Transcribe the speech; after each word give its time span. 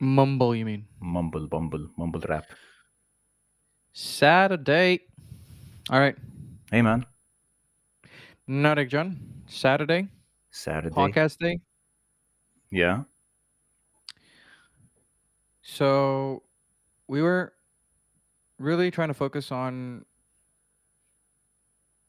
Mumble, 0.00 0.54
you 0.54 0.64
mean? 0.64 0.86
Mumble, 1.00 1.48
bumble, 1.48 1.88
mumble 1.96 2.20
rap. 2.28 2.46
Saturday. 3.92 5.00
All 5.90 5.98
right. 5.98 6.16
Hey, 6.70 6.82
man. 6.82 7.04
Nareg 8.48 8.88
John. 8.88 9.18
Saturday. 9.46 10.08
Saturday. 10.50 10.94
Podcast 10.94 11.38
day. 11.38 11.58
Yeah. 12.70 13.02
So 15.62 16.42
we 17.08 17.22
were 17.22 17.52
really 18.58 18.90
trying 18.90 19.08
to 19.08 19.14
focus 19.14 19.50
on 19.50 20.04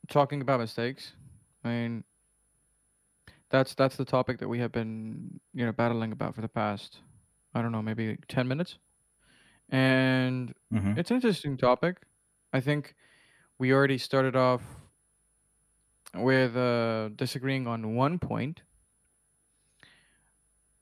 talking 0.10 0.42
about 0.42 0.60
mistakes. 0.60 1.14
I 1.64 1.70
mean, 1.70 2.04
that's 3.50 3.74
that's 3.74 3.96
the 3.96 4.06
topic 4.06 4.40
that 4.40 4.48
we 4.48 4.60
have 4.60 4.72
been 4.72 5.40
you 5.54 5.66
know 5.66 5.72
battling 5.72 6.12
about 6.12 6.36
for 6.36 6.42
the 6.42 6.48
past 6.48 7.00
I 7.54 7.62
don't 7.62 7.72
know 7.72 7.82
maybe 7.82 8.18
ten 8.28 8.48
minutes, 8.48 8.78
and 9.70 10.54
hmm 10.72 10.96
it's 10.96 11.12
an 11.12 11.16
interesting 11.18 11.58
topic. 11.58 12.04
I 12.54 12.62
think 12.62 12.96
we 13.60 13.74
already 13.74 13.98
started 14.00 14.36
off 14.36 14.64
with 16.14 16.56
uh, 16.56 17.10
disagreeing 17.10 17.68
on 17.68 17.96
one 17.96 18.20
point, 18.20 18.62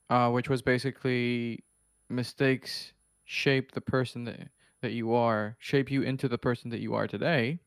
uh, 0.09 0.29
which 0.31 0.49
was 0.49 0.61
basically 0.61 1.63
mistakes 2.09 2.93
shape 3.25 3.71
the 3.73 3.81
person 3.81 4.23
that 4.25 4.49
that 4.81 4.91
you 4.91 5.13
are, 5.13 5.57
shape 5.59 5.89
you 5.89 6.03
into 6.03 6.27
the 6.27 6.37
person 6.37 6.69
that 6.69 6.79
you 6.79 6.93
are 6.93 7.07
today. 7.07 7.59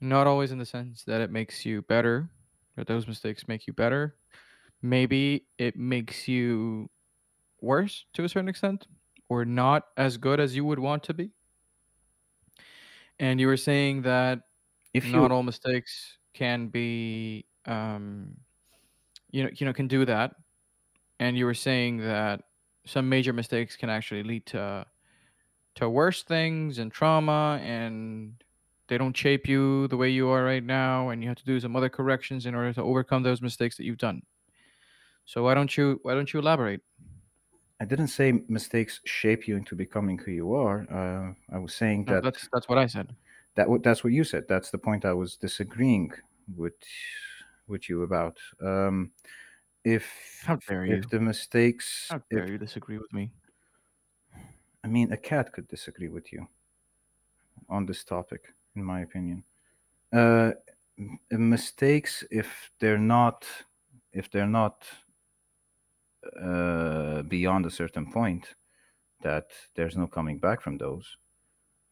Not 0.00 0.26
always 0.26 0.50
in 0.50 0.58
the 0.58 0.66
sense 0.66 1.04
that 1.04 1.20
it 1.20 1.30
makes 1.30 1.66
you 1.66 1.82
better, 1.82 2.30
that 2.76 2.86
those 2.86 3.06
mistakes 3.06 3.46
make 3.46 3.66
you 3.66 3.72
better. 3.72 4.16
Maybe 4.82 5.48
it 5.58 5.76
makes 5.76 6.28
you 6.28 6.90
worse 7.62 8.06
to 8.14 8.24
a 8.24 8.28
certain 8.28 8.48
extent, 8.48 8.86
or 9.28 9.44
not 9.44 9.88
as 9.96 10.16
good 10.16 10.40
as 10.40 10.56
you 10.56 10.64
would 10.64 10.78
want 10.78 11.02
to 11.04 11.14
be. 11.14 11.32
And 13.18 13.40
you 13.40 13.46
were 13.46 13.56
saying 13.56 14.02
that 14.02 14.42
If 14.94 15.14
not 15.14 15.32
all 15.32 15.42
mistakes 15.44 16.18
can 16.34 16.68
be, 16.68 17.46
um, 17.66 18.36
you 19.30 19.44
know, 19.44 19.50
you 19.54 19.66
know, 19.66 19.72
can 19.72 19.88
do 19.88 20.04
that. 20.06 20.36
And 21.20 21.36
you 21.38 21.46
were 21.46 21.54
saying 21.54 21.98
that 21.98 22.44
some 22.86 23.08
major 23.08 23.32
mistakes 23.32 23.76
can 23.76 23.90
actually 23.90 24.22
lead 24.24 24.46
to 24.48 24.86
to 25.76 25.90
worse 25.90 26.22
things 26.24 26.78
and 26.78 26.92
trauma, 26.92 27.60
and 27.62 28.42
they 28.88 28.98
don't 28.98 29.16
shape 29.16 29.48
you 29.48 29.88
the 29.88 29.96
way 29.96 30.10
you 30.10 30.28
are 30.28 30.44
right 30.44 30.64
now, 30.64 31.10
and 31.10 31.22
you 31.22 31.28
have 31.28 31.38
to 31.38 31.44
do 31.46 31.60
some 31.60 31.76
other 31.76 31.90
corrections 31.90 32.46
in 32.46 32.54
order 32.54 32.72
to 32.74 32.82
overcome 32.82 33.22
those 33.24 33.42
mistakes 33.42 33.76
that 33.78 33.84
you've 33.84 33.98
done. 33.98 34.22
So 35.24 35.42
why 35.44 35.54
don't 35.54 35.74
you 35.76 35.98
why 36.02 36.14
don't 36.14 36.32
you 36.32 36.40
elaborate? 36.40 36.82
I 37.80 37.86
didn't 37.86 38.08
say 38.08 38.32
mistakes 38.48 39.00
shape 39.04 39.48
you 39.48 39.56
into 39.56 39.74
becoming 39.74 40.18
who 40.18 40.30
you 40.30 40.54
are. 40.54 40.86
Uh, 40.90 41.54
I 41.54 41.58
was 41.58 41.74
saying 41.74 42.04
No, 42.06 42.14
that 42.14 42.24
that's 42.24 42.48
that's 42.52 42.68
what 42.68 42.76
I 42.78 42.86
said. 42.86 43.16
that 43.54 43.68
what 43.68 43.82
that's 43.82 44.04
what 44.04 44.12
you 44.12 44.22
said. 44.22 44.44
That's 44.48 44.70
the 44.70 44.78
point 44.78 45.04
I 45.04 45.14
was 45.14 45.36
disagreeing 45.36 46.12
with 46.56 46.74
with 47.66 47.88
you 47.88 48.02
about. 48.02 48.38
Um, 48.60 49.12
if 49.82 50.06
How 50.44 50.56
dare 50.56 50.84
you? 50.84 50.96
if 50.96 51.08
the 51.08 51.20
mistakes, 51.20 52.08
How 52.10 52.16
if 52.16 52.22
dare 52.30 52.50
you 52.50 52.58
disagree 52.58 52.98
with 52.98 53.12
me? 53.14 53.32
I 54.84 54.88
mean, 54.88 55.12
a 55.12 55.16
cat 55.16 55.52
could 55.52 55.68
disagree 55.68 56.08
with 56.08 56.32
you 56.32 56.46
on 57.68 57.86
this 57.86 58.04
topic, 58.04 58.52
in 58.76 58.84
my 58.84 59.00
opinion. 59.00 59.44
Uh, 60.12 60.52
mistakes, 61.30 62.24
if 62.30 62.70
they're 62.78 62.98
not, 62.98 63.46
if 64.12 64.30
they're 64.30 64.46
not 64.46 64.84
uh, 66.40 67.22
beyond 67.22 67.66
a 67.66 67.70
certain 67.70 68.10
point, 68.10 68.54
that 69.22 69.46
there's 69.74 69.96
no 69.96 70.06
coming 70.06 70.38
back 70.38 70.60
from 70.60 70.78
those. 70.78 71.16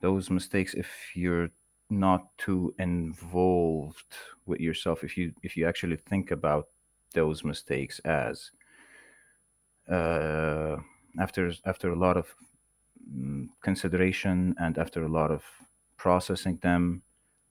Those 0.00 0.30
mistakes, 0.30 0.74
if 0.74 0.88
you're 1.14 1.50
not 1.90 2.36
too 2.38 2.74
involved 2.78 4.14
with 4.46 4.60
yourself, 4.60 5.04
if 5.04 5.16
you 5.16 5.32
if 5.42 5.56
you 5.56 5.66
actually 5.66 5.96
think 5.96 6.30
about 6.30 6.68
those 7.14 7.42
mistakes 7.44 7.98
as 8.00 8.50
uh, 9.90 10.76
after 11.18 11.52
after 11.64 11.90
a 11.90 11.98
lot 11.98 12.16
of 12.16 12.34
mm, 13.12 13.48
consideration 13.62 14.54
and 14.58 14.78
after 14.78 15.04
a 15.04 15.08
lot 15.08 15.30
of 15.30 15.42
processing 15.96 16.58
them, 16.62 17.02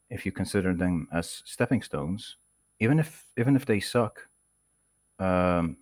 if 0.09 0.25
you 0.25 0.31
consider 0.31 0.73
them 0.73 1.07
as 1.11 1.41
stepping 1.45 1.81
stones, 1.81 2.37
even 2.79 2.99
if 2.99 3.25
even 3.37 3.55
if 3.55 3.65
they 3.65 3.79
suck, 3.79 4.27
um, 5.19 5.77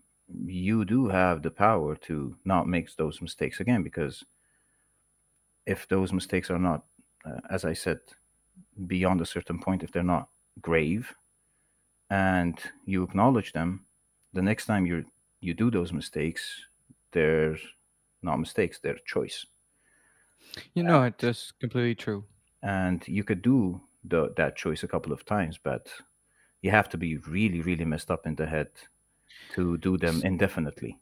you 0.45 0.85
do 0.85 1.07
have 1.09 1.41
the 1.43 1.51
power 1.51 1.95
to 1.95 2.35
not 2.45 2.67
make 2.67 2.95
those 2.95 3.21
mistakes 3.21 3.59
again. 3.59 3.83
Because 3.83 4.23
if 5.65 5.87
those 5.87 6.13
mistakes 6.13 6.49
are 6.49 6.59
not, 6.59 6.85
uh, 7.25 7.39
as 7.49 7.65
I 7.65 7.73
said, 7.73 7.99
beyond 8.87 9.21
a 9.21 9.25
certain 9.25 9.59
point, 9.59 9.83
if 9.83 9.91
they're 9.91 10.03
not 10.03 10.29
grave, 10.61 11.13
and 12.09 12.59
you 12.85 13.03
acknowledge 13.03 13.53
them, 13.53 13.85
the 14.33 14.41
next 14.41 14.65
time 14.65 14.85
you 14.85 15.05
you 15.41 15.53
do 15.53 15.69
those 15.71 15.93
mistakes, 15.93 16.65
they're 17.11 17.57
not 18.21 18.37
mistakes; 18.39 18.79
they're 18.79 18.97
choice. 19.05 19.45
You 20.75 20.83
know 20.83 21.03
it. 21.03 21.17
That's 21.17 21.51
completely 21.53 21.95
true. 21.95 22.23
and 22.61 23.07
you 23.07 23.23
could 23.23 23.41
do 23.41 23.81
the, 24.03 24.33
that 24.37 24.55
choice 24.55 24.83
a 24.83 24.87
couple 24.87 25.11
of 25.13 25.25
times 25.25 25.57
but 25.57 25.89
you 26.61 26.71
have 26.71 26.89
to 26.89 26.97
be 26.97 27.17
really 27.17 27.61
really 27.61 27.85
messed 27.85 28.11
up 28.11 28.25
in 28.25 28.35
the 28.35 28.45
head 28.45 28.69
to 29.53 29.77
do 29.77 29.97
them 29.97 30.21
indefinitely 30.23 30.99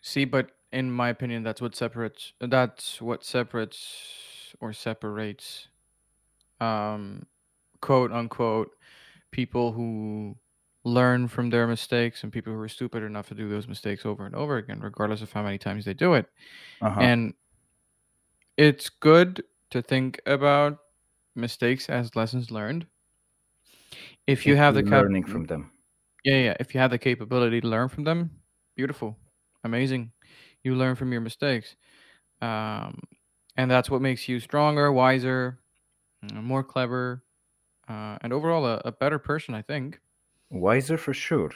See, 0.00 0.24
but 0.24 0.52
in 0.72 0.90
my 0.90 1.08
opinion, 1.08 1.42
that's 1.42 1.60
what 1.60 1.74
separates. 1.74 2.32
That's 2.40 3.00
what 3.00 3.24
separates 3.24 4.54
or 4.60 4.72
separates, 4.72 5.68
um, 6.60 7.26
quote 7.80 8.12
unquote, 8.12 8.70
people 9.32 9.72
who 9.72 10.36
learn 10.84 11.28
from 11.28 11.50
their 11.50 11.66
mistakes 11.66 12.22
and 12.22 12.32
people 12.32 12.52
who 12.52 12.60
are 12.60 12.68
stupid 12.68 13.02
enough 13.02 13.28
to 13.28 13.34
do 13.34 13.48
those 13.48 13.66
mistakes 13.66 14.06
over 14.06 14.24
and 14.24 14.34
over 14.34 14.56
again, 14.56 14.80
regardless 14.80 15.22
of 15.22 15.32
how 15.32 15.42
many 15.42 15.58
times 15.58 15.84
they 15.84 15.94
do 15.94 16.14
it. 16.14 16.28
uh-huh 16.80 17.00
And 17.02 17.34
it's 18.56 18.88
good 18.88 19.44
to 19.70 19.82
think 19.82 20.20
about 20.26 20.78
mistakes 21.34 21.90
as 21.90 22.14
lessons 22.16 22.50
learned. 22.50 22.86
If 24.26 24.46
you 24.46 24.56
have 24.56 24.74
the 24.74 24.82
cap, 24.82 25.02
learning 25.02 25.24
from 25.24 25.44
them 25.44 25.72
yeah, 26.26 26.38
yeah, 26.46 26.56
if 26.58 26.74
you 26.74 26.80
have 26.80 26.90
the 26.90 26.98
capability 26.98 27.60
to 27.60 27.68
learn 27.68 27.88
from 27.88 28.04
them, 28.04 28.30
beautiful, 28.74 29.16
amazing. 29.62 30.10
You 30.64 30.74
learn 30.74 30.96
from 30.96 31.12
your 31.12 31.20
mistakes, 31.20 31.76
um, 32.42 33.00
and 33.56 33.70
that's 33.70 33.88
what 33.88 34.02
makes 34.02 34.28
you 34.28 34.40
stronger, 34.40 34.90
wiser, 34.92 35.60
uh, 36.28 36.42
more 36.42 36.64
clever, 36.64 37.22
uh, 37.88 38.18
and 38.22 38.32
overall 38.32 38.66
a, 38.66 38.82
a 38.84 38.90
better 38.92 39.18
person, 39.20 39.54
I 39.54 39.62
think. 39.62 40.00
wiser 40.50 40.98
for 40.98 41.14
sure 41.14 41.52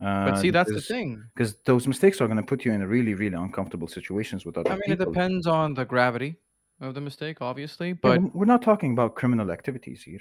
But 0.00 0.34
uh, 0.34 0.36
see, 0.40 0.50
that's 0.50 0.72
the 0.72 0.80
thing. 0.80 1.22
because 1.34 1.56
those 1.64 1.86
mistakes 1.86 2.20
are 2.20 2.26
going 2.26 2.38
to 2.38 2.48
put 2.52 2.64
you 2.64 2.72
in 2.72 2.80
a 2.82 2.86
really 2.86 3.14
really 3.14 3.36
uncomfortable 3.36 3.88
situations 3.88 4.46
with 4.46 4.56
other. 4.56 4.70
I 4.70 4.74
mean, 4.74 4.92
it 4.96 4.98
depends 4.98 5.46
on 5.46 5.74
the 5.74 5.84
gravity 5.84 6.36
of 6.80 6.94
the 6.94 7.00
mistake, 7.00 7.42
obviously, 7.42 7.92
but 7.92 8.20
we're 8.22 8.30
we're 8.34 8.52
not 8.54 8.62
talking 8.62 8.92
about 8.92 9.14
criminal 9.14 9.50
activities 9.50 10.02
here 10.02 10.20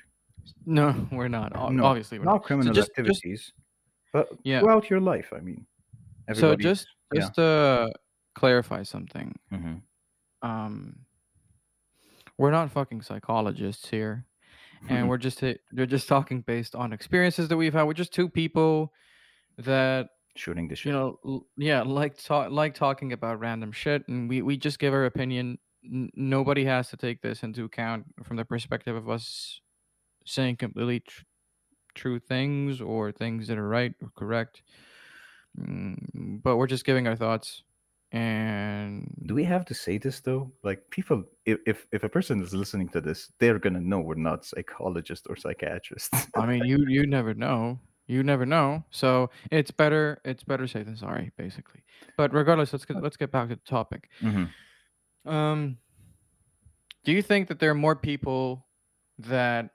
no, 0.66 1.08
we're 1.12 1.30
not. 1.30 1.54
no 1.72 1.86
Obviously, 1.86 2.20
we're 2.20 2.26
not. 2.26 2.34
not 2.34 2.44
criminal 2.44 2.74
just, 2.74 2.90
just 2.90 3.00
activities 3.00 3.54
but 4.14 4.30
yeah. 4.44 4.60
throughout 4.62 4.90
your 4.90 5.02
life 5.02 5.34
i 5.36 5.40
mean 5.40 5.66
So 6.30 6.48
everybody 6.48 6.64
just, 6.64 6.88
yeah 7.12 7.22
just 7.22 7.36
to 7.36 7.92
clarify 8.36 8.84
something, 8.84 9.36
hmm 9.50 9.76
um, 10.42 11.00
we're 12.38 12.52
not 12.52 12.72
fucking 12.72 13.02
psychologists 13.02 13.88
here, 13.90 14.26
and 14.90 15.08
we're 15.10 15.18
just 15.18 15.42
we're 15.42 15.86
just 15.86 16.08
talking 16.08 16.42
based 16.42 16.76
on 16.76 16.94
experiences 16.94 17.48
that 17.50 17.58
we've 17.58 17.74
had. 17.74 17.84
We're 17.84 17.94
just 17.94 18.14
two 18.14 18.30
people 18.30 18.92
that 19.58 20.08
shooting 20.36 20.68
the 20.68 20.76
shit. 20.76 20.88
you 20.88 20.92
know, 20.94 21.20
l- 21.26 21.48
yeah, 21.58 21.82
like 21.84 22.18
talk 22.18 22.52
like 22.52 22.74
talking 22.74 23.14
about 23.14 23.40
random 23.40 23.72
shit, 23.72 24.08
and 24.08 24.28
we 24.30 24.42
we 24.42 24.58
just 24.58 24.80
give 24.80 24.94
our 24.94 25.06
opinion. 25.06 25.60
N- 25.86 26.10
nobody 26.16 26.66
has 26.66 26.90
to 26.90 26.98
take 26.98 27.22
this 27.22 27.44
into 27.44 27.66
account 27.66 28.06
from 28.24 28.38
the 28.38 28.46
perspective 28.46 28.96
of 28.96 29.10
us 29.10 29.62
saying 30.26 30.56
completely 30.58 31.02
tr- 31.02 31.24
true 31.96 32.20
things 32.20 32.82
or 32.82 33.12
things 33.12 33.48
that 33.48 33.58
are 33.58 33.68
right 33.68 33.94
or 34.02 34.10
correct. 34.16 34.64
Mm, 35.60 36.42
but 36.44 36.58
we're 36.58 36.68
just 36.68 36.86
giving 36.86 37.08
our 37.08 37.16
thoughts, 37.16 37.64
and 38.12 39.08
Do 39.26 39.34
we 39.34 39.44
have 39.44 39.66
to 39.66 39.74
say 39.74 39.98
this 39.98 40.20
though? 40.20 40.52
Like 40.64 40.88
people, 40.90 41.24
if 41.46 41.60
if, 41.66 41.88
if 41.92 42.04
a 42.04 42.10
person 42.10 42.42
is 42.42 42.54
listening 42.54 42.90
to 42.90 43.02
this, 43.02 43.32
they're 43.40 43.60
gonna 43.60 43.82
know 43.82 44.00
we're 44.00 44.16
not 44.16 44.46
psychologists 44.46 45.28
or 45.28 45.36
psychiatrists. 45.36 46.28
I 46.36 46.46
mean, 46.46 46.66
you 46.66 46.86
you 46.88 47.08
never 47.08 47.34
know. 47.34 47.80
You 48.06 48.22
never 48.24 48.46
know. 48.46 48.84
So 48.92 49.30
it's 49.52 49.72
better 49.72 50.22
it's 50.26 50.44
better 50.44 50.68
safe 50.68 50.86
than 50.86 50.96
sorry, 50.98 51.32
basically. 51.38 51.82
But 52.18 52.34
regardless, 52.34 52.74
let's 52.74 52.86
get 52.86 53.02
let's 53.02 53.18
get 53.18 53.32
back 53.32 53.50
to 53.50 53.56
the 53.56 53.62
topic. 53.62 54.10
hmm 54.22 54.46
Um, 55.26 55.78
do 57.04 57.12
you 57.12 57.22
think 57.22 57.48
that 57.48 57.60
there 57.60 57.72
are 57.72 57.76
more 57.76 57.96
people 57.96 58.68
that 59.20 59.72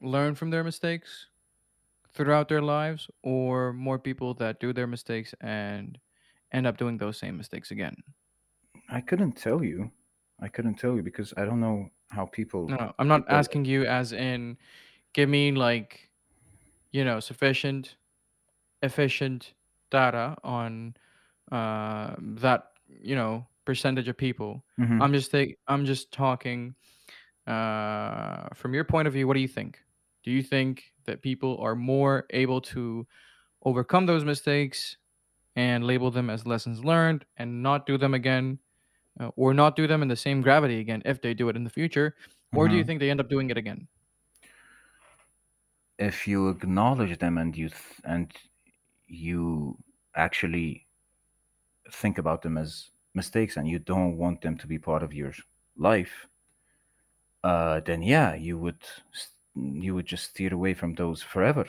learn 0.00 0.34
from 0.34 0.50
their 0.50 0.64
mistakes 0.64 1.28
throughout 2.12 2.48
their 2.48 2.62
lives 2.62 3.10
or 3.22 3.72
more 3.72 3.98
people 3.98 4.34
that 4.34 4.60
do 4.60 4.72
their 4.72 4.86
mistakes 4.88 5.34
and 5.40 6.00
end 6.52 6.66
up 6.66 6.76
doing 6.78 6.98
those 6.98 7.18
same 7.18 7.36
mistakes 7.36 7.70
again? 7.70 7.96
I 8.88 9.00
couldn't 9.00 9.32
tell 9.32 9.62
you. 9.62 9.90
I 10.40 10.48
couldn't 10.48 10.76
tell 10.76 10.94
you 10.96 11.02
because 11.02 11.34
I 11.36 11.44
don't 11.44 11.60
know 11.60 11.90
how 12.10 12.26
people. 12.26 12.68
No, 12.68 12.76
no, 12.76 12.92
I'm 12.98 13.08
not 13.08 13.26
people 13.26 13.34
asking 13.36 13.64
you 13.64 13.84
as 13.86 14.12
in 14.12 14.58
give 15.14 15.28
me 15.28 15.52
like, 15.52 16.10
you 16.92 17.04
know, 17.04 17.20
sufficient, 17.20 17.96
efficient 18.82 19.54
data 19.90 20.36
on 20.44 20.96
uh, 21.52 22.16
that, 22.20 22.72
you 22.88 23.16
know, 23.16 23.46
percentage 23.66 24.08
of 24.08 24.16
people. 24.18 24.64
Mhm. 24.78 25.02
I'm 25.02 25.12
just 25.12 25.30
take, 25.30 25.58
I'm 25.68 25.84
just 25.86 26.12
talking 26.12 26.76
uh, 27.46 28.48
from 28.54 28.74
your 28.74 28.84
point 28.84 29.08
of 29.08 29.14
view. 29.14 29.26
What 29.28 29.34
do 29.34 29.40
you 29.40 29.48
think? 29.48 29.80
Do 30.28 30.34
you 30.34 30.42
think 30.44 30.92
that 31.06 31.22
people 31.22 31.58
are 31.58 31.76
more 31.76 32.26
able 32.30 32.60
to 32.74 33.06
overcome 33.64 34.06
those 34.06 34.24
mistakes 34.24 34.98
and 35.56 35.84
label 35.84 36.10
them 36.10 36.30
as 36.30 36.46
lessons 36.46 36.84
learned 36.84 37.26
and 37.38 37.62
not 37.62 37.86
do 37.86 37.98
them 37.98 38.14
again, 38.14 38.60
uh, 39.20 39.30
or 39.36 39.54
not 39.54 39.76
do 39.76 39.86
them 39.86 40.02
in 40.02 40.08
the 40.08 40.16
same 40.16 40.42
gravity 40.42 40.80
again 40.80 41.02
if 41.06 41.22
they 41.22 41.34
do 41.34 41.48
it 41.50 41.56
in 41.56 41.64
the 41.64 41.70
future, 41.70 42.16
or 42.54 42.68
do 42.68 42.76
you 42.76 42.84
Mhm. 42.84 42.84
think 42.84 43.00
they 43.00 43.10
end 43.10 43.20
up 43.20 43.30
doing 43.30 43.50
it 43.50 43.58
again? 43.58 43.88
if 45.98 46.26
you 46.26 46.48
acknowledge 46.48 47.18
them 47.18 47.38
and 47.38 47.56
you 47.56 47.68
th- 47.68 48.00
and 48.04 48.32
you 49.08 49.78
actually 50.14 50.86
think 51.90 52.18
about 52.18 52.42
them 52.42 52.56
as 52.58 52.90
mistakes 53.14 53.56
and 53.56 53.68
you 53.68 53.78
don't 53.78 54.16
want 54.16 54.40
them 54.42 54.56
to 54.58 54.66
be 54.66 54.78
part 54.78 55.02
of 55.02 55.12
your 55.12 55.32
life 55.76 56.28
uh, 57.44 57.80
then 57.80 58.02
yeah 58.02 58.34
you 58.34 58.58
would 58.58 58.82
s- 59.14 59.37
you 59.58 59.94
would 59.94 60.06
just 60.06 60.30
steer 60.30 60.54
away 60.54 60.74
from 60.74 60.94
those 60.94 61.22
forever. 61.22 61.66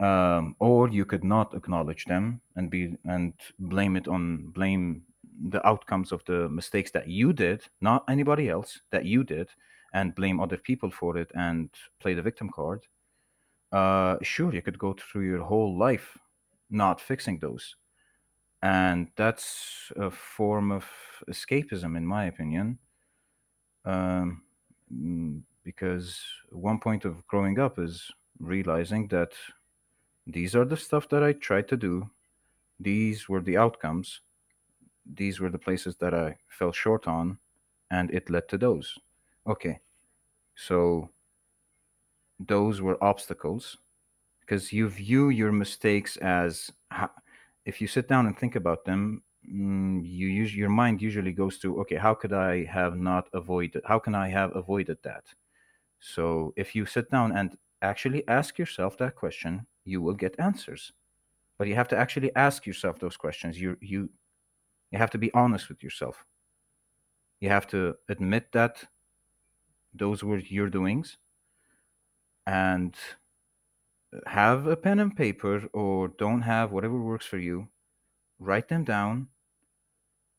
Um, 0.00 0.56
or 0.58 0.88
you 0.88 1.04
could 1.04 1.24
not 1.24 1.54
acknowledge 1.54 2.04
them 2.06 2.40
and 2.56 2.68
be 2.68 2.96
and 3.04 3.32
blame 3.60 3.96
it 3.96 4.08
on 4.08 4.48
blame 4.48 5.02
the 5.48 5.64
outcomes 5.66 6.10
of 6.10 6.24
the 6.24 6.48
mistakes 6.48 6.90
that 6.90 7.06
you 7.06 7.32
did 7.32 7.62
not 7.80 8.04
anybody 8.08 8.48
else 8.48 8.80
that 8.90 9.04
you 9.04 9.22
did 9.22 9.48
and 9.92 10.14
blame 10.14 10.40
other 10.40 10.56
people 10.56 10.90
for 10.90 11.16
it 11.16 11.30
and 11.34 11.70
play 12.00 12.12
the 12.14 12.22
victim 12.22 12.50
card. 12.50 12.82
Uh, 13.72 14.16
sure 14.22 14.52
you 14.52 14.62
could 14.62 14.78
go 14.78 14.94
through 14.94 15.22
your 15.22 15.42
whole 15.42 15.78
life 15.78 16.18
not 16.70 17.00
fixing 17.00 17.38
those. 17.38 17.76
And 18.62 19.08
that's 19.16 19.92
a 19.96 20.10
form 20.10 20.72
of 20.72 20.84
escapism 21.30 21.96
in 21.96 22.04
my 22.04 22.26
opinion. 22.26 22.78
Um, 23.84 24.42
mm, 24.92 25.42
because 25.64 26.20
one 26.50 26.78
point 26.78 27.04
of 27.04 27.26
growing 27.26 27.58
up 27.58 27.78
is 27.78 28.10
realizing 28.38 29.08
that 29.08 29.32
these 30.26 30.54
are 30.54 30.64
the 30.64 30.76
stuff 30.76 31.08
that 31.08 31.22
i 31.22 31.32
tried 31.32 31.68
to 31.68 31.76
do. 31.76 32.08
These 32.80 33.28
were 33.28 33.40
the 33.40 33.56
outcomes. 33.56 34.20
These 35.14 35.40
were 35.40 35.50
the 35.50 35.58
places 35.58 35.96
that 35.96 36.14
i 36.14 36.36
fell 36.48 36.72
short 36.72 37.06
on 37.06 37.38
and 37.90 38.10
it 38.10 38.30
led 38.30 38.48
to 38.48 38.58
those. 38.58 38.98
Okay 39.46 39.80
so 40.54 41.10
those 42.38 42.80
were 42.80 43.02
obstacles 43.02 43.76
because 44.40 44.72
you 44.72 44.88
view 44.88 45.28
your 45.28 45.52
mistakes 45.52 46.16
as 46.18 46.70
if 47.64 47.80
you 47.80 47.86
sit 47.86 48.08
down 48.08 48.26
and 48.26 48.38
think 48.38 48.56
about 48.56 48.84
them 48.84 49.22
mm, 49.48 50.00
you 50.04 50.28
use 50.28 50.54
your 50.54 50.68
mind 50.68 51.00
usually 51.00 51.32
goes 51.32 51.58
to 51.58 51.80
okay 51.80 51.96
how 51.96 52.14
could 52.14 52.32
i 52.32 52.64
have 52.64 52.96
not 52.96 53.28
avoided 53.32 53.82
how 53.84 53.98
can 53.98 54.14
i 54.14 54.28
have 54.28 54.54
avoided 54.56 54.98
that 55.02 55.24
so 56.06 56.52
if 56.54 56.74
you 56.74 56.84
sit 56.84 57.10
down 57.10 57.32
and 57.32 57.56
actually 57.80 58.28
ask 58.28 58.58
yourself 58.58 58.98
that 58.98 59.14
question 59.14 59.66
you 59.84 60.02
will 60.02 60.12
get 60.12 60.38
answers. 60.38 60.92
But 61.56 61.66
you 61.66 61.74
have 61.76 61.88
to 61.88 61.96
actually 61.96 62.30
ask 62.36 62.66
yourself 62.66 62.98
those 62.98 63.16
questions. 63.16 63.58
You 63.58 63.78
you 63.80 64.10
you 64.90 64.98
have 64.98 65.10
to 65.10 65.18
be 65.18 65.32
honest 65.32 65.70
with 65.70 65.82
yourself. 65.82 66.26
You 67.40 67.48
have 67.48 67.66
to 67.68 67.94
admit 68.08 68.52
that 68.52 68.84
those 69.94 70.22
were 70.22 70.38
your 70.38 70.68
doings 70.68 71.16
and 72.46 72.94
have 74.26 74.66
a 74.66 74.76
pen 74.76 74.98
and 74.98 75.16
paper 75.16 75.62
or 75.72 76.08
don't 76.08 76.42
have 76.42 76.70
whatever 76.70 77.00
works 77.00 77.26
for 77.26 77.38
you. 77.38 77.68
Write 78.38 78.68
them 78.68 78.84
down 78.84 79.28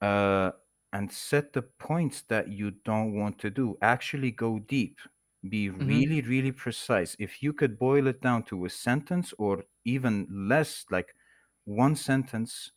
uh, 0.01 0.51
and 0.93 1.11
set 1.11 1.53
the 1.53 1.63
points 1.63 2.21
that 2.27 2.49
you 2.49 2.71
don't 2.83 3.13
want 3.13 3.39
to 3.39 3.49
do. 3.49 3.77
Actually 3.81 4.31
go 4.31 4.59
deep 4.59 4.99
be 5.49 5.69
Mhm. 5.79 6.05
really 6.09 6.21
really 6.21 6.51
precise 6.51 7.15
if 7.19 7.41
you 7.43 7.53
could 7.53 7.77
boil 7.79 8.07
it 8.07 8.21
down 8.21 8.43
to 8.43 8.65
a 8.65 8.69
sentence 8.69 9.33
or 9.37 9.65
even 9.85 10.27
less 10.29 10.85
like 10.91 11.15
one 11.65 11.95
sentence 11.95 12.71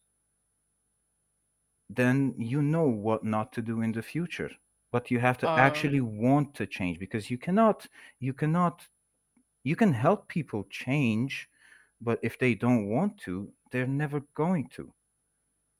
then 1.90 2.34
you 2.38 2.62
know 2.62 2.88
what 2.88 3.22
not 3.24 3.52
to 3.52 3.60
do 3.60 3.82
in 3.82 3.92
the 3.92 4.02
future 4.02 4.50
but 4.90 5.10
you 5.10 5.18
have 5.20 5.36
to 5.36 5.52
actually 5.58 6.00
Um, 6.00 6.00
want 6.00 6.54
to 6.54 6.66
change 6.66 6.98
because 6.98 7.30
you 7.30 7.36
cannot 7.38 7.86
you 8.18 8.32
cannot 8.32 8.88
you 9.64 9.76
can 9.76 9.92
help 9.94 10.28
people 10.28 10.64
change 10.70 11.50
but 12.00 12.18
if 12.22 12.38
they 12.38 12.54
don't 12.54 12.88
want 12.88 13.18
to 13.18 13.52
they're 13.72 13.86
never 14.04 14.20
going 14.34 14.68
to 14.68 14.92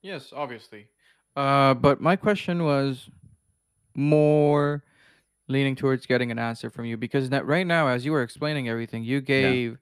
yes, 0.03 0.33
obviously. 0.33 0.89
Uh, 1.37 1.75
but 1.75 2.01
my 2.01 2.17
question 2.17 2.65
was 2.65 3.11
more 3.95 4.85
leaning 5.49 5.77
towards 5.77 6.07
getting 6.07 6.31
an 6.31 6.39
answer 6.39 6.71
from 6.71 6.85
you 6.87 6.97
because 6.97 7.31
that 7.31 7.47
right 7.47 7.67
now, 7.67 7.89
as 7.89 8.05
you 8.05 8.13
were 8.13 8.23
explaining 8.23 8.69
everything, 8.69 9.05
you 9.05 9.21
yeah 9.37 9.55
gave 9.55 9.79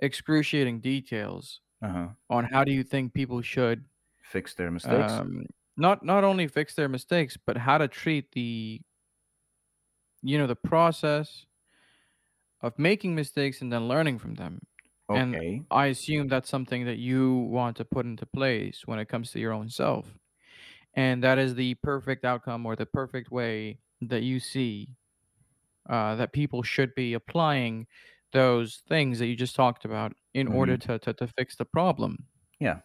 excruciating 0.00 0.80
details 0.80 1.60
uh-huh 1.82 2.16
on 2.30 2.44
how 2.46 2.64
do 2.64 2.72
you 2.72 2.84
think 2.84 3.14
people 3.14 3.42
should 3.42 3.86
fix 4.22 4.54
their 4.54 4.70
mistakes 4.70 5.22
um, 5.22 5.46
not 5.76 6.04
not 6.04 6.24
only 6.24 6.46
fix 6.48 6.74
their 6.74 6.88
mistakes, 6.88 7.36
but 7.36 7.56
how 7.56 7.78
to 7.78 7.88
treat 7.88 8.32
the 8.32 8.80
you 10.22 10.38
know 10.38 10.46
the 10.46 10.56
process 10.56 11.46
of 12.60 12.78
making 12.78 13.14
mistakes 13.14 13.60
and 13.60 13.72
then 13.72 13.88
learning 13.88 14.18
from 14.18 14.34
them. 14.34 14.60
And 15.12 15.38
okay 15.38 15.66
I 15.70 15.86
assume 15.86 16.28
that's 16.28 16.48
something 16.48 16.84
that 16.84 16.98
you 16.98 17.34
want 17.34 17.76
to 17.78 17.84
put 17.84 18.06
into 18.06 18.26
place 18.26 18.82
when 18.86 18.98
it 18.98 19.08
comes 19.08 19.30
to 19.32 19.40
your 19.40 19.52
own 19.52 19.68
self. 19.68 20.16
And 20.94 21.24
that 21.24 21.38
is 21.38 21.54
the 21.56 21.74
perfect 21.76 22.24
outcome 22.24 22.66
or 22.66 22.76
the 22.76 22.86
perfect 22.86 23.30
way 23.30 23.80
that 24.00 24.22
you 24.22 24.40
see 24.40 24.96
uh, 25.88 26.16
that 26.16 26.32
people 26.32 26.62
should 26.62 26.94
be 26.94 27.14
applying 27.14 27.86
those 28.32 28.82
things 28.88 29.18
that 29.18 29.26
you 29.26 29.36
just 29.36 29.56
talked 29.56 29.84
about 29.84 30.14
in 30.34 30.48
order 30.48 30.76
hmm 30.76 30.78
to, 30.78 30.98
to, 30.98 31.12
to 31.14 31.26
fix 31.28 31.56
the 31.56 31.64
problem. 31.64 32.26
yeah 32.60 32.80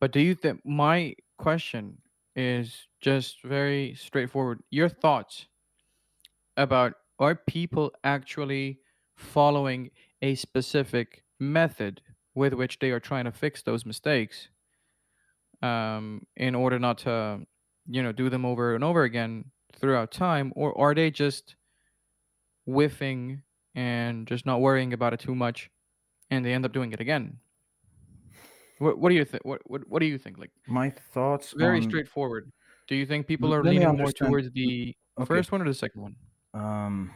But 0.00 0.12
do 0.12 0.20
you 0.20 0.34
think 0.34 0.64
my 0.64 1.14
question 1.38 2.00
is 2.34 2.88
just 3.00 3.42
very 3.42 3.94
straightforward? 3.94 4.62
Your 4.70 4.88
thoughts 4.88 5.48
about 6.56 6.94
are 7.18 7.34
people 7.34 7.92
actually 8.04 8.80
following 9.16 9.90
a 10.22 10.34
specific 10.34 11.24
method 11.40 12.02
with 12.34 12.52
which 12.52 12.78
they 12.78 12.90
are 12.90 13.00
trying 13.00 13.24
to 13.24 13.32
fix 13.32 13.62
those 13.62 13.86
mistakes 13.86 14.48
um, 15.62 16.26
in 16.36 16.54
order 16.54 16.78
not 16.78 16.98
to, 16.98 17.46
you 17.86 18.02
know, 18.02 18.12
do 18.12 18.28
them 18.28 18.44
over 18.44 18.74
and 18.74 18.84
over 18.84 19.02
again 19.02 19.50
throughout 19.78 20.10
time, 20.10 20.52
or 20.56 20.76
are 20.78 20.94
they 20.94 21.10
just 21.10 21.56
whiffing 22.66 23.42
and 23.74 24.26
just 24.26 24.46
not 24.46 24.60
worrying 24.60 24.92
about 24.92 25.12
it 25.12 25.20
too 25.20 25.34
much, 25.34 25.70
and 26.30 26.44
they 26.44 26.52
end 26.52 26.64
up 26.64 26.72
doing 26.72 26.92
it 26.92 27.00
again? 27.00 27.38
What 28.78 28.98
What 28.98 29.08
do 29.10 29.14
you 29.14 29.24
think? 29.24 29.44
What, 29.44 29.60
what 29.66 29.88
What 29.88 30.00
do 30.00 30.06
you 30.06 30.18
think? 30.18 30.38
Like 30.38 30.50
my 30.66 30.90
thoughts 30.90 31.52
very 31.56 31.78
on 31.78 31.82
straightforward. 31.82 32.50
Do 32.88 32.94
you 32.94 33.06
think 33.06 33.26
people 33.26 33.52
are 33.52 33.62
let 33.62 33.70
leaning 33.70 33.96
more 33.96 34.12
towards 34.12 34.50
the 34.52 34.94
okay 35.18 35.26
first 35.26 35.50
one 35.52 35.62
or 35.62 35.64
the 35.66 35.74
second 35.74 36.02
one? 36.02 36.16
um 36.54 37.10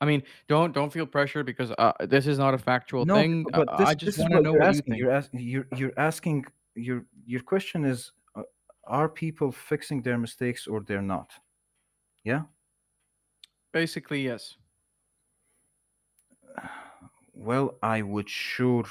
I 0.00 0.06
mean, 0.06 0.22
don't 0.48 0.72
don't 0.72 0.90
feel 0.90 1.04
pressure 1.06 1.44
because 1.44 1.72
uh, 1.76 1.92
this 2.06 2.26
is 2.26 2.38
not 2.38 2.54
a 2.54 2.58
factual 2.58 3.04
no 3.04 3.14
thing. 3.14 3.44
b- 3.44 3.50
Uh, 3.52 3.64
but 3.64 3.76
this 3.76 3.88
I 3.88 3.94
just 3.94 4.18
want 4.18 4.32
to 4.32 4.40
know 4.40 4.54
what 4.54 4.62
you 4.62 4.68
asking 4.68 4.92
think. 4.92 5.00
you're 5.02 5.10
asking 5.10 5.40
you're 5.40 5.66
you're 5.76 5.92
asking 5.98 6.44
your 6.80 7.06
your 7.26 7.42
question 7.42 7.84
is 7.84 8.12
uh, 8.36 8.42
are 8.84 9.08
people 9.08 9.52
fixing 9.52 10.02
their 10.02 10.18
mistakes 10.18 10.66
or 10.66 10.80
they're 10.80 11.02
not 11.02 11.30
yeah 12.24 12.42
Basically, 13.72 14.22
yes. 14.22 14.56
well 17.32 17.78
i 17.82 18.02
would 18.02 18.28
sure 18.28 18.84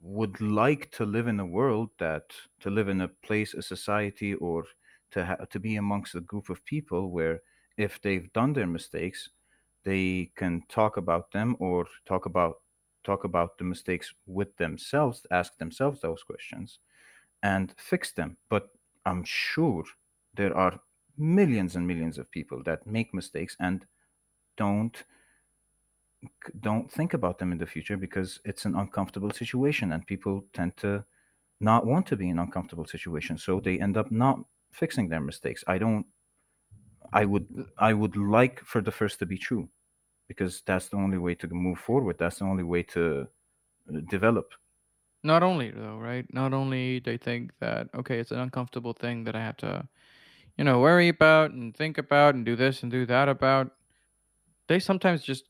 would 0.00 0.40
like 0.40 0.90
to 0.90 1.04
live 1.06 1.26
in 1.28 1.40
a 1.40 1.46
world 1.46 1.90
that 1.98 2.24
to 2.60 2.70
live 2.70 2.88
in 2.88 3.00
a 3.00 3.08
place 3.08 3.54
a 3.54 3.62
society 3.62 4.34
or 4.34 4.64
to 5.10 5.24
ha- 5.24 5.44
to 5.50 5.58
be 5.58 5.76
amongst 5.76 6.14
a 6.14 6.20
group 6.20 6.50
of 6.50 6.64
people 6.64 7.10
where 7.10 7.40
if 7.76 8.00
they've 8.02 8.32
done 8.32 8.52
their 8.52 8.66
mistakes 8.66 9.30
they 9.84 10.30
can 10.36 10.62
talk 10.68 10.96
about 10.96 11.30
them 11.32 11.56
or 11.58 11.86
talk 12.06 12.26
about 12.26 12.56
talk 13.04 13.24
about 13.24 13.58
the 13.58 13.64
mistakes 13.64 14.12
with 14.26 14.56
themselves 14.56 15.26
ask 15.30 15.56
themselves 15.58 16.00
those 16.00 16.22
questions 16.22 16.78
and 17.42 17.74
fix 17.76 18.12
them. 18.12 18.36
But 18.48 18.70
i'm 19.06 19.24
sure 19.24 19.84
there 20.34 20.56
are 20.56 20.80
millions 21.16 21.76
and 21.76 21.86
millions 21.86 22.18
of 22.18 22.30
people 22.30 22.62
that 22.64 22.86
make 22.86 23.14
mistakes 23.14 23.56
and 23.60 23.86
don't 24.56 25.04
don't 26.60 26.90
think 26.90 27.12
about 27.12 27.38
them 27.38 27.52
in 27.52 27.58
the 27.58 27.66
future 27.66 27.98
because 27.98 28.40
it's 28.44 28.64
an 28.64 28.74
uncomfortable 28.74 29.30
situation 29.30 29.92
and 29.92 30.06
people 30.06 30.42
tend 30.54 30.74
to 30.78 31.04
not 31.60 31.86
want 31.86 32.06
to 32.06 32.16
be 32.16 32.30
in 32.30 32.38
uncomfortable 32.38 32.86
situations. 32.86 33.42
So 33.44 33.60
they 33.60 33.78
end 33.78 33.96
up 33.96 34.10
not 34.10 34.40
fixing 34.72 35.08
their 35.08 35.20
mistakes. 35.20 35.62
I 35.66 35.78
don't 35.78 36.06
i 37.12 37.24
would 37.24 37.46
i 37.78 37.92
would 37.92 38.16
like 38.16 38.60
for 38.60 38.80
the 38.80 38.90
first 38.90 39.18
to 39.18 39.26
be 39.26 39.38
true 39.38 39.68
because 40.34 40.62
that's 40.66 40.88
the 40.88 40.96
only 40.96 41.18
way 41.18 41.34
to 41.36 41.48
move 41.48 41.78
forward. 41.78 42.16
That's 42.18 42.38
the 42.38 42.44
only 42.44 42.64
way 42.64 42.82
to 42.94 43.26
uh, 43.88 44.00
develop. 44.10 44.52
Not 45.22 45.42
only 45.42 45.70
though 45.70 45.98
right? 45.98 46.26
Not 46.32 46.52
only 46.52 46.98
they 46.98 47.16
think 47.16 47.52
that 47.60 47.88
okay 47.94 48.18
it's 48.18 48.30
an 48.30 48.40
uncomfortable 48.40 48.92
thing 48.92 49.24
that 49.24 49.34
i 49.34 49.40
have 49.40 49.56
to 49.58 49.88
you 50.58 50.64
know 50.64 50.80
worry 50.80 51.08
about 51.08 51.52
and 51.52 51.74
think 51.74 51.96
about 51.96 52.34
and 52.34 52.44
do 52.44 52.56
this 52.56 52.82
and 52.82 52.92
do 52.92 53.06
that 53.06 53.28
about. 53.28 53.72
They 54.68 54.78
sometimes 54.78 55.22
just 55.22 55.44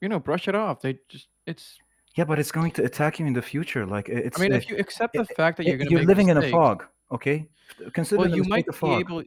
you 0.00 0.08
know 0.08 0.20
brush 0.20 0.48
it 0.48 0.54
off. 0.54 0.80
They 0.80 0.98
just 1.08 1.28
it's 1.46 1.78
yeah 2.16 2.24
but 2.24 2.38
it's 2.38 2.52
going 2.52 2.70
to 2.72 2.84
attack 2.84 3.18
you 3.18 3.26
in 3.26 3.32
the 3.32 3.42
future. 3.42 3.84
Like 3.84 4.08
it's 4.08 4.38
i 4.38 4.42
mean 4.42 4.52
if 4.52 4.68
you 4.68 4.76
accept 4.76 5.14
the 5.14 5.24
fact 5.24 5.56
that 5.56 5.66
you're 5.66 5.76
going 5.76 5.88
to 5.88 5.94
you're 5.94 6.04
living 6.04 6.28
in 6.28 6.36
a 6.36 6.50
fog 6.50 6.84
okay? 7.10 7.48
Consider 7.92 8.22
well 8.22 8.34
you 8.34 8.44
might 8.44 8.66
be 8.66 8.72
fog. 8.72 9.00
able 9.00 9.22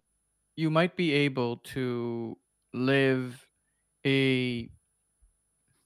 you 0.56 0.70
might 0.70 0.96
be 0.96 1.12
able 1.14 1.58
to 1.58 2.38
live 2.74 3.46
a 4.06 4.70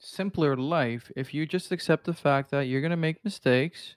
simpler 0.04 0.58
life 0.58 1.12
if 1.16 1.34
you 1.34 1.46
just 1.46 1.72
accept 1.72 2.06
the 2.06 2.14
fact 2.14 2.52
that 2.52 2.68
you're 2.68 2.82
going 2.82 2.92
to 2.92 2.98
make 2.98 3.24
mistakes. 3.24 3.96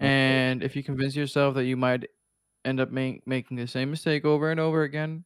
And 0.00 0.62
if 0.62 0.76
you 0.76 0.84
convince 0.84 1.16
yourself 1.16 1.54
that 1.56 1.64
you 1.64 1.76
might 1.76 2.06
end 2.64 2.80
up 2.80 2.90
make, 2.90 3.26
making 3.26 3.56
the 3.56 3.66
same 3.66 3.90
mistake 3.90 4.24
over 4.24 4.50
and 4.50 4.60
over 4.60 4.82
again 4.82 5.24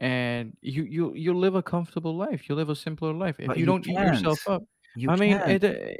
and 0.00 0.56
you 0.62 0.84
you 0.84 1.14
you 1.14 1.34
live 1.34 1.54
a 1.54 1.62
comfortable 1.62 2.16
life. 2.16 2.48
You 2.48 2.54
live 2.54 2.70
a 2.70 2.76
simpler 2.76 3.12
life. 3.12 3.36
If 3.38 3.48
you 3.48 3.54
you 3.56 3.66
don't 3.66 3.84
beat 3.84 3.92
yourself 3.92 4.42
can't 4.46 4.62
up 4.62 4.68
you 4.96 5.10
i 5.10 5.16
mean 5.16 5.38
can't. 5.38 5.62
it, 5.62 5.64
uh, 5.64 5.94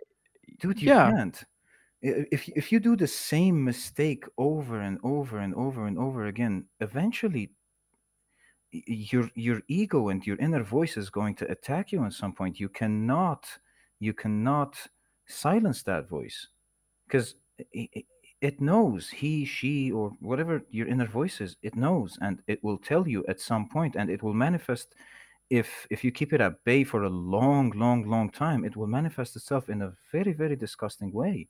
dude 0.61 0.80
you 0.80 0.88
yeah. 0.88 1.11
can't. 1.11 1.45
If 2.02 2.49
if 2.49 2.73
you 2.73 2.80
do 2.80 2.97
the 2.97 3.07
same 3.07 3.62
mistake 3.62 4.25
over 4.38 4.80
and 4.80 4.99
over 5.04 5.38
and 5.38 5.54
over 5.54 5.87
and 5.87 5.99
over 5.99 6.26
again 6.26 6.64
eventually 6.80 7.50
your 8.72 9.30
your 9.34 9.62
ego 9.68 10.08
and 10.08 10.26
your 10.26 10.36
inner 10.36 10.62
voice 10.62 10.96
is 10.96 11.10
going 11.10 11.34
to 11.36 11.50
attack 11.50 11.92
you 11.92 12.04
at 12.04 12.12
some 12.12 12.32
point. 12.32 12.60
You 12.60 12.68
cannot 12.68 13.46
you 13.98 14.12
cannot 14.12 14.76
silence 15.26 15.82
that 15.84 16.08
voice. 16.08 16.48
Because 17.06 17.34
it, 17.72 18.60
knows 18.60 19.08
he 19.08 19.44
she 19.44 19.92
or 19.92 20.12
whatever 20.20 20.62
your 20.70 20.86
inner 20.86 21.06
voice 21.06 21.40
is 21.40 21.56
it 21.62 21.76
knows 21.76 22.18
and 22.22 22.40
it 22.46 22.62
will 22.64 22.78
tell 22.78 23.06
you 23.06 23.24
at 23.28 23.38
some 23.40 23.68
point 23.68 23.96
and 23.96 24.08
it 24.08 24.22
will 24.22 24.32
manifest 24.32 24.94
if 25.50 25.86
if 25.90 26.02
you 26.02 26.10
keep 26.10 26.32
it 26.32 26.40
at 26.40 26.64
bay 26.64 26.82
for 26.82 27.02
a 27.02 27.08
long 27.08 27.70
long 27.70 28.08
long 28.08 28.30
time 28.30 28.64
it 28.64 28.76
will 28.76 28.86
manifest 28.86 29.36
itself 29.36 29.68
in 29.68 29.82
a 29.82 29.92
very 30.10 30.32
very 30.32 30.56
disgusting 30.56 31.12
way. 31.12 31.48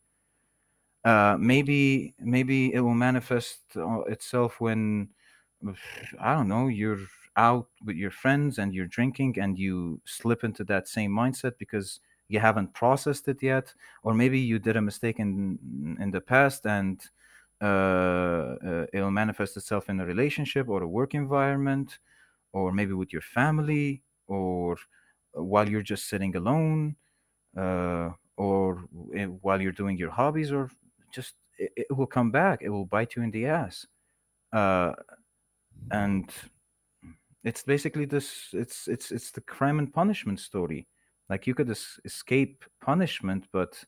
Uh 1.05 1.37
maybe 1.39 2.15
maybe 2.19 2.75
it 2.75 2.81
will 2.81 2.95
manifest 2.95 3.61
uh, 3.77 4.01
itself 4.09 4.61
when 4.61 5.09
i 6.19 6.35
don't 6.35 6.49
know 6.49 6.69
you're 6.69 6.99
out 7.37 7.69
with 7.85 7.97
your 7.97 8.11
friends 8.11 8.59
and 8.59 8.75
you're 8.75 8.87
drinking 8.87 9.39
and 9.39 9.59
you 9.59 10.01
slip 10.05 10.43
into 10.45 10.65
that 10.65 10.89
same 10.89 11.11
mindset 11.11 11.53
because 11.59 12.01
you 12.29 12.41
haven't 12.41 12.73
processed 12.75 13.29
it 13.29 13.43
yet 13.43 13.75
or 14.03 14.15
maybe 14.15 14.39
you 14.39 14.59
did 14.59 14.77
a 14.77 14.83
mistake 14.83 15.19
in 15.19 15.97
in 16.01 16.11
the 16.11 16.21
past 16.21 16.67
and 16.67 17.09
uh, 17.63 18.57
uh, 18.67 18.87
it'll 18.93 19.11
manifest 19.11 19.57
itself 19.57 19.89
in 19.91 20.01
a 20.01 20.07
relationship 20.07 20.69
or 20.69 20.83
a 20.83 20.89
work 20.89 21.15
environment 21.15 21.99
or 22.53 22.73
maybe 22.73 22.93
with 22.93 23.13
your 23.13 23.23
family 23.23 24.03
or 24.27 24.77
while 25.33 25.69
you're 25.69 25.83
just 25.83 26.09
sitting 26.09 26.35
alone 26.37 26.97
uh, 27.57 28.11
or 28.37 28.85
i- 29.17 29.25
while 29.45 29.61
you're 29.61 29.73
doing 29.83 29.99
your 29.99 30.11
hobbies 30.11 30.53
or 30.53 30.71
just 31.13 31.37
it, 31.59 31.73
it 31.77 31.97
will 31.97 32.07
come 32.07 32.31
back 32.31 32.61
it 32.63 32.71
will 32.71 32.87
bite 32.87 33.17
you 33.17 33.23
in 33.23 33.31
the 33.31 33.47
ass. 33.47 33.87
Uh, 34.53 34.93
and 35.91 36.33
it's 37.45 37.63
basically 37.63 38.05
this 38.05 38.49
it's 38.53 38.87
it's 38.89 39.11
it's 39.11 39.31
the 39.31 39.41
crime 39.41 39.79
and 39.79 39.93
punishment 39.93 40.41
story. 40.41 40.87
Like 41.29 41.47
you 41.47 41.55
could 41.55 41.71
es- 41.71 42.01
escape 42.05 42.65
punishment 42.81 43.47
but 43.53 43.83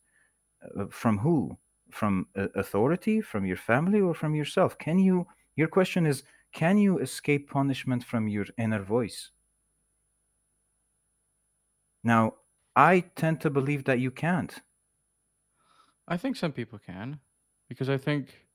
uh, 0.79 0.87
from 0.91 1.19
who? 1.19 1.57
From 1.91 2.27
uh, 2.37 2.49
authority? 2.55 3.21
From 3.21 3.45
your 3.45 3.57
family 3.57 4.01
or 4.01 4.15
from 4.15 4.35
yourself? 4.35 4.79
Can 4.79 4.99
you 4.99 5.27
your 5.57 5.69
question 5.69 6.07
is 6.07 6.23
can 6.53 6.79
you 6.79 6.99
escape 6.99 7.51
punishment 7.51 8.05
from 8.05 8.29
your 8.29 8.47
inner 8.59 8.83
voice? 8.83 9.31
Now 12.05 12.35
i 12.75 13.01
tend 13.17 13.41
to 13.43 13.51
believe 13.51 13.85
that 13.85 13.99
you 14.01 14.11
can't. 14.11 14.55
I 16.09 16.17
think 16.17 16.37
some 16.37 16.53
people 16.53 16.79
can 16.79 17.21
because 17.69 17.89
i 17.89 17.97
think 17.97 18.47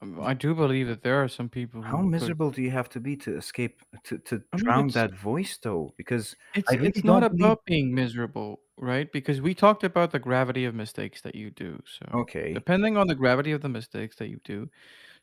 Um, 0.00 0.20
i 0.22 0.32
do 0.32 0.54
believe 0.54 0.86
that 0.86 1.02
there 1.02 1.22
are 1.22 1.28
some 1.28 1.48
people 1.48 1.82
how 1.82 1.96
who 1.96 2.02
could 2.04 2.10
miserable 2.10 2.50
do 2.50 2.62
you 2.62 2.70
have 2.70 2.88
to 2.90 3.00
be 3.00 3.16
to 3.16 3.36
escape 3.36 3.80
to, 4.04 4.18
to 4.18 4.42
i 4.52 4.56
mean 4.56 4.64
drown 4.64 4.84
it's 4.86 4.94
that 4.94 5.12
voice 5.14 5.58
though? 5.60 5.92
Because 5.96 6.36
it's 6.54 6.70
i 6.70 6.74
really 6.74 6.88
it's 6.88 7.02
not 7.02 7.20
believe 7.20 7.40
about 7.40 7.64
being 7.64 7.94
miserable 7.94 8.60
right? 8.80 9.10
Because 9.10 9.40
we 9.40 9.54
talked 9.54 9.82
about 9.82 10.12
the 10.12 10.20
gravity 10.20 10.64
of 10.64 10.72
mistakes 10.72 11.20
that 11.22 11.34
you 11.34 11.50
do 11.50 11.82
so 11.84 12.18
okay. 12.20 12.52
depending 12.54 12.96
on 12.96 13.08
the 13.08 13.14
gravity 13.14 13.50
of 13.50 13.60
the 13.60 13.68
mistakes 13.68 14.14
that 14.16 14.28
you 14.28 14.38
do 14.44 14.70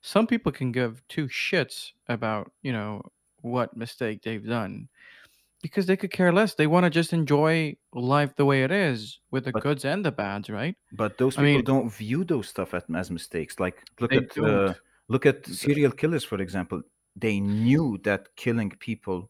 some 0.02 0.28
people 0.28 0.52
can 0.52 0.74
give 0.74 1.02
two 1.08 1.28
shits 1.28 1.92
about 2.10 2.52
you 2.62 2.74
know 2.74 3.02
what 3.42 3.78
mistake 3.78 4.22
they've 4.24 4.46
done 4.46 4.90
because 5.66 5.88
they 5.88 5.98
could 5.98 6.12
care 6.12 6.32
less. 6.32 6.54
They 6.54 6.68
want 6.68 6.84
to 6.84 6.92
just 6.92 7.12
enjoy 7.12 7.76
life 7.92 8.36
the 8.36 8.46
way 8.46 8.62
it 8.62 8.72
is 8.72 9.20
with 9.32 9.46
the 9.46 9.52
but 9.52 9.64
goods 9.64 9.84
and 9.84 10.06
the 10.06 10.12
bads 10.12 10.48
right? 10.48 10.76
But 10.94 11.18
those 11.18 11.40
i 11.40 11.42
people 11.42 11.54
mean 11.56 11.64
don't 11.74 11.90
view 11.92 12.24
those 12.24 12.48
stuff 12.48 12.76
as, 12.76 13.10
mistakes. 13.10 13.60
Like 13.60 13.78
look 14.00 14.14
at 14.14 14.38
uh, 14.38 14.76
look 15.08 15.26
at 15.26 15.38
serial 15.48 15.92
killers 15.92 16.24
for 16.24 16.40
example. 16.40 16.84
They 17.16 17.40
knew 17.40 17.98
that 18.04 18.22
killing 18.36 18.70
people 18.90 19.30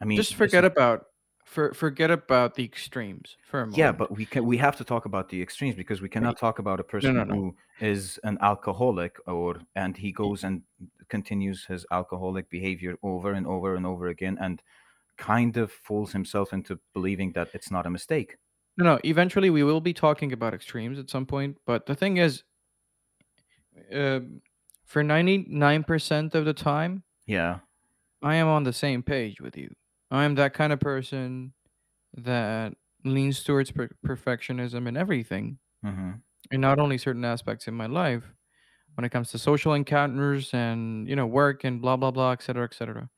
i 0.00 0.04
mean 0.04 0.16
just 0.16 0.34
forget 0.34 0.64
about 0.64 0.98
for 1.54 1.72
forget 1.72 2.10
about 2.10 2.54
the 2.54 2.64
extremes 2.70 3.36
for 3.50 3.60
a 3.60 3.66
moment. 3.66 3.78
yeah 3.78 3.92
but 4.00 4.08
we 4.18 4.24
can 4.32 4.44
we 4.44 4.56
have 4.66 4.76
to 4.76 4.84
talk 4.92 5.04
about 5.10 5.26
the 5.32 5.40
extremes 5.40 5.76
because 5.82 6.00
we 6.02 6.10
cannot 6.14 6.36
talk 6.36 6.58
about 6.58 6.78
a 6.80 6.82
no 6.82 6.92
person 6.94 7.14
no 7.16 7.24
no. 7.24 7.34
who 7.34 7.56
is 7.80 8.18
an 8.24 8.36
alcoholic 8.50 9.12
or 9.26 9.50
and 9.82 9.96
he 9.96 10.10
goes 10.12 10.44
and 10.44 10.62
continues 11.08 11.64
his 11.72 11.86
alcoholic 11.90 12.50
behavior 12.50 12.94
over 13.02 13.32
and 13.32 13.46
over 13.46 13.76
and 13.76 13.86
over 13.86 14.08
again 14.08 14.36
and 14.40 14.62
kind 15.16 15.56
of 15.56 15.70
fools 15.72 16.12
himself 16.12 16.52
into 16.52 16.78
believing 16.92 17.32
that 17.32 17.48
it's 17.54 17.70
not 17.70 17.86
a 17.86 17.90
mistake. 17.90 18.36
No 18.76 18.84
no 18.84 18.98
eventually 19.04 19.50
we 19.50 19.62
will 19.62 19.80
be 19.80 19.94
talking 19.94 20.32
about 20.32 20.54
extremes 20.54 20.98
at 20.98 21.08
some 21.08 21.26
point 21.26 21.56
but 21.64 21.86
the 21.86 21.94
thing 21.94 22.16
is 22.16 22.42
um, 23.92 24.40
for 24.84 25.02
99% 25.02 26.34
of 26.34 26.44
the 26.44 26.54
time 26.54 27.02
yeah. 27.26 27.60
I 28.22 28.36
am 28.36 28.48
on 28.48 28.64
the 28.64 28.72
same 28.72 29.02
page 29.02 29.40
with 29.40 29.56
you. 29.56 29.74
I 30.10 30.24
am 30.24 30.34
that 30.36 30.54
kind 30.54 30.72
of 30.72 30.80
person 30.80 31.52
that 32.16 32.74
leans 33.04 33.42
towards 33.42 33.70
per- 33.70 33.90
perfectionism 34.06 34.86
in 34.88 34.96
everything. 34.96 35.58
Hmm 35.82 36.12
in 36.50 36.60
not 36.60 36.78
only 36.78 36.98
certain 36.98 37.24
aspects 37.24 37.68
in 37.68 37.74
my 37.74 37.86
life 37.86 38.22
when 38.94 39.04
it 39.04 39.10
comes 39.10 39.30
to 39.30 39.38
social 39.38 39.74
encounters 39.74 40.52
and 40.52 41.08
you 41.08 41.16
know 41.16 41.26
work 41.26 41.64
and 41.64 41.80
blah 41.80 41.96
blah 41.96 42.10
blah 42.10 42.32
et 42.32 42.42
cetera 42.42 42.64
et 42.64 42.74
cetera 42.74 43.08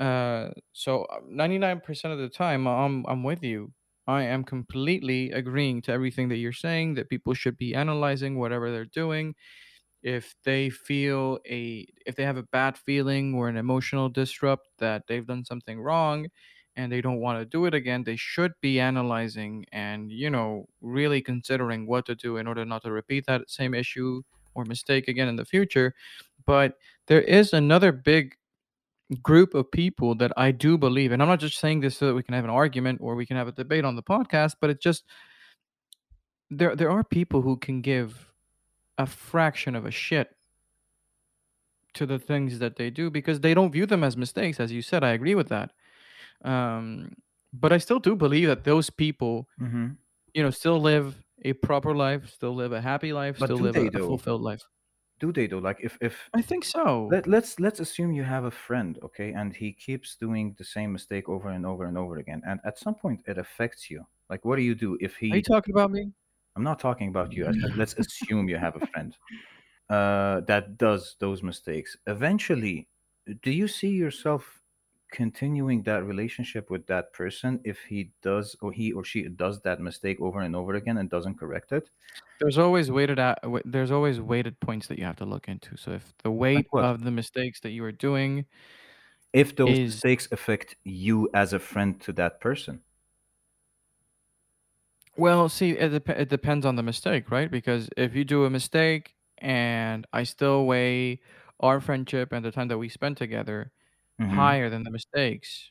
uh 0.00 0.50
so 0.72 1.04
uh, 1.04 1.20
99% 1.28 2.14
of 2.14 2.20
the 2.20 2.28
time 2.28 2.66
i'm 2.66 3.04
i'm 3.06 3.22
with 3.24 3.42
you. 3.44 3.72
I 4.06 4.24
am 4.24 4.42
completely 4.44 5.30
agreeing 5.30 5.82
to 5.82 5.92
everything 5.92 6.30
that 6.30 6.38
you're 6.38 6.52
saying 6.52 6.94
that 6.94 7.08
people 7.10 7.34
should 7.34 7.56
be 7.56 7.74
analyzing 7.76 8.38
whatever 8.38 8.72
they're 8.72 8.84
doing. 8.86 9.36
If 10.02 10.34
they 10.44 10.70
feel 10.70 11.40
a 11.46 11.86
if 12.06 12.16
they 12.16 12.24
have 12.24 12.38
a 12.38 12.42
bad 12.44 12.78
feeling 12.78 13.34
or 13.34 13.48
an 13.48 13.56
emotional 13.58 14.08
disrupt 14.08 14.68
that 14.78 15.06
they've 15.08 15.26
done 15.26 15.44
something 15.44 15.80
wrong 15.80 16.28
and 16.76 16.90
they 16.90 17.00
don't 17.02 17.20
want 17.20 17.38
to 17.40 17.44
do 17.44 17.66
it 17.66 17.74
again 17.74 18.04
they 18.04 18.16
should 18.16 18.52
be 18.62 18.80
analyzing 18.80 19.66
and 19.72 20.10
you 20.12 20.30
know 20.30 20.66
really 20.80 21.20
considering 21.20 21.86
what 21.86 22.06
to 22.06 22.14
do 22.14 22.36
in 22.38 22.46
order 22.46 22.64
not 22.64 22.82
to 22.82 22.92
repeat 22.92 23.26
that 23.26 23.50
same 23.50 23.74
issue 23.74 24.22
or 24.54 24.64
mistake 24.64 25.08
again 25.08 25.28
in 25.28 25.36
the 25.36 25.44
future. 25.44 25.94
But 26.46 26.78
there 27.06 27.20
is 27.22 27.52
another 27.52 27.92
big 27.92 28.36
group 29.16 29.54
of 29.54 29.70
people 29.70 30.14
that 30.16 30.32
I 30.36 30.52
do 30.52 30.78
believe 30.78 31.10
and 31.10 31.20
I'm 31.20 31.28
not 31.28 31.40
just 31.40 31.58
saying 31.58 31.80
this 31.80 31.96
so 31.96 32.06
that 32.06 32.14
we 32.14 32.22
can 32.22 32.34
have 32.34 32.44
an 32.44 32.50
argument 32.50 33.00
or 33.02 33.16
we 33.16 33.26
can 33.26 33.36
have 33.36 33.48
a 33.48 33.52
debate 33.52 33.84
on 33.84 33.96
the 33.96 34.02
podcast 34.02 34.54
but 34.60 34.70
it's 34.70 34.82
just 34.82 35.04
there 36.50 36.76
there 36.76 36.90
are 36.90 37.02
people 37.02 37.42
who 37.42 37.56
can 37.56 37.80
give 37.80 38.32
a 38.98 39.06
fraction 39.06 39.74
of 39.74 39.84
a 39.84 39.90
shit 39.90 40.28
to 41.94 42.06
the 42.06 42.18
things 42.18 42.60
that 42.60 42.76
they 42.76 42.90
do 42.90 43.10
because 43.10 43.40
they 43.40 43.52
don't 43.52 43.72
view 43.72 43.86
them 43.86 44.04
as 44.04 44.16
mistakes 44.16 44.60
as 44.60 44.70
you 44.70 44.82
said 44.82 45.02
i 45.02 45.10
agree 45.10 45.34
with 45.34 45.48
that 45.48 45.72
um 46.44 47.12
but 47.52 47.72
i 47.72 47.78
still 47.78 47.98
do 47.98 48.14
believe 48.14 48.46
that 48.46 48.64
those 48.64 48.90
people 48.90 49.48
hmm 49.58 49.88
you 50.34 50.42
know 50.44 50.50
still 50.50 50.80
live 50.80 51.16
a 51.44 51.52
proper 51.54 51.92
life 51.92 52.30
still 52.30 52.54
live 52.54 52.70
a 52.70 52.80
happy 52.80 53.12
life 53.12 53.36
but 53.40 53.46
still 53.46 53.58
live 53.58 53.76
a, 53.76 53.88
a 53.96 54.06
fulfilled 54.06 54.42
life 54.42 54.62
do 55.20 55.32
they 55.32 55.46
though? 55.46 55.58
Like 55.58 55.78
if 55.82 55.96
if 56.00 56.28
I 56.34 56.42
think 56.42 56.64
so. 56.64 57.08
let, 57.12 57.26
let's 57.26 57.60
let's 57.60 57.80
assume 57.80 58.12
you 58.12 58.24
have 58.24 58.44
a 58.44 58.50
friend, 58.50 58.98
okay, 59.02 59.32
and 59.32 59.54
he 59.54 59.72
keeps 59.72 60.16
doing 60.16 60.54
the 60.58 60.64
same 60.64 60.92
mistake 60.92 61.28
over 61.28 61.50
and 61.50 61.64
over 61.64 61.84
and 61.84 61.96
over 61.96 62.18
again, 62.18 62.42
and 62.46 62.58
at 62.64 62.78
some 62.78 62.94
point 62.94 63.22
it 63.26 63.38
affects 63.38 63.90
you. 63.90 64.06
Like, 64.28 64.44
what 64.44 64.56
do 64.56 64.62
you 64.62 64.74
do 64.74 64.96
if 65.00 65.16
he 65.16 65.32
Are 65.32 65.36
you 65.36 65.42
talking 65.42 65.74
about 65.74 65.90
me? 65.90 66.12
I'm 66.56 66.64
not 66.64 66.80
talking 66.80 67.08
about 67.08 67.32
you. 67.32 67.46
I 67.46 67.52
said 67.52 67.76
let's 67.76 67.94
assume 67.94 68.48
you 68.48 68.56
have 68.56 68.76
a 68.76 68.80
friend 68.80 69.16
uh, 69.90 70.40
that 70.42 70.78
does 70.78 71.16
those 71.20 71.42
mistakes. 71.42 71.96
Eventually, 72.06 72.88
do 73.42 73.50
you 73.50 73.68
see 73.68 73.90
yourself 73.90 74.59
continuing 75.10 75.82
that 75.84 76.04
relationship 76.04 76.70
with 76.70 76.86
that 76.86 77.12
person 77.12 77.60
if 77.64 77.80
he 77.84 78.12
does 78.22 78.56
or 78.62 78.72
he 78.72 78.92
or 78.92 79.04
she 79.04 79.28
does 79.28 79.60
that 79.62 79.80
mistake 79.80 80.20
over 80.20 80.40
and 80.40 80.56
over 80.56 80.74
again 80.74 80.98
and 80.98 81.10
doesn't 81.10 81.38
correct 81.38 81.72
it? 81.72 81.90
There's 82.40 82.56
always 82.58 82.90
weighted 82.90 83.18
there's 83.64 83.90
always 83.90 84.20
weighted 84.20 84.60
points 84.60 84.86
that 84.86 84.98
you 84.98 85.04
have 85.04 85.16
to 85.16 85.26
look 85.26 85.46
into. 85.48 85.76
So 85.76 85.92
if 85.92 86.14
the 86.22 86.30
weight 86.30 86.70
what? 86.70 86.90
of 86.90 87.04
the 87.04 87.10
mistakes 87.10 87.60
that 87.60 87.70
you 87.70 87.84
are 87.84 87.92
doing 87.92 88.46
If 89.32 89.56
those 89.56 89.80
is 89.80 90.04
mistakes 90.04 90.28
affect 90.30 90.76
you 90.84 91.28
as 91.34 91.52
a 91.52 91.58
friend 91.58 92.00
to 92.02 92.12
that 92.12 92.40
person. 92.40 92.84
well, 95.16 95.48
see, 95.48 95.70
it, 95.72 95.88
dep- 95.90 96.08
it 96.08 96.28
depends 96.28 96.64
on 96.64 96.76
the 96.76 96.82
mistake, 96.82 97.30
right? 97.30 97.50
Because 97.50 97.88
if 97.96 98.14
you 98.14 98.24
do 98.24 98.44
a 98.44 98.50
mistake 98.50 99.16
and 99.38 100.06
I 100.12 100.22
still 100.24 100.66
weigh 100.66 101.20
our 101.60 101.80
friendship 101.80 102.32
and 102.32 102.44
the 102.44 102.52
time 102.52 102.68
that 102.68 102.78
we 102.78 102.88
spent 102.88 103.18
together 103.18 103.72
hmm 104.20 104.34
higher 104.34 104.70
than 104.70 104.84
the 104.84 104.90
mistakes, 104.90 105.70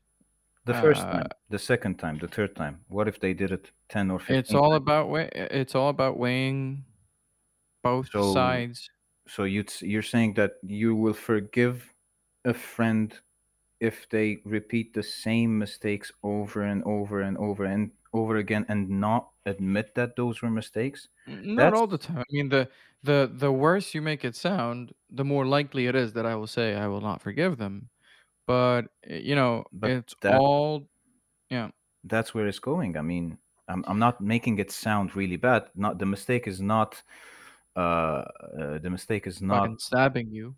The 0.63 0.73
first 0.73 1.09
uh, 1.09 1.11
time, 1.11 1.33
the 1.49 1.59
second 1.59 1.99
time, 1.99 2.17
the 2.17 2.29
third 2.29 2.55
time. 2.55 2.85
What 2.87 3.09
if 3.09 3.19
they 3.19 3.33
did 3.33 3.51
it 3.51 3.73
10 3.89 4.09
or 4.09 4.19
fifteen? 4.19 4.45
it's 4.45 4.53
all 4.53 4.71
times? 4.71 4.77
about 4.77 5.09
weigh. 5.09 5.29
It's 5.33 5.75
all 5.75 5.89
about 5.89 6.17
weighing 6.17 6.85
both 7.83 8.09
So, 8.13 8.21
sides. 8.21 8.89
so 9.27 9.43
you'd, 9.45 9.69
s- 9.69 9.83
you're 9.83 10.03
saying 10.03 10.35
that 10.35 10.53
you 10.63 10.95
will 10.95 11.13
forgive 11.13 11.93
a 12.45 12.53
friend 12.53 13.19
if 13.81 14.09
they 14.09 14.41
repeat 14.45 14.93
the 14.93 15.03
same 15.03 15.57
mistakes 15.59 16.11
over 16.23 16.63
and 16.63 16.83
over 16.85 17.21
and 17.21 17.37
over 17.37 17.65
and 17.65 17.91
over 18.13 18.37
again 18.37 18.65
and 18.69 18.89
not 18.89 19.31
admit 19.45 19.95
that 19.95 20.15
those 20.17 20.41
were 20.41 20.51
mistakes? 20.51 21.09
Not 21.25 21.73
That's 21.73 21.73
all 21.73 21.87
the 21.87 21.97
time. 21.97 22.19
I 22.19 22.23
mean, 22.31 22.49
the 22.49 22.69
the 23.03 23.29
the 23.31 23.51
worse 23.51 23.93
you 23.93 24.01
make 24.01 24.25
it 24.25 24.35
sound, 24.35 24.93
the 25.09 25.23
more 25.23 25.45
likely 25.45 25.85
it 25.87 25.95
is 25.95 26.13
that 26.13 26.25
I 26.25 26.35
will 26.35 26.47
say 26.47 26.75
I 26.75 26.87
will 26.87 27.01
not 27.01 27.21
forgive 27.21 27.57
them. 27.57 27.89
But 28.49 28.85
uh, 29.07 29.13
you 29.13 29.35
know, 29.35 29.63
but 29.71 29.91
it's 29.91 30.15
that 30.21 30.39
all 30.41 30.87
yeah. 31.51 31.69
that's 32.03 32.33
where 32.33 32.47
it's 32.47 32.57
going. 32.57 32.97
I 32.97 33.03
mean, 33.03 33.37
I'm 33.67 33.85
I'm 33.87 33.99
not 33.99 34.19
making 34.21 34.57
it 34.57 34.71
sound 34.71 35.15
really 35.15 35.37
bad. 35.37 35.69
Not 35.75 35.99
the 35.99 36.07
mistake 36.07 36.47
is 36.47 36.59
not 36.59 37.03
uh, 37.75 37.79
uh 37.79 38.79
the 38.79 38.89
mistake 38.89 39.27
is 39.27 39.39
not 39.39 39.61
Fucking 39.61 39.77
stabbing 39.77 40.31
you. 40.31 40.55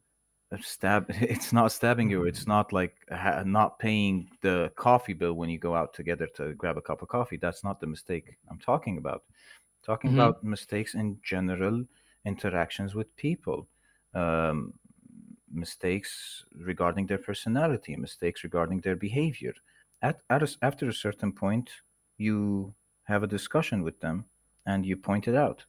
stab 0.61 1.05
it's 1.09 1.53
not 1.53 1.71
stabbing 1.71 2.09
you 2.09 2.23
it's 2.25 2.47
not 2.47 2.73
like 2.73 2.95
ha- 3.11 3.43
not 3.45 3.79
paying 3.79 4.29
the 4.41 4.71
coffee 4.75 5.13
bill 5.13 5.33
when 5.33 5.49
you 5.49 5.57
go 5.57 5.75
out 5.75 5.93
together 5.93 6.27
to 6.35 6.53
grab 6.55 6.77
a 6.77 6.81
cup 6.81 7.01
of 7.01 7.07
coffee 7.07 7.37
that's 7.37 7.63
not 7.63 7.79
the 7.79 7.87
mistake 7.87 8.37
i'm 8.49 8.59
talking 8.59 8.97
about 8.97 9.23
talking 9.83 10.11
hmm 10.11 10.19
about 10.19 10.43
mistakes 10.43 10.93
in 10.95 11.17
general 11.23 11.83
interactions 12.25 12.95
with 12.95 13.07
people 13.15 13.67
um, 14.13 14.73
mistakes 15.53 16.45
regarding 16.55 17.07
their 17.07 17.17
personality 17.17 17.95
mistakes 17.95 18.43
regarding 18.43 18.81
their 18.81 18.95
behavior. 18.95 19.53
At, 20.01 20.21
at 20.29 20.43
a 20.43 20.57
after 20.61 20.89
a 20.89 20.93
certain 20.93 21.31
point 21.33 21.71
you 22.17 22.75
have 23.03 23.23
a 23.23 23.27
discussion 23.27 23.83
with 23.83 23.99
them 23.99 24.25
and 24.65 24.85
you 24.85 24.97
point 24.97 25.27
it 25.27 25.35
out. 25.35 25.65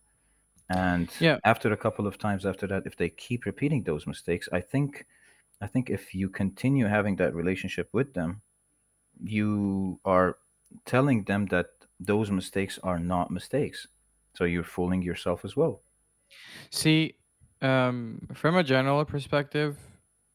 And 0.68 1.12
Yeah. 1.18 1.38
after 1.44 1.72
a 1.72 1.76
couple 1.76 2.06
of 2.06 2.18
times 2.18 2.46
after 2.46 2.66
that 2.68 2.86
if 2.86 2.96
they 2.96 3.10
keep 3.10 3.44
repeating 3.46 3.82
those 3.84 4.06
mistakes 4.06 4.48
i 4.52 4.60
think 4.60 5.06
i 5.60 5.66
think 5.66 5.90
if 5.90 6.14
you 6.14 6.28
continue 6.28 6.86
having 6.86 7.16
that 7.16 7.34
relationship 7.34 7.88
with 7.92 8.14
them 8.14 8.42
you 9.22 10.00
are 10.04 10.38
telling 10.84 11.24
them 11.24 11.46
that 11.46 11.68
those 12.00 12.30
mistakes 12.30 12.78
are 12.82 12.98
not 12.98 13.30
mistakes. 13.30 13.86
So 14.34 14.44
you're 14.44 14.64
fooling 14.64 15.02
yourself 15.02 15.44
as 15.44 15.56
well. 15.56 15.82
See, 16.70 17.18
um, 17.62 18.20
from 18.34 18.56
a 18.56 18.64
general 18.64 19.04
perspective, 19.04 19.78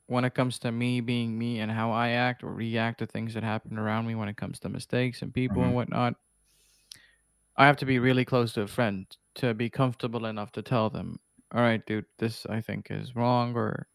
when 0.08 0.26
it 0.26 0.34
comes 0.36 0.60
to 0.60 0.72
me 0.72 1.02
being 1.02 1.38
me 1.38 1.60
and 1.60 1.72
how 1.72 1.92
I 1.92 2.10
act 2.10 2.44
or 2.44 2.54
react 2.54 3.00
to 3.00 3.08
things 3.08 3.34
that 3.36 3.44
happen 3.44 3.78
around 3.78 4.08
me, 4.08 4.16
when 4.16 4.30
it 4.30 4.38
comes 4.38 4.60
to 4.62 4.70
mistakes 4.70 5.22
and 5.22 5.34
people 5.34 5.64
and 5.64 5.74
hmm 5.74 5.76
whatnot, 5.76 6.16
I 7.58 7.66
have 7.66 7.78
to 7.78 7.86
be 7.86 8.00
really 8.00 8.24
close 8.26 8.54
to 8.54 8.62
a 8.62 8.68
friend 8.68 9.06
to 9.36 9.54
be 9.54 9.70
comfortable 9.70 10.26
enough 10.26 10.52
to 10.54 10.62
tell 10.62 10.90
them, 10.90 11.20
all 11.54 11.62
right, 11.62 11.86
dude, 11.86 12.06
this 12.20 12.46
I 12.46 12.62
think 12.62 12.90
is 12.90 13.16
wrong, 13.16 13.54
or 13.56 13.88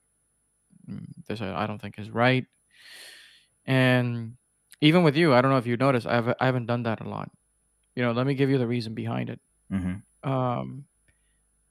"Mm, 0.89 1.07
this 1.29 1.41
I 1.43 1.55
I 1.65 1.67
don't 1.67 1.81
think 1.81 1.99
is 1.99 2.11
right. 2.11 2.47
And 3.67 4.37
even 4.81 5.03
with 5.03 5.17
you, 5.17 5.35
I 5.35 5.41
don't 5.41 5.51
know 5.51 5.59
if 5.59 5.67
you 5.67 5.77
noticed, 5.77 6.07
I 6.07 6.15
haven't, 6.15 6.37
I 6.41 6.47
haven't 6.47 6.67
done 6.67 6.83
that 6.85 7.01
a 7.01 7.09
lot. 7.09 7.31
You 7.97 8.03
know, 8.03 8.13
let 8.13 8.27
me 8.27 8.35
give 8.35 8.51
you 8.51 8.59
the 8.59 8.67
reason 8.67 8.95
behind 8.95 9.31
it. 9.31 9.41
hmm 9.71 10.05
Um, 10.25 10.87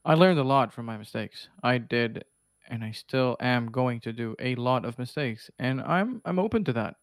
I 0.04 0.16
learned 0.16 0.40
a 0.40 0.44
lot 0.44 0.74
from 0.74 0.86
my 0.86 0.98
mistakes. 0.98 1.48
I 1.62 1.78
did, 1.78 2.26
and 2.70 2.84
I 2.84 2.92
still 2.92 3.38
am 3.40 3.68
going 3.68 4.00
to 4.02 4.14
do 4.14 4.36
a 4.40 4.56
lot 4.56 4.84
of 4.84 4.98
mistakes, 4.98 5.52
and 5.60 5.82
I'm 5.82 6.22
I'm 6.26 6.40
open 6.40 6.64
to 6.66 6.74
that. 6.74 6.96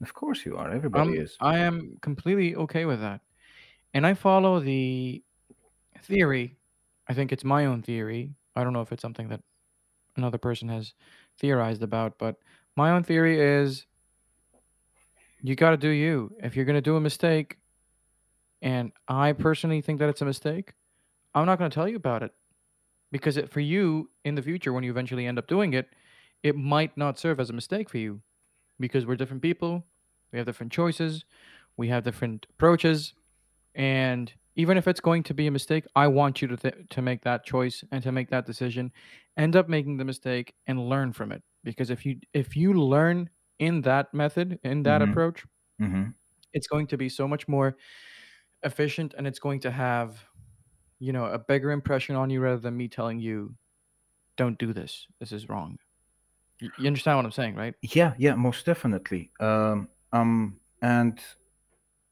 of 0.00 0.14
course 0.14 0.44
you 0.46 0.56
are 0.56 0.70
everybody 0.70 1.10
I'm 1.10 1.14
is 1.14 1.36
I 1.40 1.58
am 1.58 1.98
completely 2.00 2.54
okay 2.54 2.84
with 2.84 3.00
that, 3.00 3.22
and 3.92 4.06
I 4.06 4.14
follow 4.14 4.60
the 4.60 5.22
theory. 6.02 6.56
I 7.08 7.14
think 7.14 7.32
it's 7.32 7.44
my 7.44 7.66
own 7.66 7.82
theory. 7.82 8.34
I 8.54 8.62
don't 8.62 8.72
know 8.72 8.82
if 8.82 8.92
it's 8.92 9.02
something 9.02 9.28
that 9.28 9.42
another 10.16 10.38
person 10.38 10.68
has 10.68 10.94
theorized 11.38 11.82
about, 11.82 12.18
but 12.18 12.36
my 12.76 12.90
own 12.90 13.02
theory 13.02 13.40
is 13.40 13.84
you 15.42 15.56
got 15.56 15.70
to 15.70 15.76
do 15.76 15.88
you. 15.88 16.32
If 16.40 16.54
you're 16.54 16.64
going 16.64 16.76
to 16.76 16.80
do 16.80 16.96
a 16.96 17.00
mistake, 17.00 17.58
and 18.62 18.92
I 19.08 19.32
personally 19.32 19.80
think 19.80 19.98
that 19.98 20.08
it's 20.08 20.22
a 20.22 20.24
mistake, 20.24 20.72
I'm 21.34 21.46
not 21.46 21.58
going 21.58 21.68
to 21.68 21.74
tell 21.74 21.88
you 21.88 21.96
about 21.96 22.22
it 22.22 22.32
because 23.14 23.38
it, 23.38 23.50
for 23.50 23.60
you 23.60 24.10
in 24.24 24.36
the 24.36 24.42
future, 24.42 24.74
when 24.74 24.84
you 24.84 24.92
eventually 24.92 25.26
end 25.26 25.38
up 25.38 25.48
doing 25.48 25.74
it, 25.74 25.94
it 26.44 26.56
might 26.56 26.96
not 26.98 27.18
serve 27.18 27.40
as 27.40 27.50
a 27.50 27.54
mistake 27.54 27.90
for 27.90 27.98
you 27.98 28.22
because 28.80 29.06
we're 29.06 29.16
different 29.16 29.42
people. 29.42 29.86
We 30.32 30.38
have 30.38 30.46
different 30.46 30.72
choices. 30.72 31.24
We 31.76 31.88
have 31.88 32.04
different 32.04 32.46
approaches. 32.50 33.14
And 33.74 34.34
even 34.56 34.78
if 34.78 34.88
it's 34.88 35.00
going 35.00 35.24
to 35.24 35.34
be 35.34 35.48
a 35.48 35.52
mistake, 35.52 35.86
I 35.96 36.08
want 36.08 36.42
you 36.42 36.48
to, 36.48 36.58
th- 36.58 36.88
to 36.90 37.02
make 37.02 37.22
that 37.24 37.46
choice 37.46 37.84
and 37.92 38.02
to 38.04 38.12
make 38.12 38.30
that 38.30 38.46
decision, 38.46 38.92
end 39.38 39.56
up 39.56 39.68
making 39.68 39.98
the 39.98 40.06
mistake 40.06 40.54
and 40.66 40.88
learn 40.88 41.14
from 41.14 41.32
it. 41.32 41.44
Because 41.64 41.90
if 41.90 42.06
you 42.06 42.20
if 42.34 42.56
you 42.56 42.74
learn 42.74 43.30
in 43.60 43.82
that 43.82 44.14
method, 44.14 44.60
in 44.64 44.84
that 44.84 45.02
hmm 45.02 45.14
approach, 45.14 45.44
hmm 45.80 46.14
it's 46.52 46.66
going 46.66 46.86
to 46.88 46.96
be 46.98 47.08
so 47.08 47.26
much 47.26 47.48
more 47.48 47.76
efficient 48.64 49.14
and 49.18 49.26
it's 49.28 49.40
going 49.40 49.60
to 49.60 49.72
have 49.72 50.26
you 50.98 51.12
know 51.12 51.26
a 51.26 51.38
bigger 51.38 51.70
impression 51.70 52.16
on 52.16 52.30
you 52.30 52.40
rather 52.40 52.58
than 52.60 52.76
me 52.76 52.88
telling 52.88 53.18
you 53.18 53.54
don't 54.36 54.58
do 54.58 54.72
this. 54.72 55.06
This 55.20 55.32
is 55.32 55.48
wrong. 55.48 55.78
You 56.60 56.86
understand 56.86 57.18
what 57.18 57.24
i'm 57.24 57.32
saying 57.32 57.54
right? 57.56 57.74
Yeah 57.82 58.14
yeah 58.18 58.34
most 58.34 58.64
definitely. 58.66 59.30
Um 59.40 59.88
um 60.12 60.58
and 60.82 61.20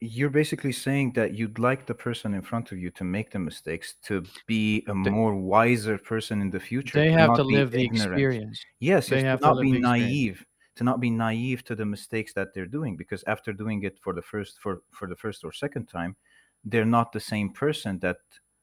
you're 0.01 0.31
basically 0.31 0.73
saying 0.73 1.13
that 1.13 1.35
you'd 1.35 1.59
like 1.61 1.87
the 1.87 1.95
person 1.95 2.35
in 2.35 2.43
front 2.43 2.73
of 2.73 2.79
you 2.79 2.91
to 2.91 3.05
make 3.05 3.31
the 3.31 3.39
mistakes 3.39 3.95
to 4.03 4.25
be 4.47 4.85
a 4.89 4.95
Th- 4.95 5.13
more 5.15 5.35
wiser 5.37 5.97
person 5.97 6.41
in 6.41 6.51
the 6.51 6.59
future 6.59 6.99
they 6.99 7.11
have 7.13 7.35
to 7.35 7.43
live 7.45 7.71
the 7.71 7.85
ignorant. 7.85 8.15
experience. 8.15 8.65
Yes 8.81 9.09
they 9.09 9.17
yes 9.23 9.25
to 9.31 9.37
to 9.37 9.41
not 9.49 9.61
be 9.61 9.73
experience. 9.73 9.83
naive 9.83 10.47
to 10.75 10.85
not 10.85 11.01
be 11.01 11.11
naive 11.11 11.63
to 11.65 11.75
the 11.77 11.85
mistakes 11.85 12.33
that 12.35 12.49
they're 12.53 12.67
doing 12.67 12.97
because 12.97 13.23
after 13.29 13.53
doing 13.53 13.85
it 13.85 13.99
for 14.01 14.13
the 14.13 14.23
first 14.23 14.59
for 14.59 14.83
for 14.91 15.07
the 15.07 15.17
first 15.17 15.45
or 15.45 15.53
second 15.53 15.87
time 15.87 16.17
they're 16.65 16.85
not 16.99 17.13
the 17.13 17.21
same 17.21 17.51
person 17.53 17.99
that 18.01 18.19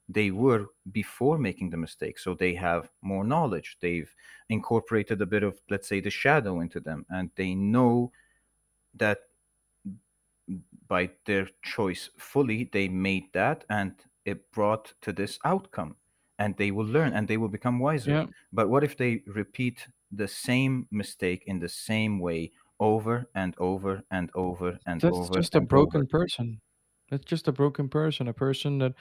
they 0.10 0.32
were 0.32 0.66
before 0.92 1.38
making 1.38 1.70
the 1.70 1.78
mistake. 1.78 2.18
So 2.18 2.34
they 2.34 2.56
have 2.56 2.90
more 3.02 3.24
knowledge. 3.24 3.78
They've 3.80 4.14
incorporated 4.50 5.22
a 5.22 5.26
bit 5.26 5.44
of 5.44 5.62
let's 5.70 5.88
say 5.88 6.00
the 6.02 6.10
shadow 6.10 6.62
into 6.62 6.80
them 6.80 7.06
and 7.10 7.30
they 7.36 7.54
know 7.54 8.12
that 8.96 9.20
by 10.88 11.12
their 11.26 11.48
choice 11.62 12.10
fully 12.18 12.70
they 12.74 12.88
made 12.88 13.32
that 13.34 13.64
and 13.70 13.94
it 14.26 14.52
brought 14.52 14.94
to 15.02 15.14
this 15.14 15.38
outcome. 15.46 15.96
And 16.40 16.56
they 16.58 16.72
will 16.72 16.86
learn 16.86 17.14
and 17.14 17.28
they 17.28 17.38
will 17.38 17.50
become 17.50 17.80
wiser. 17.80 18.12
Yeah. 18.12 18.26
But 18.52 18.70
what 18.70 18.84
if 18.84 18.98
they 18.98 19.22
repeat 19.28 19.86
the 20.12 20.28
same 20.28 20.88
mistake 20.90 21.44
in 21.46 21.60
the 21.60 21.70
same 21.70 22.20
way 22.20 22.52
over 22.80 23.30
and 23.36 23.54
over 23.60 24.02
and 24.10 24.32
over 24.34 24.80
and 24.88 25.02
that's 25.02 25.16
over 25.16 25.34
just 25.34 25.54
a 25.54 25.58
and 25.58 25.66
over? 25.66 25.68
broken 25.68 26.08
person 26.08 26.60
that's 27.10 27.26
just 27.26 27.48
a 27.48 27.52
broken 27.52 27.90
person 27.90 28.28
a 28.28 28.34
person 28.34 28.78
that 28.80 28.94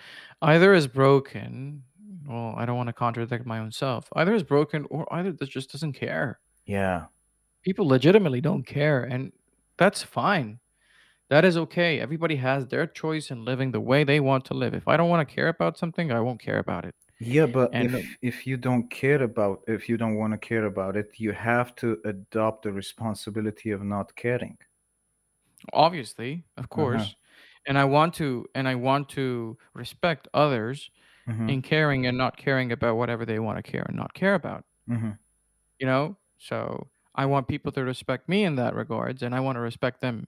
either 0.43 0.75
is 0.75 0.87
broken 0.87 1.85
well 2.27 2.55
i 2.57 2.65
don't 2.67 2.77
want 2.77 2.89
to 2.89 2.93
contradict 2.93 3.47
my 3.47 3.59
own 3.59 3.73
self 3.73 4.09
either 4.17 4.35
is 4.35 4.43
broken 4.43 4.87
or 4.91 5.13
either 5.13 5.33
that 5.33 5.49
just 5.51 5.71
doesn't 5.73 5.93
care 5.93 6.41
yeah 6.67 7.09
people 7.63 7.87
legitimately 7.87 8.41
don't 8.41 8.65
care 8.65 9.03
and 9.03 9.33
that's 9.77 10.03
fine 10.03 10.61
That 11.31 11.45
is 11.47 11.57
okay. 11.59 12.01
Everybody 12.01 12.37
has 12.39 12.67
their 12.69 12.87
choice 12.87 13.31
in 13.33 13.45
living 13.47 13.73
the 13.73 13.81
way 13.91 14.05
they 14.05 14.21
want 14.21 14.45
to 14.47 14.55
live. 14.55 14.75
If 14.75 14.89
I 14.89 14.97
don't 14.99 15.11
want 15.11 15.29
to 15.29 15.35
care 15.37 15.49
about 15.49 15.79
something, 15.79 16.13
I 16.13 16.21
won't 16.27 16.41
care 16.49 16.61
about 16.61 16.85
it. 16.91 16.97
Yeah, 17.21 17.47
but 17.47 17.73
And 17.73 17.87
if 17.87 17.93
if 18.23 18.45
you 18.47 18.57
don't 18.57 18.89
care 18.91 19.23
about 19.23 19.63
if 19.69 19.89
you 19.89 19.97
don't 19.97 20.17
want 20.17 20.33
to 20.33 20.39
care 20.39 20.65
about 20.67 20.97
it, 20.97 21.19
you 21.21 21.31
have 21.33 21.75
to 21.77 22.01
adopt 22.05 22.63
the 22.65 22.73
responsibility 22.73 23.71
of 23.71 23.83
not 23.85 24.15
caring. 24.17 24.59
obviously, 25.73 26.45
of 26.57 26.69
Uh-huh. 26.75 27.11
And 27.69 27.79
I 27.79 27.85
want 27.85 28.15
to 28.15 28.47
and 28.57 28.69
I 28.69 28.75
want 28.77 29.11
to 29.11 29.59
respect 29.75 30.29
others 30.35 30.91
Mm-hmm. 31.29 31.49
in 31.51 31.63
caring 31.63 32.07
and 32.07 32.19
not 32.19 32.39
caring 32.39 32.73
about 32.73 32.97
whatever 32.97 33.27
they 33.27 33.39
want 33.39 33.59
to 33.59 33.63
care 33.63 33.85
and 33.87 33.97
not 33.97 34.15
care 34.15 34.35
about. 34.35 34.65
Mm-hmm. 34.91 35.13
You 35.79 35.87
know? 35.87 36.17
So 36.39 36.89
I 37.15 37.27
want 37.27 37.49
people 37.49 37.73
to 37.73 37.85
respect 37.85 38.29
me 38.29 38.45
in 38.45 38.57
that 38.57 38.75
regards 38.75 39.23
and 39.23 39.35
I 39.35 39.41
want 39.41 39.57
to 39.57 39.61
respect 39.61 40.01
them 40.01 40.27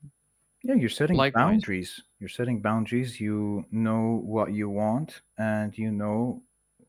Yeah, 0.63 0.75
you're 0.75 0.91
setting 0.91 1.17
likewise. 1.17 1.63
boundaries. 1.63 2.03
You're 2.21 2.29
setting 2.29 2.61
boundaries. 2.63 3.21
You 3.21 3.65
know 3.71 4.21
what 4.25 4.53
you 4.53 4.69
want, 4.71 5.23
and 5.39 5.77
you 5.79 5.91
know 5.91 6.43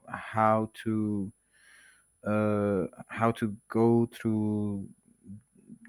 how 0.09 0.71
to 0.83 1.31
uh, 2.27 2.87
how 3.07 3.31
to 3.31 3.55
go 3.69 4.07
through, 4.13 4.89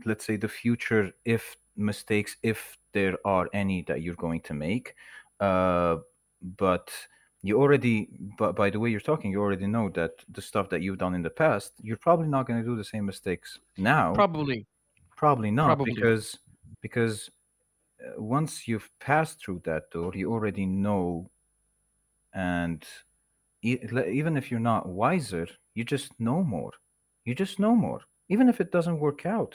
let's 0.05 0.25
say, 0.25 0.37
the 0.37 0.49
future 0.49 1.13
if 1.25 1.57
mistakes, 1.77 2.37
if 2.43 2.77
there 2.93 3.17
are 3.25 3.49
any 3.53 3.83
that 3.83 4.03
you're 4.03 4.15
going 4.15 4.41
to 4.43 4.55
make. 4.55 4.95
Uh, 5.41 5.99
but 6.57 6.91
you 7.43 7.59
already, 7.61 8.09
but 8.39 8.55
by 8.55 8.71
the 8.71 8.79
way 8.79 8.91
you're 8.91 9.01
talking, 9.01 9.31
you 9.31 9.41
already 9.41 9.67
know 9.67 9.89
that 9.91 10.13
the 10.31 10.43
stuff 10.43 10.69
that 10.71 10.83
you've 10.83 10.99
done 10.99 11.15
in 11.15 11.23
the 11.23 11.31
past, 11.31 11.73
you're 11.83 11.97
probably 11.97 12.29
not 12.29 12.47
going 12.47 12.61
to 12.61 12.67
do 12.69 12.77
the 12.77 12.85
same 12.85 13.05
mistakes 13.05 13.59
now. 13.77 14.15
Probably. 14.15 14.67
Probably 15.17 15.51
not, 15.51 15.67
Probably. 15.67 15.95
because 15.95 16.39
because 16.81 17.31
uh, 18.01 18.21
once 18.21 18.67
you've 18.67 18.91
passed 18.99 19.41
through 19.41 19.63
that 19.65 19.91
door, 19.91 20.13
you 20.15 20.33
already 20.33 20.67
know, 20.67 21.31
and 22.35 22.85
even 23.63 24.37
if 24.37 24.51
you're 24.51 24.59
not 24.59 24.89
wiser, 24.89 25.47
you 25.75 25.85
just 25.85 26.19
know 26.19 26.43
more. 26.43 26.73
You 27.25 27.35
just 27.35 27.61
know 27.61 27.77
more. 27.77 28.01
Even 28.29 28.49
if 28.49 28.61
it 28.61 28.73
doesn't 28.73 28.99
work 28.99 29.25
out, 29.25 29.55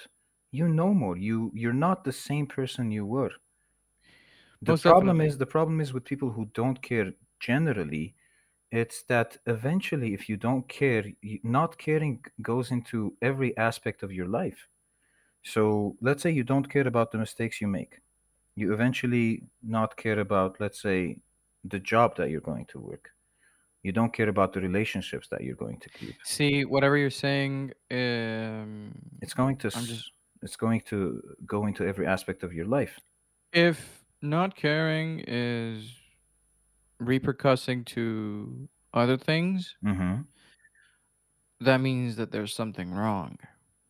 you 0.52 0.68
know 0.68 0.94
more. 0.94 1.18
You 1.18 1.52
you're 1.54 1.74
not 1.74 2.04
the 2.04 2.14
same 2.14 2.48
person 2.48 2.92
you 2.92 3.06
were. 3.06 3.32
The 4.62 4.74
Most 4.74 4.82
problem 4.82 5.18
definitely. 5.18 5.28
is 5.28 5.38
the 5.38 5.46
problem 5.46 5.82
is 5.82 5.94
with 5.94 6.04
people 6.06 6.32
who 6.32 6.46
don't 6.54 6.82
care 6.82 7.14
generally. 7.40 8.16
It's 8.72 9.04
that 9.04 9.38
eventually, 9.46 10.14
if 10.14 10.28
you 10.28 10.36
don't 10.36 10.68
care, 10.68 11.06
not 11.44 11.78
caring 11.78 12.24
goes 12.42 12.72
into 12.72 13.16
every 13.22 13.56
aspect 13.58 14.04
of 14.04 14.12
your 14.12 14.28
life. 14.28 14.68
So 15.44 15.96
let's 16.02 16.22
say 16.22 16.32
you 16.32 16.44
don't 16.44 16.70
care 16.70 16.88
about 16.88 17.12
the 17.12 17.18
mistakes 17.18 17.62
you 17.62 17.68
make. 17.68 18.02
You 18.56 18.74
eventually 18.74 19.44
not 19.64 19.96
care 19.96 20.20
about, 20.20 20.60
let's 20.60 20.82
say, 20.82 21.20
the 21.64 21.80
job 21.80 22.18
that 22.18 22.30
you're 22.30 22.42
going 22.42 22.66
to 22.66 22.80
work. 22.80 23.12
You 23.84 23.92
don't 23.94 24.12
care 24.12 24.28
about 24.28 24.52
the 24.52 24.60
relationships 24.60 25.30
that 25.30 25.42
you're 25.42 25.56
going 25.56 25.80
to 25.80 25.90
keep. 25.90 26.16
See, 26.24 26.66
whatever 26.66 26.98
you're 26.98 27.10
saying, 27.10 27.72
um, 27.92 28.92
It's 29.22 29.34
going 29.34 29.56
to 29.58 29.72
I'm 29.74 29.86
just 29.86 30.12
it's 30.42 30.56
going 30.56 30.82
to 30.82 31.22
go 31.46 31.66
into 31.68 31.86
every 31.86 32.08
aspect 32.08 32.44
of 32.44 32.54
your 32.54 32.66
life. 32.66 33.00
if 33.52 34.06
not 34.22 34.56
caring 34.56 35.20
is 35.28 35.94
repercussing 37.02 37.86
to 37.86 38.70
other 38.94 39.18
things, 39.18 39.76
Mm-hmm. 39.84 40.22
that 41.60 41.78
means 41.82 42.16
that 42.16 42.32
there's 42.32 42.54
something 42.54 42.92
wrong 42.94 43.38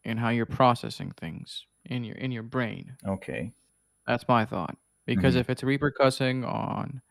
in 0.04 0.18
how 0.18 0.30
you're 0.30 0.46
processing 0.46 1.12
things 1.12 1.66
in 1.86 2.04
your 2.04 2.16
in 2.16 2.32
your 2.32 2.44
brain. 2.44 2.98
Okay. 3.06 3.54
That's 4.06 4.28
my 4.28 4.46
thought. 4.46 4.78
Because 5.06 5.36
Mhm. 5.36 5.36
if 5.36 5.50
it's 5.50 5.62
repercussing 5.62 6.46
on 6.48 7.02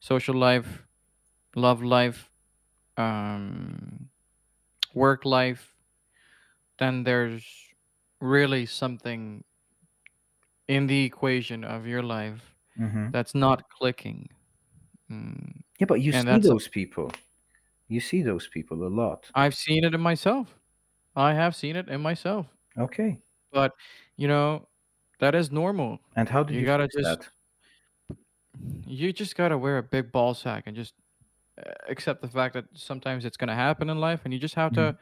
social 0.00 0.34
life, 0.36 0.86
love 1.56 1.82
life, 1.82 2.30
um, 2.96 4.10
work 4.94 5.24
life, 5.24 5.74
then 6.78 7.04
there's 7.04 7.71
really 8.22 8.66
something 8.66 9.44
in 10.68 10.86
the 10.86 11.04
equation 11.04 11.64
of 11.64 11.86
your 11.86 12.02
life 12.02 12.54
Mm-hmm. 12.78 13.12
that's 13.12 13.34
not 13.34 13.68
clicking. 13.70 14.28
Mm, 15.10 15.62
Yeah, 15.78 15.84
but 15.86 16.00
you 16.00 16.12
and 16.12 16.28
see 16.28 16.38
those 16.40 16.66
people. 16.68 17.12
You 17.88 18.00
see 18.00 18.22
those 18.22 18.48
people 18.48 18.86
a 18.86 18.88
lot. 18.88 19.32
I've 19.34 19.54
seen 19.54 19.84
it 19.84 19.94
in 19.94 20.00
myself. 20.00 20.58
I 21.16 21.34
have 21.34 21.56
seen 21.56 21.76
it 21.76 21.88
in 21.88 22.00
myself. 22.02 22.46
Okay. 22.76 23.22
But 23.52 23.72
you 24.16 24.28
know, 24.28 24.68
that 25.20 25.34
is 25.34 25.50
normal. 25.52 26.00
And 26.16 26.28
how 26.30 26.42
do 26.42 26.54
You 26.54 26.54
you 26.54 26.64
gotta 26.64 26.88
just 26.88 27.18
that? 27.18 27.28
you 28.86 29.12
just 29.12 29.36
gotta 29.36 29.56
wear 29.56 29.78
a 29.78 29.82
big 29.82 30.12
ball 30.12 30.34
sack 30.34 30.64
and 30.66 30.76
just 30.76 30.94
uh, 31.58 31.72
accept 31.88 32.22
the 32.22 32.28
fact 32.28 32.54
that 32.54 32.66
sometimes 32.74 33.24
it's 33.24 33.36
gonna 33.36 33.54
happen 33.54 33.90
in 33.90 34.00
life, 34.00 34.22
and 34.24 34.34
you 34.34 34.40
just 34.40 34.56
have 34.56 34.72
Mhm. 34.72 34.74
to. 34.74 34.98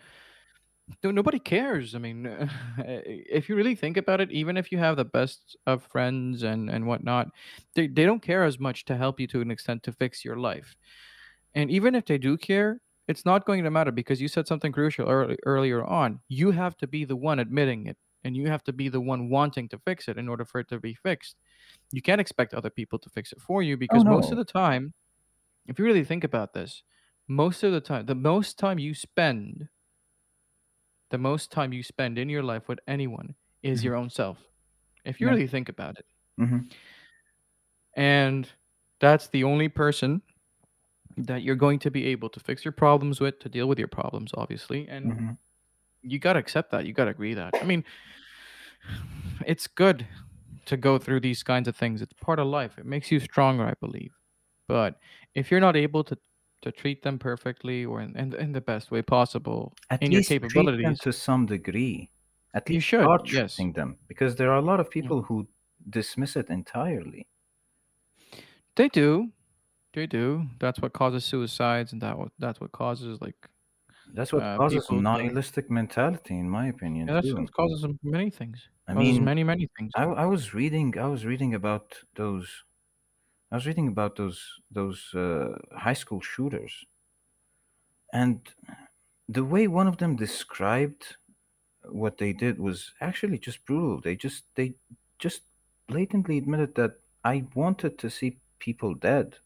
No, 1.03 1.11
nobody 1.11 1.38
cares. 1.38 1.94
I 1.94 1.98
mean, 1.98 2.26
if 2.79 3.48
you 3.48 3.55
really 3.55 3.74
think 3.74 3.96
about 3.96 4.20
it, 4.20 4.31
even 4.31 4.57
if 4.57 4.72
you 4.72 4.79
have 4.79 4.96
the 4.96 5.05
best 5.05 5.57
of 5.66 5.83
friends 5.85 6.42
and 6.42 6.70
and 6.70 6.87
whatnot, 6.87 7.29
they 7.74 7.87
they 7.87 8.05
don't 8.05 8.22
care 8.22 8.44
as 8.44 8.59
much 8.59 8.85
to 8.87 8.96
help 8.96 9.20
you 9.20 9.26
to 9.29 9.40
an 9.40 9.50
extent 9.50 9.83
to 9.85 9.92
fix 9.92 10.24
your 10.24 10.37
life. 10.37 10.74
And 11.55 11.70
even 11.70 11.94
if 11.94 12.07
they 12.07 12.18
do 12.18 12.37
care, 12.38 12.81
it's 13.09 13.24
not 13.24 13.46
going 13.46 13.64
to 13.64 13.70
matter 13.70 13.92
because 13.92 14.20
you 14.20 14.29
said 14.29 14.46
something 14.48 14.72
crucial 14.72 15.09
early, 15.09 15.38
earlier 15.46 15.85
on. 15.85 16.20
You 16.29 16.53
have 16.53 16.76
to 16.79 16.87
be 16.87 17.05
the 17.05 17.16
one 17.16 17.38
admitting 17.40 17.87
it, 17.87 17.98
and 18.24 18.37
you 18.37 18.48
have 18.48 18.64
to 18.64 18.72
be 18.72 18.88
the 18.88 19.00
one 19.00 19.31
wanting 19.31 19.68
to 19.70 19.79
fix 19.79 20.09
it 20.09 20.18
in 20.18 20.29
order 20.29 20.44
for 20.44 20.61
it 20.61 20.68
to 20.68 20.81
be 20.81 20.94
fixed. 20.94 21.37
You 21.92 22.03
can't 22.03 22.20
expect 22.20 22.55
other 22.55 22.70
people 22.70 22.98
to 23.00 23.11
fix 23.11 23.33
it 23.33 23.40
for 23.40 23.62
you 23.62 23.76
Oh 23.90 24.03
because 24.03 24.07
most 24.07 24.33
of 24.33 24.38
the 24.38 24.44
time, 24.44 24.94
if 25.66 25.79
you 25.79 25.85
really 25.85 26.05
think 26.05 26.24
about 26.24 26.53
this, 26.55 26.83
most 27.29 27.62
of 27.62 27.72
the 27.72 27.81
time, 27.81 28.07
the 28.07 28.14
most 28.14 28.59
time 28.59 28.79
you 28.79 28.94
spend, 28.94 29.68
the 31.11 31.18
most 31.18 31.51
time 31.53 31.73
you 31.73 31.83
spend 31.83 32.18
in 32.18 32.29
your 32.29 32.42
life 32.42 32.68
with 32.68 32.81
anyone 32.88 33.35
is 33.62 33.81
Mhm. 33.81 33.85
your 33.85 33.96
own 33.96 34.11
self. 34.11 34.38
If 35.05 35.20
you 35.20 35.27
Yeah. 35.27 35.33
really 35.33 35.46
think 35.46 35.68
about 35.68 35.99
it. 35.99 36.07
Mm-hmm. 36.40 36.68
And 37.96 38.49
that's 39.01 39.29
the 39.29 39.44
only 39.44 39.68
person 39.68 40.23
that 41.16 41.42
you're 41.42 41.57
going 41.57 41.79
to 41.81 41.90
be 41.90 42.07
able 42.07 42.29
to 42.31 42.40
fix 42.40 42.64
your 42.64 42.73
problems 42.73 43.20
with, 43.20 43.38
to 43.40 43.49
deal 43.49 43.66
with 43.68 43.79
your 43.79 43.88
problems, 43.88 44.31
obviously. 44.35 44.88
And 44.88 45.12
Mm-hmm. 45.12 45.31
you 46.03 46.18
got 46.18 46.35
to 46.35 46.38
accept 46.38 46.70
that. 46.73 46.87
You 46.87 46.92
got 46.92 47.07
to 47.07 47.11
agree 47.11 47.35
that. 47.35 47.55
I 47.61 47.64
mean, 47.64 47.85
it's 49.46 49.66
good 49.66 50.07
to 50.66 50.77
go 50.77 50.99
through 50.99 51.20
these 51.20 51.42
kinds 51.42 51.68
of 51.68 51.77
things. 51.77 52.03
It's 52.03 52.12
part 52.14 52.38
of 52.38 52.46
life. 52.46 52.79
It 52.79 52.87
makes 52.87 53.11
you 53.11 53.20
stronger, 53.20 53.64
I 53.64 53.75
believe. 53.81 54.12
But 54.68 55.01
if 55.35 55.51
you're 55.51 55.61
not 55.61 55.77
able 55.77 56.05
to 56.05 56.16
to 56.62 56.73
treat 56.73 57.03
them 57.03 57.18
perfectly 57.18 57.85
or 57.85 58.01
in, 58.01 58.16
in, 58.16 58.35
in 58.35 58.53
the 58.53 58.61
best 58.61 58.90
way 58.90 59.03
possible 59.03 59.75
At 59.90 60.01
in 60.01 60.12
your 60.12 60.23
least 60.23 60.40
treat 60.49 60.73
them 60.81 60.96
capabilities, 60.96 61.01
to 61.03 61.12
some 61.12 61.44
degree. 61.44 62.12
At 62.55 62.70
least 62.70 62.73
you 62.73 62.81
should. 62.81 63.20
start 63.20 63.27
Yes. 63.27 63.66
treating 63.66 63.75
them 63.75 63.99
because 64.09 64.37
there 64.37 64.51
are 64.51 64.57
a 64.57 64.62
lot 64.62 64.81
of 64.81 64.88
Yeah. 64.99 65.11
people 65.11 65.25
who 65.25 65.49
dismiss 65.90 66.35
it 66.35 66.49
entirely. 66.49 67.29
They 68.77 68.88
do. 68.88 69.33
They 69.94 70.07
do. 70.07 70.49
That's 70.61 70.81
what 70.81 70.92
causes 70.94 71.25
suicides, 71.25 71.92
and 71.92 72.03
that 72.03 72.16
that's 72.38 72.61
what 72.61 72.73
causes 72.73 73.20
like 73.20 73.49
That's 74.12 74.31
what 74.33 74.44
uh, 74.44 74.59
causes 74.59 74.90
people 74.90 75.03
to. 75.14 75.33
nihilistic 75.33 75.70
mentality, 75.70 76.38
in 76.38 76.51
my 76.51 76.66
opinion, 76.68 77.09
Yeah, 77.09 77.14
that's 77.14 77.35
too. 77.35 77.37
what 77.37 77.53
causes 77.53 77.87
many 78.03 78.31
things. 78.31 78.68
I 78.87 78.94
mean, 78.94 79.25
many 79.25 79.44
many 79.44 79.68
things. 79.79 79.94
I, 79.94 80.05
I 80.05 80.27
was 80.27 80.55
reading 80.55 80.99
I 80.99 81.07
was 81.09 81.25
reading 81.27 81.55
about 81.55 82.05
those 82.14 82.64
I 83.50 83.56
was 83.56 83.66
reading 83.66 83.88
about 83.88 84.16
those 84.16 84.60
those 84.70 85.12
uh, 85.14 85.58
high 85.76 85.94
school 85.94 86.20
shooters, 86.20 86.84
and 88.12 88.40
the 89.28 89.44
way 89.44 89.66
one 89.68 89.86
of 89.88 89.98
them 89.98 90.16
described 90.16 91.16
what 91.84 92.18
they 92.18 92.32
did 92.32 92.58
was 92.58 92.92
actually 93.00 93.38
just 93.38 93.64
brutal. 93.66 94.00
They 94.00 94.16
just 94.16 94.44
they 94.56 94.74
just 95.18 95.42
blatantly 95.88 96.38
admitted 96.38 96.74
that 96.76 97.00
I 97.24 97.46
wanted 97.54 97.98
to 97.98 98.10
see 98.10 98.40
people 98.58 98.94
dead. 98.94 99.38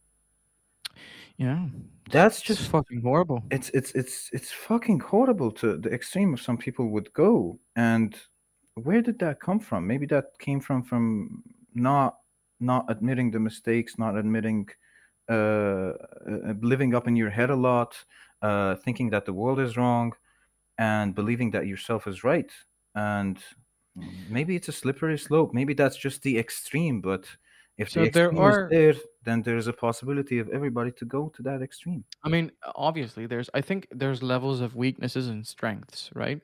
Yeah, 1.37 1.69
That's 2.11 2.41
it's 2.43 2.43
just 2.43 2.69
fucking 2.69 3.03
horrible. 3.03 3.43
it's 3.51 3.71
it's 3.71 3.93
it's 3.93 4.31
it's 4.33 4.53
fucking 4.53 5.01
horrible 5.01 5.53
to 5.53 5.77
the 5.77 5.91
extreme 5.93 6.35
of 6.35 6.41
some 6.41 6.59
people 6.59 6.89
would 6.91 7.13
go. 7.13 7.59
And 7.77 8.17
where 8.75 9.03
did 9.03 9.19
that 9.21 9.41
come 9.41 9.61
from? 9.61 9.87
Maybe 9.87 10.07
that 10.07 10.39
came 10.39 10.61
from 10.61 10.83
from 10.83 11.43
not 11.75 12.19
not 12.61 12.87
admitting 12.89 13.31
the 13.31 13.41
mistakes, 13.41 13.99
not 13.99 14.17
admitting 14.17 14.69
uh, 15.31 15.33
uh 15.33 16.55
living 16.61 16.95
up 16.95 17.09
in 17.09 17.17
your 17.17 17.31
head 17.31 17.51
a 17.51 17.57
lot, 17.57 17.97
uh 18.43 18.75
thinking 18.77 19.11
that 19.11 19.25
the 19.25 19.33
world 19.33 19.61
is 19.61 19.77
wrong 19.77 20.13
and 20.79 21.15
believing 21.15 21.51
that 21.53 21.67
yourself 21.67 22.07
is 22.07 22.25
right. 22.25 22.51
And 22.95 23.39
maybe 24.29 24.57
it's 24.57 24.69
a 24.69 24.73
slippery 24.73 25.19
slope. 25.19 25.55
Maybe 25.55 25.75
that's 25.75 25.97
just 25.97 26.23
the 26.23 26.39
extreme, 26.39 27.01
but 27.01 27.27
if 27.77 27.91
the 27.91 28.07
So 28.07 28.11
there 28.11 28.27
extreme 28.27 28.49
is 28.49 28.57
are. 28.57 28.69
there, 28.71 28.95
then 29.25 29.43
there's 29.43 29.67
a 29.67 29.73
possibility 29.73 30.39
of 30.39 30.49
everybody 30.51 30.93
to 30.93 31.05
go 31.05 31.33
to 31.37 31.43
that 31.43 31.63
extreme. 31.63 32.05
I 32.23 32.29
mean, 32.29 32.53
obviously, 32.75 33.27
there's. 33.27 33.51
I 33.55 33.61
think 33.61 33.89
there's 33.91 34.23
levels 34.23 34.61
of 34.61 34.77
weaknesses 34.77 35.29
and 35.29 35.47
strengths, 35.47 36.11
right? 36.15 36.41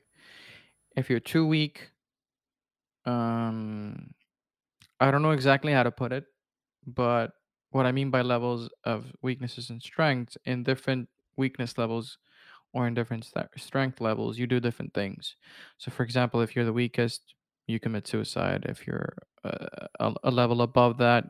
If 0.95 1.09
you're 1.09 1.21
too 1.21 1.47
weak, 1.47 1.91
um, 3.05 4.13
I 5.01 5.11
don't 5.11 5.23
know 5.23 5.31
exactly 5.31 5.73
how 5.73 5.83
to 5.83 5.91
put 5.91 6.13
it, 6.13 6.25
but 6.87 7.31
what 7.71 7.87
I 7.87 7.93
mean 7.93 8.11
by 8.11 8.23
levels 8.23 8.69
of 8.85 9.13
weaknesses 9.23 9.71
and 9.71 9.81
strengths 9.83 10.37
in 10.45 10.63
different 10.63 11.09
weakness 11.37 11.77
levels 11.77 12.19
or 12.73 12.87
in 12.87 12.95
different 12.95 13.25
st- 13.25 13.47
strength 13.57 14.01
levels, 14.01 14.39
you 14.39 14.47
do 14.47 14.59
different 14.61 14.93
things. 14.93 15.37
So, 15.79 15.91
for 15.91 16.03
example, 16.03 16.41
if 16.41 16.55
you're 16.55 16.65
the 16.65 16.73
weakest, 16.73 17.35
you 17.67 17.79
commit 17.79 18.07
suicide. 18.07 18.65
If 18.69 18.87
you're 18.87 19.13
uh, 19.45 19.87
a, 20.01 20.13
a 20.25 20.31
level 20.31 20.61
above 20.63 20.97
that, 20.99 21.25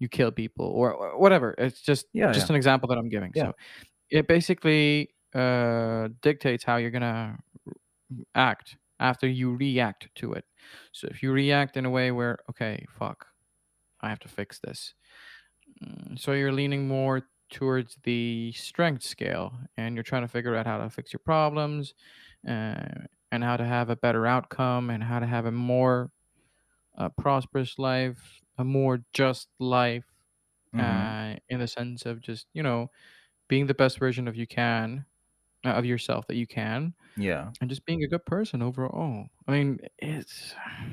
you 0.00 0.08
kill 0.08 0.32
people 0.32 0.66
or, 0.66 0.92
or 0.94 1.18
whatever. 1.20 1.54
It's 1.58 1.82
just 1.82 2.06
Yeah, 2.12 2.32
just 2.32 2.48
yeah. 2.48 2.50
an 2.50 2.56
example 2.56 2.88
that 2.90 2.98
I'm 2.98 3.10
giving. 3.10 3.34
Yeah. 3.34 3.44
So, 3.44 3.54
it 4.10 4.28
basically 4.28 5.10
uh, 5.34 6.10
dictates 6.22 6.64
how 6.64 6.76
you're 6.78 6.90
gonna 6.92 7.38
act 8.34 8.76
after 9.02 9.28
you 9.28 9.54
react 9.56 10.10
to 10.16 10.34
it. 10.34 10.46
So, 10.92 11.08
if 11.10 11.22
you 11.22 11.32
react 11.32 11.76
in 11.76 11.86
a 11.86 11.90
way 11.90 12.12
where, 12.12 12.40
okay, 12.50 12.86
fuck, 12.90 13.28
I 14.02 14.10
have 14.10 14.20
to 14.20 14.28
fix 14.28 14.60
this. 14.60 14.94
Mm, 15.82 16.18
So 16.18 16.32
you're 16.32 16.52
leaning 16.52 16.88
more 16.88 17.28
towards 17.50 17.98
the 18.04 18.52
strength 18.52 19.02
scale 19.02 19.52
and 19.76 19.94
you're 19.94 20.02
trying 20.02 20.22
to 20.22 20.28
figure 20.28 20.54
out 20.56 20.66
how 20.66 20.78
to 20.78 20.88
fix 20.90 21.12
your 21.12 21.20
problems 21.24 21.94
uh, 22.48 23.06
and 23.30 23.44
how 23.44 23.56
to 23.56 23.64
have 23.64 23.90
a 23.90 23.96
better 23.96 24.26
outcome 24.26 24.90
and 24.90 25.02
how 25.02 25.18
to 25.18 25.26
have 25.26 25.46
a 25.46 25.52
more 25.52 26.12
uh, 26.98 27.08
prosperous 27.10 27.78
life, 27.78 28.40
a 28.58 28.64
more 28.64 29.04
just 29.12 29.48
life 29.58 30.06
Mhm. 30.72 31.16
uh, 31.18 31.36
in 31.48 31.60
the 31.60 31.68
sense 31.68 32.06
of 32.06 32.20
just, 32.20 32.48
you 32.54 32.62
know, 32.62 32.88
being 33.48 33.66
the 33.66 33.74
best 33.74 33.98
version 33.98 34.28
of 34.28 34.36
you 34.36 34.46
can, 34.46 35.06
Uh, 35.64 35.68
of 35.70 35.84
yourself 35.84 36.26
that 36.26 36.34
you 36.36 36.46
can, 36.46 36.92
Yeah. 37.16 37.50
and 37.60 37.70
just 37.70 37.84
being 37.86 38.02
a 38.02 38.08
good 38.08 38.24
person 38.26 38.62
overall. 38.62 39.28
I 39.46 39.52
mean, 39.52 39.78
it's 39.98 40.54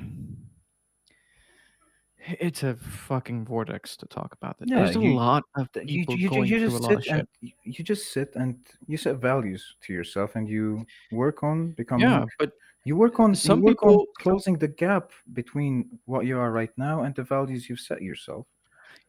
it's 2.17 2.63
a 2.63 2.75
fucking 2.75 3.45
vortex 3.45 3.95
to 3.97 4.05
talk 4.07 4.33
about 4.39 4.59
this. 4.59 4.67
Yeah, 4.69 4.83
There's 4.83 4.95
a 4.95 4.99
lot 4.99 5.43
of 5.57 5.67
You, 5.75 6.05
people 6.05 6.15
you, 6.15 6.21
you, 6.23 6.29
going 6.29 6.45
you 6.49 6.59
through 6.59 6.67
a 6.67 6.69
just 6.71 6.83
lot 6.83 6.91
of 6.93 7.03
sit 7.03 7.09
shit. 7.09 7.17
and 7.19 7.27
you 7.41 7.51
you 7.63 7.83
just 7.83 8.11
sit 8.11 8.35
and 8.35 8.57
you 8.87 8.97
set 8.97 9.15
values 9.17 9.75
to 9.83 9.93
yourself 9.93 10.35
and 10.35 10.47
you 10.47 10.85
work 11.11 11.41
on 11.43 11.71
becoming 11.71 12.05
Yeah, 12.07 12.25
but 12.37 12.51
you 12.85 12.95
work 12.95 13.19
on 13.19 13.33
some 13.35 13.59
you 13.59 13.65
work 13.65 13.81
on 13.83 13.89
people- 13.89 14.07
closing 14.19 14.57
the 14.57 14.67
gap 14.67 15.11
between 15.33 15.99
what 16.05 16.25
you 16.25 16.37
are 16.37 16.51
right 16.51 16.71
now 16.77 17.03
and 17.03 17.15
the 17.15 17.23
values 17.23 17.67
you've 17.69 17.79
set 17.79 18.01
yourself 18.01 18.45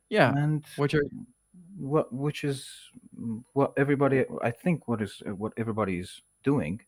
yeah, 0.09 0.33
and 0.37 0.65
which 0.77 0.95
are 0.95 1.05
what 1.81 2.13
which 2.13 2.45
is 2.45 2.69
what 3.53 3.73
everybody 3.77 4.25
i 4.43 4.51
think 4.51 4.87
what 4.89 5.01
is 5.03 5.23
what 5.43 5.53
everybody 5.57 5.99
is 5.99 6.23
doing 6.43 6.81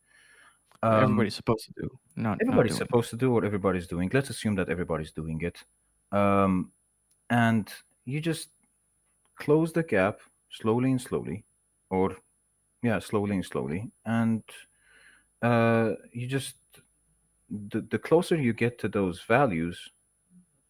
Um, 0.82 1.02
everybody's 1.04 1.36
supposed 1.36 1.64
to 1.66 1.72
do. 1.82 1.88
Not 2.16 2.38
not 2.42 2.42
everybody's 2.42 2.76
doing. 2.76 2.78
supposed 2.78 3.10
to 3.10 3.16
do 3.16 3.30
what 3.34 3.44
everybody's 3.44 3.88
doing 3.88 4.10
let's 4.12 4.30
assume 4.30 4.56
that 4.56 4.68
everybody's 4.68 5.12
doing 5.12 5.40
it 5.42 5.58
um, 6.12 6.72
and 7.30 7.72
you 8.04 8.20
just 8.20 8.48
close 9.36 9.72
the 9.72 9.82
gap 9.82 10.20
slowly 10.50 10.90
and 10.90 11.00
slowly 11.00 11.44
or 11.90 12.16
yeah 12.82 12.98
slowly 13.00 13.34
and 13.36 13.44
slowly 13.46 13.90
and 14.06 14.42
uh, 15.42 15.92
you 16.12 16.26
just 16.26 16.56
the, 17.50 17.80
the 17.82 17.98
closer 17.98 18.36
you 18.36 18.52
get 18.52 18.78
to 18.78 18.88
those 18.88 19.22
values 19.22 19.90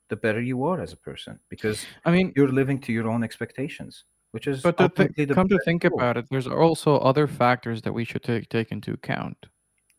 the 0.08 0.16
better 0.16 0.40
you 0.42 0.64
are 0.64 0.80
as 0.80 0.92
a 0.92 0.96
person 0.96 1.38
because 1.48 1.87
I 2.04 2.11
mean, 2.12 2.32
you're 2.37 2.52
living 2.52 2.80
to 2.82 2.92
your 2.92 3.08
own 3.08 3.24
expectations 3.24 4.04
which 4.33 4.47
is 4.49 4.62
but 4.62 4.77
the 4.77 4.88
come 5.31 5.49
to 5.49 5.59
think 5.59 5.83
goal. 5.83 5.99
about 5.99 6.16
it, 6.16 6.27
there's 6.31 6.47
also 6.47 6.97
other 6.99 7.27
factors 7.27 7.83
that 7.83 7.92
we 7.92 8.05
should 8.05 8.23
take 8.23 8.49
take 8.49 8.73
into 8.73 8.92
account. 8.92 9.47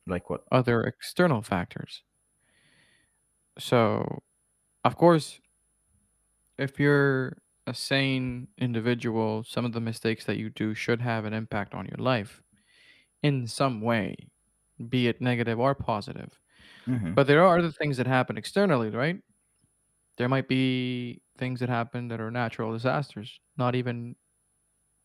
like 0.07 0.29
what 0.29 0.45
Other 0.51 0.81
external 0.83 1.41
factors. 1.41 2.03
So, 3.59 4.23
of 4.85 4.97
course, 4.97 5.41
if 6.57 6.79
you're 6.79 7.37
a 7.67 7.73
sane 7.73 8.47
individual, 8.57 9.43
some 9.43 9.65
of 9.65 9.71
the 9.73 9.81
mistakes 9.81 10.25
that 10.25 10.37
you 10.37 10.49
do 10.49 10.73
should 10.73 11.01
have 11.01 11.25
an 11.25 11.33
impact 11.33 11.73
on 11.73 11.85
your 11.85 11.97
life 11.97 12.41
in 13.23 13.47
some 13.47 13.81
way, 13.81 14.15
be 14.89 15.07
it 15.07 15.21
negative 15.21 15.59
or 15.59 15.75
positive. 15.75 16.39
Mhm. 16.87 17.15
But 17.15 17.27
there 17.27 17.43
are 17.45 17.59
other 17.59 17.71
things 17.71 17.97
that 17.97 18.07
happen 18.07 18.37
externally, 18.37 18.89
right? 18.89 19.21
There 20.17 20.29
might 20.29 20.47
be 20.47 21.21
things 21.37 21.59
that 21.61 21.69
happen 21.69 22.07
that 22.09 22.21
are 22.21 22.31
natural 22.31 22.73
disasters, 22.73 23.39
not 23.57 23.75
even 23.75 24.15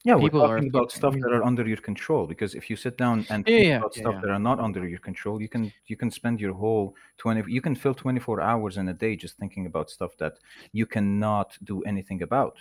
Yeah, 0.04 0.14
we're 0.14 0.30
people 0.30 0.42
are 0.42 0.60
talking 0.60 0.68
about 0.68 0.90
stuff 0.92 1.14
that 1.20 1.32
are 1.32 1.44
under 1.44 1.66
your 1.66 1.76
control. 1.78 2.26
Because 2.26 2.54
if 2.54 2.70
you 2.70 2.76
sit 2.76 2.96
down 2.96 3.26
and 3.30 3.44
Yeah, 3.46 3.56
think 3.56 3.68
yeah, 3.68 3.76
about 3.78 3.94
yeah, 3.94 4.00
stuff 4.02 4.16
that 4.22 4.30
are 4.30 4.38
not 4.38 4.60
under 4.60 4.86
your 4.88 4.98
control, 5.00 5.40
you 5.42 5.48
can 5.48 5.72
you 5.86 5.96
can 5.96 6.10
spend 6.10 6.40
your 6.40 6.54
whole 6.54 6.94
twenty 7.18 7.42
you 7.52 7.60
can 7.60 7.74
fill 7.74 7.94
twenty 7.94 8.20
four 8.20 8.40
hours 8.40 8.76
in 8.76 8.88
a 8.88 8.94
day 8.94 9.16
just 9.16 9.36
thinking 9.38 9.66
about 9.66 9.90
stuff 9.90 10.16
that 10.18 10.34
you 10.72 10.86
cannot 10.86 11.58
do 11.64 11.82
anything 11.82 12.22
about. 12.22 12.58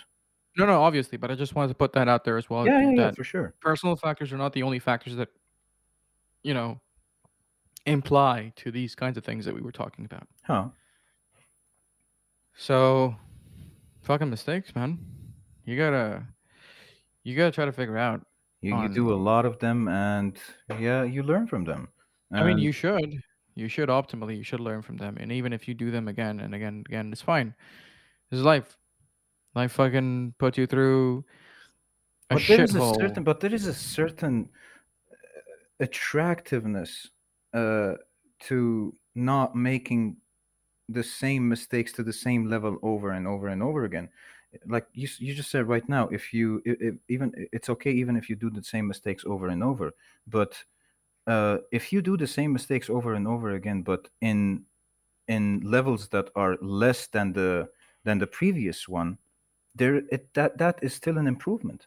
No, 0.56 0.66
no, 0.66 0.82
obviously, 0.82 1.18
but 1.18 1.30
I 1.30 1.34
just 1.34 1.54
wanted 1.54 1.68
to 1.68 1.74
put 1.74 1.92
that 1.92 2.08
out 2.08 2.24
there 2.24 2.36
as 2.36 2.50
well. 2.50 2.66
yeah, 2.66 2.80
yeah, 2.80 2.90
yeah, 2.92 3.10
for 3.12 3.24
sure. 3.24 3.54
personal 3.60 3.96
factors 3.96 4.32
are 4.32 4.36
not 4.38 4.52
the 4.52 4.62
only 4.62 4.78
factors 4.78 5.14
that, 5.16 5.28
you 6.42 6.54
know, 6.54 6.80
imply 7.86 8.52
to 8.56 8.70
these 8.70 8.94
kinds 8.94 9.16
of 9.16 9.24
things 9.24 9.44
that 9.44 9.54
we 9.54 9.60
were 9.60 9.72
talking 9.72 10.04
about. 10.04 10.28
Huh? 10.42 10.70
So, 12.56 13.16
fucking 14.02 14.28
mistakes, 14.30 14.74
man. 14.74 14.98
You 15.64 15.76
gotta, 15.76 16.26
you 17.28 17.36
gotta 17.36 17.52
try 17.52 17.66
to 17.66 17.72
figure 17.72 17.98
out. 17.98 18.24
You, 18.62 18.80
you 18.80 18.88
do 18.88 19.12
a 19.12 19.14
lot 19.14 19.44
of 19.44 19.58
them, 19.58 19.86
and 19.86 20.36
yeah, 20.80 21.04
you 21.04 21.22
learn 21.22 21.46
from 21.46 21.64
them. 21.64 21.88
I 22.32 22.42
mean, 22.42 22.58
you 22.58 22.72
should, 22.72 23.14
you 23.54 23.68
should 23.68 23.88
optimally, 23.88 24.36
you 24.36 24.42
should 24.42 24.60
learn 24.60 24.82
from 24.82 24.96
them, 24.96 25.16
and 25.20 25.30
even 25.30 25.52
if 25.52 25.68
you 25.68 25.74
do 25.74 25.90
them 25.90 26.08
again 26.08 26.40
and 26.40 26.54
again 26.54 26.74
and 26.74 26.86
again, 26.86 27.12
it's 27.12 27.22
fine. 27.22 27.54
This 28.30 28.38
is 28.38 28.44
life. 28.44 28.76
Life 29.54 29.72
fucking 29.72 30.34
put 30.38 30.58
you 30.58 30.66
through 30.66 31.24
a 32.30 32.34
but 32.34 32.42
there 32.48 32.62
is 32.62 32.74
a 32.74 32.94
certain 32.94 33.24
but 33.24 33.40
there 33.40 33.54
is 33.54 33.66
a 33.66 33.74
certain 33.74 34.48
uh, 35.10 35.84
attractiveness 35.84 37.08
uh, 37.54 37.94
to 38.40 38.94
not 39.14 39.54
making 39.54 40.16
the 40.88 41.02
same 41.02 41.48
mistakes 41.48 41.92
to 41.92 42.02
the 42.02 42.12
same 42.12 42.48
level 42.48 42.78
over 42.82 43.10
and 43.12 43.26
over 43.26 43.48
and 43.48 43.62
over 43.62 43.84
again 43.84 44.08
like 44.66 44.86
you, 44.92 45.08
you 45.18 45.34
just 45.34 45.50
said 45.50 45.68
right 45.68 45.88
now 45.88 46.08
if 46.08 46.32
you 46.32 46.62
i 46.66 46.86
i 46.86 46.90
even 47.08 47.32
it's 47.52 47.68
okay 47.68 47.92
even 47.92 48.16
if 48.16 48.28
you 48.28 48.36
do 48.36 48.50
the 48.50 48.62
same 48.62 48.86
mistakes 48.86 49.24
over 49.26 49.48
and 49.48 49.62
over 49.62 49.92
but 50.26 50.64
uh, 51.26 51.58
if 51.72 51.92
you 51.92 52.00
do 52.00 52.16
the 52.16 52.26
same 52.26 52.52
mistakes 52.52 52.88
over 52.88 53.12
and 53.14 53.28
over 53.28 53.50
again 53.50 53.82
but 53.82 54.08
in 54.22 54.64
in 55.28 55.60
levels 55.60 56.08
that 56.08 56.30
are 56.34 56.56
less 56.62 57.06
than 57.08 57.32
the 57.32 57.68
than 58.04 58.18
the 58.18 58.26
previous 58.26 58.88
one 58.88 59.18
there 59.78 59.96
it 60.10 60.32
that 60.34 60.58
that 60.58 60.78
is 60.82 60.92
still 60.92 61.18
an 61.18 61.26
improvement. 61.26 61.86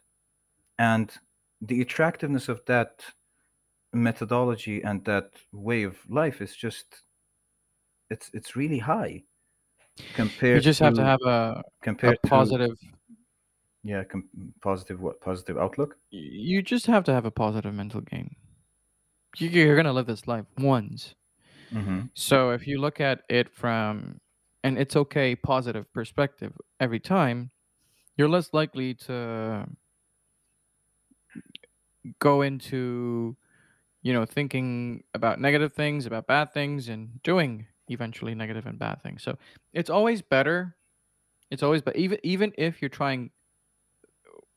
And 0.78 1.12
the 1.60 1.80
attractiveness 1.82 2.48
of 2.48 2.64
that 2.66 3.04
methodology 3.92 4.82
and 4.82 5.04
that 5.04 5.30
way 5.52 5.84
of 5.84 5.98
life 6.08 6.40
is 6.40 6.56
just 6.56 7.02
it's 8.10 8.30
it's 8.32 8.56
really 8.56 8.78
high 8.78 9.22
compared 10.14 10.56
You 10.56 10.60
just 10.60 10.80
have 10.80 10.94
to 10.94 11.00
to- 11.00 11.04
have 11.06 11.20
a, 11.22 11.28
a 11.60 11.62
compared 11.82 12.22
to 12.22 12.28
positive. 12.28 12.76
yeah 13.84 14.04
com- 14.04 14.28
positive 14.60 15.00
what 15.00 15.20
positive 15.20 15.58
outlook 15.58 15.96
You 16.10 16.62
just 16.62 16.86
have 16.86 17.04
to 17.04 17.12
have 17.12 17.24
a 17.26 17.30
positive 17.30 17.74
mental 17.74 18.00
game. 18.00 18.36
You- 19.38 19.48
You're 19.50 19.76
gonna 19.76 19.92
live 19.92 20.06
this 20.06 20.26
life 20.26 20.46
once. 20.58 21.14
hmm 21.70 22.00
So 22.14 22.50
if 22.50 22.66
you 22.66 22.78
look 22.80 23.00
at 23.00 23.22
it 23.28 23.48
from 23.50 24.20
and 24.64 24.78
it's 24.78 24.94
okay 24.96 25.34
positive 25.34 25.90
perspective 25.92 26.52
every 26.78 27.00
time, 27.00 27.50
you're 28.16 28.28
less 28.28 28.52
likely 28.52 28.94
to 28.94 29.66
go 32.18 32.42
into 32.42 33.36
you 34.02 34.12
know 34.12 34.24
thinking 34.24 35.02
about 35.14 35.40
negative 35.40 35.72
things, 35.72 36.06
about 36.06 36.26
bad 36.26 36.52
things 36.52 36.88
and 36.88 37.22
doing 37.22 37.66
eventually 37.92 38.34
negative 38.34 38.66
and 38.66 38.78
bad 38.78 39.02
things. 39.02 39.22
So 39.22 39.38
it's 39.72 39.90
always 39.90 40.22
better. 40.22 40.76
It's 41.50 41.62
always 41.62 41.82
but 41.82 41.96
even 41.96 42.18
even 42.22 42.52
if 42.58 42.82
you're 42.82 42.88
trying 42.88 43.30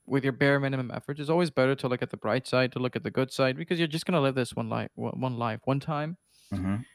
with 0.06 0.24
your 0.24 0.34
bare 0.34 0.60
minimum 0.60 0.92
efforts, 0.94 1.20
it's 1.20 1.30
always 1.30 1.50
better 1.50 1.76
to 1.76 1.88
look 1.88 2.02
at 2.02 2.12
the 2.12 2.18
bright 2.18 2.46
side, 2.48 2.72
to 2.74 2.80
look 2.80 2.96
at 2.96 3.04
the 3.04 3.12
good 3.12 3.32
side 3.32 3.58
because 3.58 3.80
you're 3.80 3.88
just 3.88 4.06
going 4.06 4.14
to 4.14 4.22
live 4.22 4.36
this 4.36 4.56
one 4.56 4.70
life 4.70 4.92
one 4.96 5.38
life, 5.38 5.62
one 5.66 5.80
time. 5.80 6.18
hmm 6.52 6.86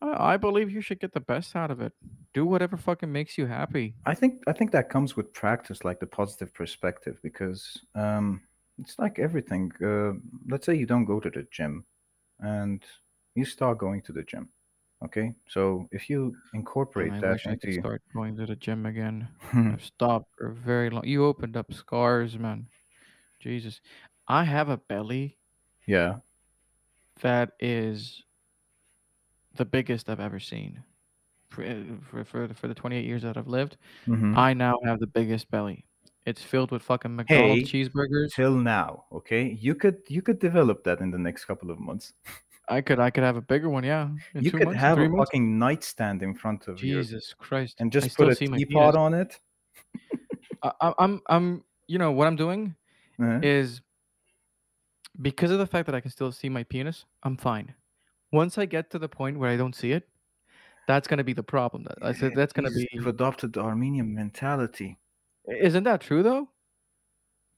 I 0.00 0.34
I 0.34 0.36
believe 0.36 0.70
you 0.70 0.80
should 0.80 1.00
get 1.00 1.12
the 1.12 1.20
best 1.20 1.56
out 1.56 1.70
of 1.70 1.80
it. 1.80 1.92
Do 2.34 2.46
whatever 2.46 2.76
fucking 2.76 3.10
makes 3.12 3.38
you 3.38 3.46
happy. 3.46 3.94
I 4.04 4.14
think 4.14 4.42
I 4.46 4.52
think 4.52 4.70
that 4.72 4.88
comes 4.88 5.16
with 5.16 5.32
practice, 5.32 5.84
like 5.84 6.00
the 6.00 6.06
positive 6.06 6.54
perspective, 6.54 7.18
because 7.22 7.80
um, 7.94 8.42
it's 8.78 8.98
like 8.98 9.18
everything. 9.18 9.72
Uh, 9.82 10.12
let's 10.48 10.66
say 10.66 10.74
you 10.74 10.86
don't 10.86 11.04
go 11.04 11.20
to 11.20 11.30
the 11.30 11.46
gym, 11.50 11.84
and 12.40 12.84
you 13.34 13.44
start 13.44 13.78
going 13.78 14.02
to 14.02 14.12
the 14.12 14.22
gym. 14.22 14.50
Okay, 15.04 15.34
so 15.48 15.88
if 15.92 16.08
you 16.10 16.36
incorporate 16.54 17.12
I 17.12 17.20
that 17.20 17.28
wish 17.32 17.48
I 17.48 17.56
could 17.56 17.72
your- 17.72 17.82
start 17.82 18.02
going 18.12 18.36
to 18.36 18.46
the 18.46 18.56
gym 18.56 18.84
again. 18.86 19.28
I've 19.52 19.84
stopped 19.84 20.34
for 20.36 20.50
very 20.50 20.90
long. 20.90 21.04
You 21.06 21.24
opened 21.24 21.56
up 21.56 21.72
scars, 21.72 22.38
man. 22.38 22.68
Jesus, 23.40 23.80
I 24.28 24.44
have 24.44 24.68
a 24.68 24.78
belly 24.78 25.38
yeah, 25.86 26.18
that 27.20 27.52
is 27.60 28.24
the 29.54 29.64
biggest 29.64 30.08
I've 30.08 30.20
ever 30.20 30.40
seen. 30.40 30.84
For 31.50 31.64
uh, 31.64 31.84
for 32.10 32.24
for 32.24 32.48
the, 32.48 32.54
for 32.54 32.68
the 32.68 32.74
28 32.74 33.04
years 33.06 33.22
that 33.22 33.36
I've 33.38 33.48
lived, 33.48 33.78
hmm 34.06 34.34
I 34.34 34.54
now 34.54 34.78
have 34.84 35.00
the 35.00 35.08
biggest 35.08 35.50
belly. 35.50 35.86
it's 36.26 36.42
filled 36.42 36.70
with 36.72 36.82
fucking 36.82 37.16
McDonald's 37.16 37.62
Hey, 37.62 37.64
cheeseburgers. 37.64 38.32
till 38.34 38.56
now, 38.56 39.06
okay? 39.12 39.52
You 39.60 39.74
could 39.74 40.02
you 40.08 40.22
could 40.22 40.38
develop 40.40 40.84
that 40.84 41.00
in 41.00 41.10
the 41.10 41.18
next 41.18 41.44
couple 41.46 41.70
of 41.70 41.78
months. 41.80 42.12
I 42.68 42.80
could 42.80 42.98
I 42.98 43.10
could 43.10 43.22
have 43.24 43.36
a 43.36 43.40
bigger 43.42 43.68
one, 43.70 43.84
yeah. 43.84 44.10
In 44.34 44.44
You 44.44 44.50
could 44.50 44.64
months, 44.64 44.80
have 44.80 44.98
a 44.98 45.08
months. 45.08 45.30
fucking 45.30 45.58
nightstand 45.58 46.22
in 46.22 46.34
front 46.34 46.66
of 46.68 46.82
you 46.82 47.02
Jesus 47.02 47.32
Christ! 47.34 47.76
and 47.78 47.92
just 47.92 48.10
still 48.10 48.26
put 48.26 48.42
a 48.42 48.46
teapot 48.46 48.96
on 48.96 49.14
it. 49.14 49.38
I, 50.62 50.72
I- 50.80 50.94
I'm 50.98 51.22
I'm 51.28 51.64
you 51.86 51.98
know 51.98 52.12
what 52.12 52.26
I'm 52.26 52.36
doing 52.36 52.74
Uh-huh. 53.20 53.38
is 53.42 53.80
because 55.22 55.50
of 55.50 55.58
the 55.58 55.66
fact 55.66 55.86
that 55.86 55.94
I 55.94 56.00
can 56.00 56.10
still 56.10 56.32
see 56.32 56.48
my 56.48 56.64
penis, 56.64 57.04
I'm 57.22 57.36
fine. 57.36 57.74
Once 58.32 58.58
I 58.58 58.66
get 58.66 58.90
to 58.90 58.98
the 58.98 59.08
point 59.08 59.38
where 59.38 59.48
I 59.50 59.56
don't 59.56 59.74
see 59.74 59.92
it, 59.92 60.08
that's 60.88 61.06
gonna 61.06 61.24
be 61.24 61.32
the 61.32 61.42
problem. 61.44 61.84
That 61.84 61.98
I 62.02 62.12
said 62.12 62.32
that's 62.34 62.52
gonna 62.52 62.70
be. 62.70 62.88
You've 62.92 63.06
adopted 63.06 63.52
the 63.52 63.60
Armenian 63.60 64.12
mentality. 64.14 64.98
Isn't 65.48 65.84
that 65.84 66.00
true 66.00 66.22
though? 66.24 66.48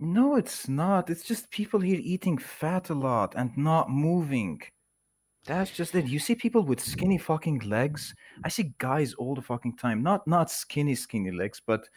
No, 0.01 0.37
it's 0.37 0.69
not. 0.69 1.11
It's 1.11 1.25
just 1.25 1.51
people 1.51 1.81
here 1.81 1.99
eating 2.01 2.39
fat 2.39 2.91
a 2.91 2.95
lot 2.95 3.35
and 3.37 3.57
not 3.57 3.91
moving. 3.91 4.61
That's 5.47 5.71
just 5.71 5.95
it. 5.95 6.07
You 6.07 6.19
see 6.19 6.35
people 6.35 6.63
with 6.63 6.81
skinny 6.81 7.17
fucking 7.19 7.61
legs. 7.61 8.15
I 8.45 8.49
see 8.49 8.75
guys 8.79 9.15
all 9.15 9.35
the 9.35 9.43
fucking 9.43 9.77
time. 9.77 10.03
Not 10.03 10.27
not 10.27 10.51
skinny 10.51 10.95
skinny 10.95 11.31
legs, 11.31 11.61
but 11.65 11.89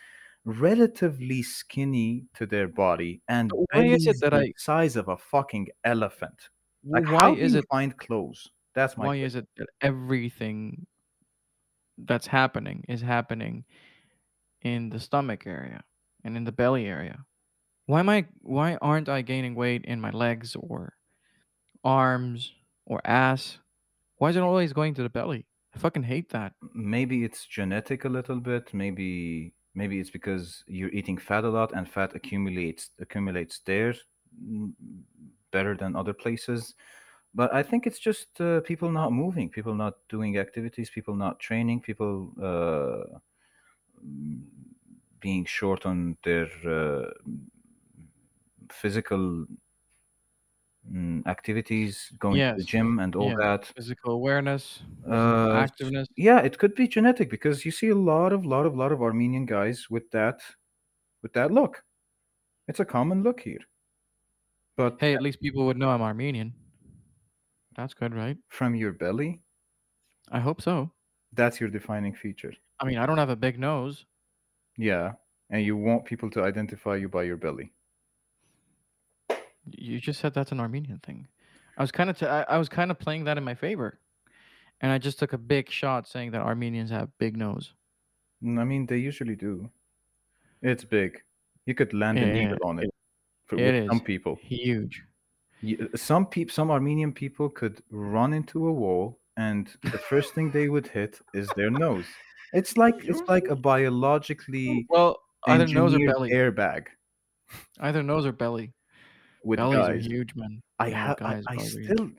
relatively 0.46 1.44
skinny 1.44 2.26
to 2.34 2.46
their 2.48 2.68
body 2.68 3.22
and 3.28 3.52
why 3.72 3.84
is 3.86 4.08
it 4.08 4.20
that 4.22 4.32
the 4.32 4.38
I- 4.38 4.54
size 4.58 4.96
of 4.96 5.08
a 5.10 5.18
fucking 5.18 5.68
elephant. 5.84 6.50
Like 6.84 7.06
Why 7.06 7.20
how 7.20 7.36
is 7.36 7.54
it? 7.56 7.66
find 7.70 7.96
clothes? 7.98 8.50
That's 8.74 8.98
my 8.98 9.06
Why 9.08 9.16
is 9.18 9.36
it 9.36 9.48
that 9.58 9.68
everything 9.82 10.88
that's 11.98 12.28
happening 12.28 12.84
is 12.88 13.02
happening 13.02 13.66
in 14.64 14.90
the 14.90 15.00
stomach 15.00 15.46
area 15.46 15.84
and 16.24 16.36
in 16.38 16.44
the 16.44 16.52
belly 16.52 16.86
area? 16.88 17.26
Why 17.86 18.00
am 18.00 18.10
I? 18.10 18.28
Why 18.42 18.78
aren't 18.82 19.10
I 19.10 19.22
gaining 19.22 19.56
weight 19.56 19.86
in 19.86 20.02
my 20.02 20.12
legs 20.12 20.56
or 20.56 20.94
arms 21.84 22.54
or 22.86 23.02
ass? 23.06 23.60
Why 24.17 24.30
is 24.30 24.36
it 24.36 24.41
always 24.44 24.74
going 24.74 24.94
to 24.96 25.04
the 25.04 25.10
belly? 25.10 25.46
I 25.76 25.80
fucking 25.80 26.04
hate 26.04 26.30
that. 26.30 26.54
maybe 26.74 27.24
it's 27.24 27.46
genetic 27.46 28.06
a 28.06 28.10
little 28.10 28.39
bit 28.39 28.74
maybe 28.74 29.54
maybe 29.74 30.00
it's 30.00 30.10
because 30.10 30.63
you're 30.67 30.89
eating 30.89 31.17
fat 31.17 31.44
a 31.46 31.50
lot 31.50 31.72
and 31.74 31.89
fat 31.89 32.13
accumulates 32.13 32.89
accumulates 33.00 33.60
there 33.65 33.94
better 35.52 35.76
than 35.76 35.96
other 35.96 36.13
places 36.13 36.76
but 37.34 37.54
i 37.54 37.63
think 37.63 37.88
it's 37.88 38.00
just 38.00 38.39
uh, 38.41 38.60
people 38.62 38.91
not 38.91 39.12
moving 39.12 39.50
people 39.50 39.74
not 39.76 39.96
doing 40.10 40.38
activities 40.38 40.89
people 40.89 41.15
not 41.15 41.39
training 41.39 41.80
people 41.80 42.32
uh, 42.41 43.17
being 45.20 45.46
short 45.46 45.86
on 45.86 46.17
their 46.24 46.48
uh, 46.67 47.10
physical 48.72 49.46
mm, 50.89 51.26
activities 51.28 52.12
going 52.20 52.38
to 52.38 52.56
the 52.58 52.63
gym 52.63 53.00
and 53.00 53.15
all 53.15 53.30
yeah. 53.30 53.36
that 53.38 53.65
Physical 53.65 54.13
awareness, 54.13 54.84
uh, 55.08 55.50
activeness. 55.65 56.08
yeah, 56.17 56.39
it 56.39 56.58
could 56.58 56.76
be 56.76 56.88
genetic 56.88 57.30
because 57.30 57.65
you 57.65 57.72
see 57.72 57.89
a 57.89 57.96
lot 57.96 58.34
of 58.34 58.46
lot 58.46 58.65
of 58.65 58.76
lot 58.76 58.91
of 58.91 59.02
Armenian 59.02 59.46
guys 59.46 59.89
with 59.89 60.10
that 60.12 60.41
with 61.24 61.34
that 61.34 61.52
look. 61.52 61.84
It's 62.67 62.80
a 62.80 62.86
common 62.86 63.24
look 63.24 63.39
here. 63.41 63.60
But 64.78 64.98
Hey, 65.00 65.13
at 65.13 65.22
least 65.22 65.41
people 65.41 65.65
would 65.65 65.78
know 65.78 65.89
I'm 65.89 66.02
Armenian. 66.02 66.54
That's 67.76 67.94
good, 67.94 68.13
right? 68.15 68.38
from 68.50 68.76
your 68.76 68.91
belly, 68.94 69.41
I 70.32 70.39
hope 70.39 70.62
so. 70.62 70.91
that's 71.34 71.60
your 71.60 71.70
defining 71.70 72.13
feature. 72.13 72.54
I 72.80 72.86
mean, 72.86 72.98
I 72.98 73.06
don't 73.06 73.17
have 73.17 73.30
a 73.30 73.36
big 73.36 73.60
nose. 73.60 74.06
Yeah, 74.78 75.13
and 75.50 75.63
you 75.63 75.78
want 75.78 76.06
people 76.06 76.30
to 76.32 76.44
identify 76.44 76.96
you 76.96 77.08
by 77.10 77.24
your 77.24 77.38
belly. 77.38 77.72
You 79.78 80.00
just 80.00 80.20
said 80.20 80.34
that's 80.34 80.52
an 80.52 80.60
Armenian 80.60 81.00
thing. 81.00 81.28
I 81.78 81.82
was 81.82 81.92
kind 81.92 82.10
of 82.10 82.18
t- 82.18 82.26
I, 82.26 82.44
I 82.44 82.58
was 82.58 82.70
kind 82.70 82.92
of 82.92 83.00
playing 83.00 83.24
that 83.26 83.38
in 83.38 83.44
my 83.44 83.56
favor, 83.56 84.00
and 84.82 84.92
I 84.92 84.98
just 84.98 85.20
took 85.20 85.34
a 85.34 85.38
big 85.38 85.70
shot 85.70 86.08
saying 86.08 86.32
that 86.32 86.42
Armenians 86.42 86.90
have 86.90 87.10
big 87.18 87.38
nose. 87.38 87.74
Mm, 88.44 88.60
I 88.60 88.64
mean, 88.64 88.86
they 88.86 88.98
usually 88.98 89.36
do. 89.36 89.70
It's 90.62 90.84
big. 90.84 91.22
You 91.66 91.76
could 91.76 91.94
land 91.94 92.18
a 92.18 92.22
Yeah, 92.22 92.34
needle 92.34 92.58
on 92.64 92.80
it. 92.80 92.90
For, 93.48 93.60
it 93.60 93.88
some 93.90 94.00
people, 94.02 94.36
Huge. 94.42 95.04
Some 95.96 96.26
people, 96.26 96.52
some 96.52 96.72
Armenian 96.72 97.14
people 97.14 97.48
could 97.50 97.84
run 97.92 98.34
into 98.34 98.68
a 98.68 98.72
wall, 98.72 99.20
and 99.38 99.68
the 99.84 100.00
first 100.10 100.34
thing 100.34 100.50
they 100.52 100.70
would 100.70 100.88
hit 100.88 101.20
is 101.34 101.50
their 101.56 101.70
nose. 101.70 102.06
It's 102.54 102.78
like 102.78 102.96
it's 103.04 103.22
like 103.28 103.48
a 103.48 103.56
biologically 103.56 104.88
Well, 104.90 105.22
either 105.48 105.68
nose 105.68 105.94
or 105.94 106.00
belly. 106.00 106.32
airbag 106.32 106.88
Either 107.80 108.02
nose 108.02 108.26
or 108.26 108.32
belly. 108.32 108.74
With 109.44 109.58
Bellies 109.58 109.78
guys. 109.78 110.06
are 110.06 110.10
huge, 110.10 110.36
man. 110.36 110.62
I 110.80 110.88
Yeah, 110.88 111.08
have, 111.08 111.22
I, 111.22 111.42
I 111.48 111.58
still, 111.58 112.10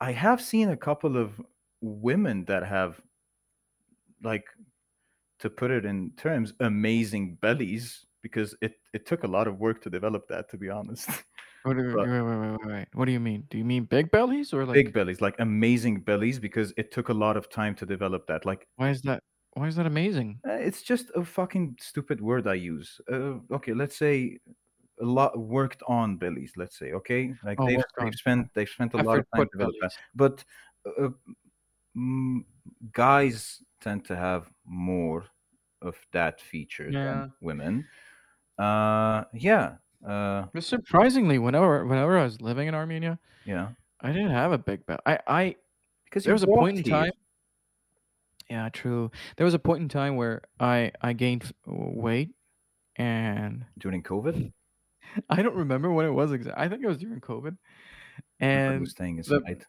I 0.00 0.12
have 0.12 0.40
seen 0.40 0.70
a 0.70 0.76
couple 0.76 1.16
of 1.16 1.40
women 1.80 2.44
that 2.46 2.64
have, 2.64 3.00
like, 4.22 4.44
to 5.38 5.50
put 5.50 5.70
it 5.70 5.84
in 5.84 6.12
terms, 6.16 6.54
amazing 6.60 7.36
bellies 7.40 8.04
because 8.22 8.56
it 8.62 8.74
it 8.92 9.06
took 9.06 9.22
a 9.24 9.26
lot 9.26 9.46
of 9.46 9.58
work 9.60 9.82
to 9.82 9.90
develop 9.90 10.26
that. 10.28 10.48
To 10.50 10.56
be 10.56 10.70
honest, 10.70 11.08
What 11.64 11.76
do, 11.76 11.92
but- 11.94 12.08
wait, 12.08 12.22
wait, 12.22 12.38
wait, 12.38 12.66
wait. 12.72 12.86
What 12.94 13.04
do 13.04 13.12
you 13.12 13.20
mean? 13.20 13.44
Do 13.50 13.58
you 13.58 13.64
mean 13.64 13.84
big 13.84 14.10
bellies 14.10 14.52
or 14.54 14.64
like? 14.64 14.74
big 14.74 14.92
bellies, 14.92 15.20
like 15.20 15.34
amazing 15.38 16.00
bellies, 16.00 16.38
because 16.38 16.72
it 16.76 16.90
took 16.92 17.08
a 17.10 17.14
lot 17.14 17.36
of 17.36 17.48
time 17.50 17.74
to 17.76 17.86
develop 17.86 18.26
that. 18.28 18.44
Like, 18.46 18.66
Why 18.76 18.90
is 18.90 19.02
that? 19.02 19.22
Why 19.54 19.66
is 19.68 19.76
that 19.76 19.86
amazing? 19.86 20.40
uh, 20.48 20.52
it's 20.52 20.82
just 20.82 21.10
a 21.14 21.24
fucking 21.24 21.76
stupid 21.80 22.20
word 22.20 22.46
I 22.46 22.54
use. 22.54 23.00
Uh, 23.12 23.38
okay, 23.52 23.72
let's 23.74 23.96
say 23.96 24.38
a 25.00 25.04
lot 25.04 25.38
worked 25.38 25.82
on 25.88 26.16
bellies. 26.16 26.52
Let's 26.56 26.78
say 26.78 26.92
okay, 26.92 27.34
like 27.44 27.58
Oh, 27.60 27.66
they've, 27.66 27.84
they've 28.00 28.14
spent 28.14 28.52
they've 28.54 28.68
spent 28.68 28.94
a 28.94 28.98
lot 28.98 29.18
of 29.18 29.24
time 29.32 29.42
put 29.42 29.52
to 29.52 29.58
develop 29.58 29.74
that. 29.80 29.92
bellies. 29.92 29.98
But 30.14 30.44
uh, 30.86 31.10
mm, 31.96 32.44
guys 32.92 33.62
tend 33.80 34.04
to 34.06 34.16
have 34.16 34.50
more 34.64 35.24
of 35.82 35.96
that 36.12 36.40
feature 36.40 36.90
Yeah. 36.90 37.04
than 37.04 37.32
women. 37.40 37.86
Uh, 38.58 39.24
yeah, 39.34 39.76
uh, 40.06 40.46
surprisingly, 40.60 41.38
whenever 41.38 41.84
whenever 41.84 42.18
I 42.18 42.24
was 42.24 42.40
living 42.40 42.68
in 42.68 42.74
Armenia, 42.74 43.18
yeah. 43.44 43.70
I 44.00 44.12
didn't 44.12 44.30
have 44.30 44.52
a 44.52 44.58
big 44.58 44.86
belly. 44.86 45.00
I 45.04 45.18
I 45.26 45.56
Because 46.04 46.24
there 46.24 46.32
was 46.32 46.42
a 46.42 46.46
point 46.46 46.78
in 46.78 46.84
time. 46.84 47.12
Yeah, 48.48 48.68
true. 48.68 49.10
There 49.36 49.44
was 49.44 49.54
a 49.54 49.58
point 49.58 49.82
in 49.82 49.88
time 49.88 50.16
where 50.16 50.42
I 50.60 50.92
I 51.02 51.12
gained 51.12 51.52
weight, 51.66 52.30
and 52.96 53.66
during 53.78 54.02
COVID. 54.02 54.52
I 55.30 55.42
don't 55.42 55.56
remember 55.56 55.92
when 55.92 56.06
it 56.06 56.10
was 56.10 56.32
exactly. 56.32 56.62
I 56.64 56.68
think 56.68 56.82
it 56.82 56.88
was 56.88 56.98
during 56.98 57.20
COVID. 57.20 57.56
And 58.40 58.88
staying 58.88 59.18
the- 59.26 59.40
inside. 59.40 59.64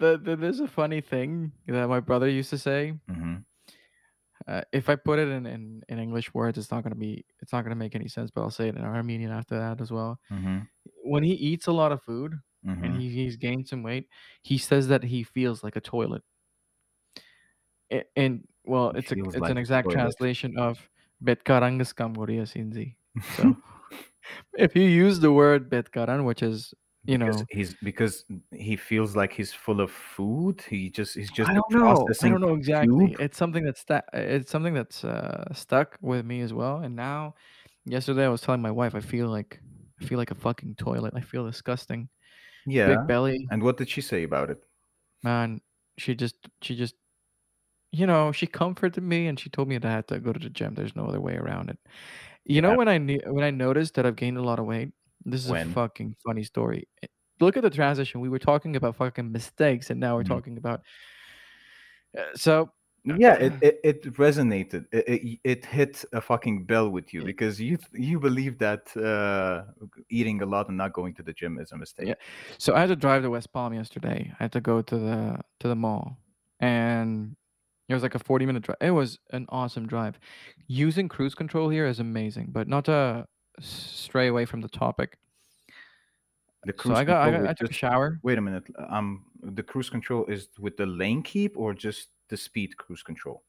the, 0.00 0.18
the, 0.18 0.36
there's 0.36 0.60
a 0.60 0.68
funny 0.68 1.00
thing 1.00 1.52
that 1.66 1.88
my 1.88 2.00
brother 2.00 2.28
used 2.28 2.50
to 2.50 2.58
say. 2.58 2.94
hmm 3.08 3.36
Uh, 4.46 4.62
if 4.72 4.88
I 4.88 4.96
put 4.96 5.18
it 5.18 5.28
in, 5.28 5.46
in, 5.46 5.82
in 5.88 5.98
English 5.98 6.32
words, 6.34 6.58
it's 6.58 6.70
not 6.70 6.82
gonna 6.82 6.94
be 6.94 7.24
it's 7.40 7.52
not 7.52 7.62
gonna 7.62 7.74
make 7.74 7.94
any 7.94 8.08
sense. 8.08 8.30
But 8.30 8.42
I'll 8.42 8.50
say 8.50 8.68
it 8.68 8.76
in 8.76 8.84
Armenian 8.84 9.30
after 9.32 9.58
that 9.58 9.80
as 9.80 9.90
well. 9.90 10.20
hmm 10.30 10.58
When 11.04 11.22
he 11.22 11.32
eats 11.34 11.66
a 11.66 11.72
lot 11.72 11.92
of 11.92 12.02
food 12.02 12.34
hmm 12.64 12.82
and 12.82 12.94
he, 12.94 13.08
he's 13.10 13.36
gained 13.36 13.68
some 13.68 13.82
weight, 13.82 14.08
he 14.42 14.58
says 14.58 14.88
that 14.88 15.02
he 15.04 15.22
feels 15.24 15.64
like 15.64 15.76
a 15.76 15.80
toilet. 15.80 16.22
A- 17.92 18.04
And 18.16 18.46
well, 18.64 18.90
it's 18.90 19.12
a, 19.12 19.16
it's 19.34 19.36
like 19.40 19.50
an 19.50 19.58
exact 19.58 19.84
toilet. 19.84 19.92
translation 19.92 20.58
of 20.58 20.88
betkarangas 21.22 21.94
kamgoria 21.94 22.42
sinzi. 22.46 22.96
So 23.28 23.44
if 24.58 24.74
you 24.76 24.82
use 24.84 25.20
the 25.20 25.32
word 25.32 25.70
betkaran, 25.70 26.24
which 26.24 26.42
is 26.42 26.74
you 27.04 27.18
because 27.18 27.36
know 27.40 27.46
he's 27.50 27.74
because 27.82 28.24
he 28.50 28.74
feels 28.76 29.14
like 29.14 29.32
he's 29.32 29.52
full 29.52 29.80
of 29.80 29.90
food. 29.90 30.62
He 30.68 30.90
just 30.90 31.14
he's 31.14 31.30
just 31.30 31.48
I 31.48 31.54
don't 31.54 31.70
know. 31.70 32.06
I 32.22 32.28
don't 32.28 32.40
know 32.40 32.54
exactly. 32.54 33.16
It's 33.20 33.38
something 33.38 33.64
that's 33.64 33.80
sta- 33.80 34.08
it's 34.12 34.50
something 34.50 34.74
that's 34.74 35.04
uh, 35.04 35.44
stuck 35.54 35.98
with 36.00 36.24
me 36.24 36.40
as 36.40 36.52
well. 36.52 36.78
And 36.78 36.96
now, 36.96 37.34
yesterday 37.84 38.24
I 38.24 38.28
was 38.28 38.40
telling 38.40 38.60
my 38.60 38.72
wife 38.72 38.94
I 38.94 39.00
feel 39.00 39.28
like 39.28 39.60
I 40.00 40.04
feel 40.04 40.18
like 40.18 40.32
a 40.32 40.34
fucking 40.34 40.74
toilet. 40.76 41.14
I 41.16 41.20
feel 41.20 41.46
disgusting. 41.46 42.08
Yeah. 42.66 42.88
Big 42.88 43.06
belly, 43.06 43.46
And 43.52 43.62
what 43.62 43.76
did 43.76 43.88
she 43.88 44.00
say 44.00 44.24
about 44.24 44.50
it? 44.50 44.64
man. 45.22 45.60
She 45.98 46.14
just 46.14 46.36
she 46.60 46.76
just 46.76 46.94
you 47.92 48.06
know 48.06 48.32
she 48.32 48.46
comforted 48.46 49.02
me 49.02 49.28
and 49.28 49.38
she 49.38 49.48
told 49.48 49.68
me 49.68 49.78
that 49.78 49.88
I 49.88 49.92
had 49.92 50.08
to 50.08 50.18
go 50.18 50.32
to 50.32 50.38
the 50.40 50.50
gym. 50.50 50.74
There's 50.74 50.96
no 50.96 51.06
other 51.06 51.20
way 51.20 51.36
around 51.36 51.70
it. 51.70 51.78
You 52.48 52.62
know 52.62 52.70
Yeah. 52.70 52.76
when 52.76 52.88
I 52.88 52.98
when 53.30 53.44
I 53.44 53.50
noticed 53.50 53.94
that 53.94 54.06
I've 54.06 54.16
gained 54.16 54.38
a 54.38 54.42
lot 54.42 54.58
of 54.58 54.66
weight. 54.66 54.92
This 55.24 55.44
is 55.44 55.50
When? 55.50 55.70
a 55.70 55.72
fucking 55.72 56.16
funny 56.24 56.44
story. 56.44 56.86
Eh, 57.02 57.08
Look 57.40 57.56
at 57.58 57.62
the 57.62 57.70
transition. 57.70 58.20
We 58.22 58.30
were 58.30 58.38
talking 58.38 58.76
about 58.76 58.96
fucking 58.96 59.30
mistakes, 59.30 59.90
and 59.90 60.00
now 60.00 60.16
we're 60.16 60.22
Mhm. 60.24 60.28
talking 60.36 60.56
about. 60.58 60.80
Uh, 62.16 62.22
so 62.34 62.70
Yeah, 63.04 63.34
it, 63.34 63.52
it, 63.62 63.80
it 63.84 64.02
resonated. 64.16 64.86
It, 64.92 65.04
it, 65.08 65.38
it 65.44 65.64
hit 65.66 66.04
a 66.12 66.20
fucking 66.20 66.64
bell 66.66 66.88
with 66.90 67.12
you 67.14 67.24
because 67.24 67.60
you 67.60 67.78
you 67.92 68.18
believe 68.18 68.58
that 68.58 68.96
uh, 68.96 69.64
eating 70.08 70.42
a 70.42 70.46
lot 70.46 70.68
and 70.68 70.76
not 70.76 70.92
going 70.92 71.14
to 71.14 71.22
the 71.22 71.32
gym 71.32 71.58
is 71.58 71.72
a 71.72 71.76
mistake. 71.76 72.08
Yeah. 72.08 72.14
So 72.58 72.74
I 72.74 72.80
had 72.80 72.88
to 72.88 72.96
drive 72.96 73.22
to 73.22 73.30
West 73.30 73.52
Palm 73.52 73.74
yesterday. 73.74 74.32
I 74.40 74.44
had 74.44 74.52
to 74.52 74.60
go 74.60 74.82
to 74.82 74.96
the 74.98 75.40
to 75.60 75.68
the 75.68 75.76
mall, 75.76 76.18
and 76.60 77.36
it 77.88 77.94
was 77.94 78.02
like 78.02 78.14
a 78.14 78.18
forty 78.18 78.46
minute 78.46 78.62
drive. 78.64 78.78
It 78.80 78.90
was 78.90 79.18
an 79.30 79.46
awesome 79.48 79.86
drive. 79.86 80.18
Using 80.66 81.08
cruise 81.08 81.34
control 81.34 81.68
here 81.68 81.86
is 81.86 82.00
amazing, 82.00 82.48
but 82.52 82.68
not 82.68 82.84
to 82.86 83.26
stray 83.60 84.26
away 84.28 84.44
from 84.46 84.60
the 84.60 84.68
topic. 84.68 85.18
The 86.64 86.72
So 86.78 86.94
cruise 86.94 86.94
I 86.94 87.04
got 87.04 87.22
I, 87.22 87.30
got, 87.30 87.46
I 87.46 87.54
took 87.54 87.70
a 87.70 87.72
just 87.72 87.74
shower. 87.74 88.22
wait 88.22 88.38
a 88.38 88.40
minute. 88.40 88.64
Um, 88.88 89.26
the 89.42 89.62
cruise 89.62 89.90
control 89.90 90.26
is 90.26 90.48
with 90.58 90.76
the 90.76 90.86
lane 90.86 91.22
keep 91.22 91.56
or 91.56 91.74
just 91.74 92.10
the 92.28 92.36
speed 92.36 92.76
cruise 92.76 93.02
control? 93.02 93.44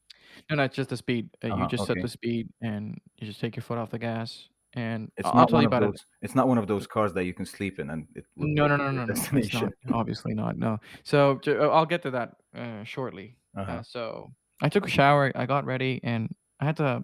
No, 0.50 0.56
no, 0.56 0.64
it's 0.64 0.76
just 0.76 0.90
the 0.90 0.96
speed. 0.96 1.30
Uh, 1.42 1.48
you 1.48 1.54
Uh-huh, 1.54 1.66
just 1.66 1.86
set 1.86 2.00
the 2.00 2.08
speed 2.08 2.52
and 2.60 3.00
you 3.16 3.26
just 3.26 3.40
take 3.40 3.56
your 3.56 3.62
foot 3.62 3.78
off 3.78 3.90
the 3.90 3.98
gas. 3.98 4.48
And 4.74 5.10
It's 5.16 5.26
I'll, 5.26 5.34
not 5.34 5.48
tell 5.48 5.56
one 5.56 5.62
you 5.62 5.68
of 5.68 5.72
about 5.72 5.82
it. 5.82 5.92
those. 5.92 6.06
It's 6.22 6.34
not 6.34 6.46
one 6.46 6.58
of 6.58 6.66
those 6.66 6.86
cars 6.86 7.12
that 7.14 7.24
you 7.24 7.32
can 7.32 7.46
sleep 7.46 7.78
in 7.78 7.90
and 7.90 8.06
it 8.14 8.24
No, 8.36 8.66
no, 8.66 8.76
no, 8.76 8.90
no, 8.90 9.06
no. 9.06 9.14
It's 9.32 9.54
not. 9.54 9.72
Obviously 9.92 10.34
not. 10.34 10.58
No. 10.58 10.78
So 11.04 11.40
uh, 11.46 11.68
I'll 11.70 11.86
get 11.86 12.02
to 12.02 12.10
that 12.10 12.32
uh, 12.54 12.84
shortly. 12.84 13.36
Uh-huh. 13.56 13.72
Uh, 13.72 13.82
so 13.82 14.32
I 14.60 14.68
took 14.68 14.86
a 14.86 14.90
shower. 14.90 15.32
I 15.34 15.46
got 15.46 15.64
ready, 15.64 16.00
and 16.02 16.34
I 16.60 16.66
had 16.66 16.76
to. 16.76 17.02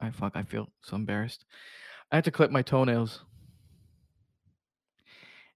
I 0.00 0.10
fuck. 0.10 0.32
I 0.34 0.42
feel 0.42 0.68
so 0.82 0.96
embarrassed. 0.96 1.44
I 2.10 2.16
had 2.16 2.24
to 2.24 2.30
clip 2.30 2.50
my 2.50 2.62
toenails. 2.62 3.22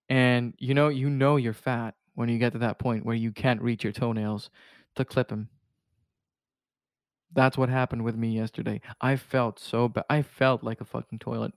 And 0.09 0.55
you 0.59 0.75
know, 0.75 0.89
you 0.89 1.11
know, 1.11 1.37
you're 1.37 1.53
fat 1.53 1.95
when 2.15 2.29
you 2.29 2.39
get 2.39 2.53
to 2.53 2.59
that 2.59 2.79
point 2.79 3.05
where 3.05 3.15
you 3.17 3.33
can't 3.33 3.61
reach 3.63 3.85
your 3.85 3.93
toenails 3.93 4.51
to 4.97 5.05
clip 5.05 5.29
them. 5.29 5.49
That's 7.33 7.57
what 7.57 7.69
happened 7.71 8.05
with 8.05 8.17
me 8.17 8.35
yesterday. 8.35 8.81
I 9.01 9.17
felt 9.17 9.59
so 9.59 9.89
bad. 9.89 10.05
I 10.11 10.21
felt 10.23 10.63
like 10.63 10.81
a 10.81 10.85
fucking 10.85 11.21
toilet. 11.21 11.55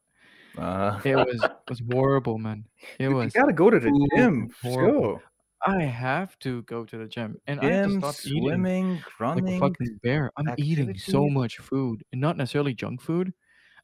Uh, 0.57 1.01
It 1.03 1.17
was 1.17 1.45
it 1.45 1.69
was 1.69 1.81
horrible, 1.91 2.37
man. 2.37 2.67
It 2.99 3.09
dude, 3.09 3.17
you 3.23 3.29
was 3.29 3.33
gotta 3.33 3.53
go 3.53 3.69
to 3.69 3.79
the 3.79 3.91
gym. 4.15 4.49
horrible. 4.61 5.07
Sure. 5.17 5.23
I 5.67 5.83
have 5.83 6.37
to 6.39 6.63
go 6.63 6.85
to 6.85 6.97
the 6.97 7.07
gym, 7.07 7.37
and 7.47 7.59
I 7.61 7.69
have 7.69 7.81
to 7.83 7.91
Gym, 7.91 7.91
stop 7.91 8.19
eating 8.23 8.69
swimming, 8.69 9.03
like 9.35 9.47
a 9.47 9.53
fucking 9.53 9.99
bear. 10.03 10.31
I'm 10.37 10.51
eating 10.57 10.97
so 10.97 11.29
much 11.29 11.59
food, 11.59 12.03
and 12.11 12.21
not 12.21 12.37
necessarily 12.37 12.73
junk 12.75 13.01
food. 13.01 13.33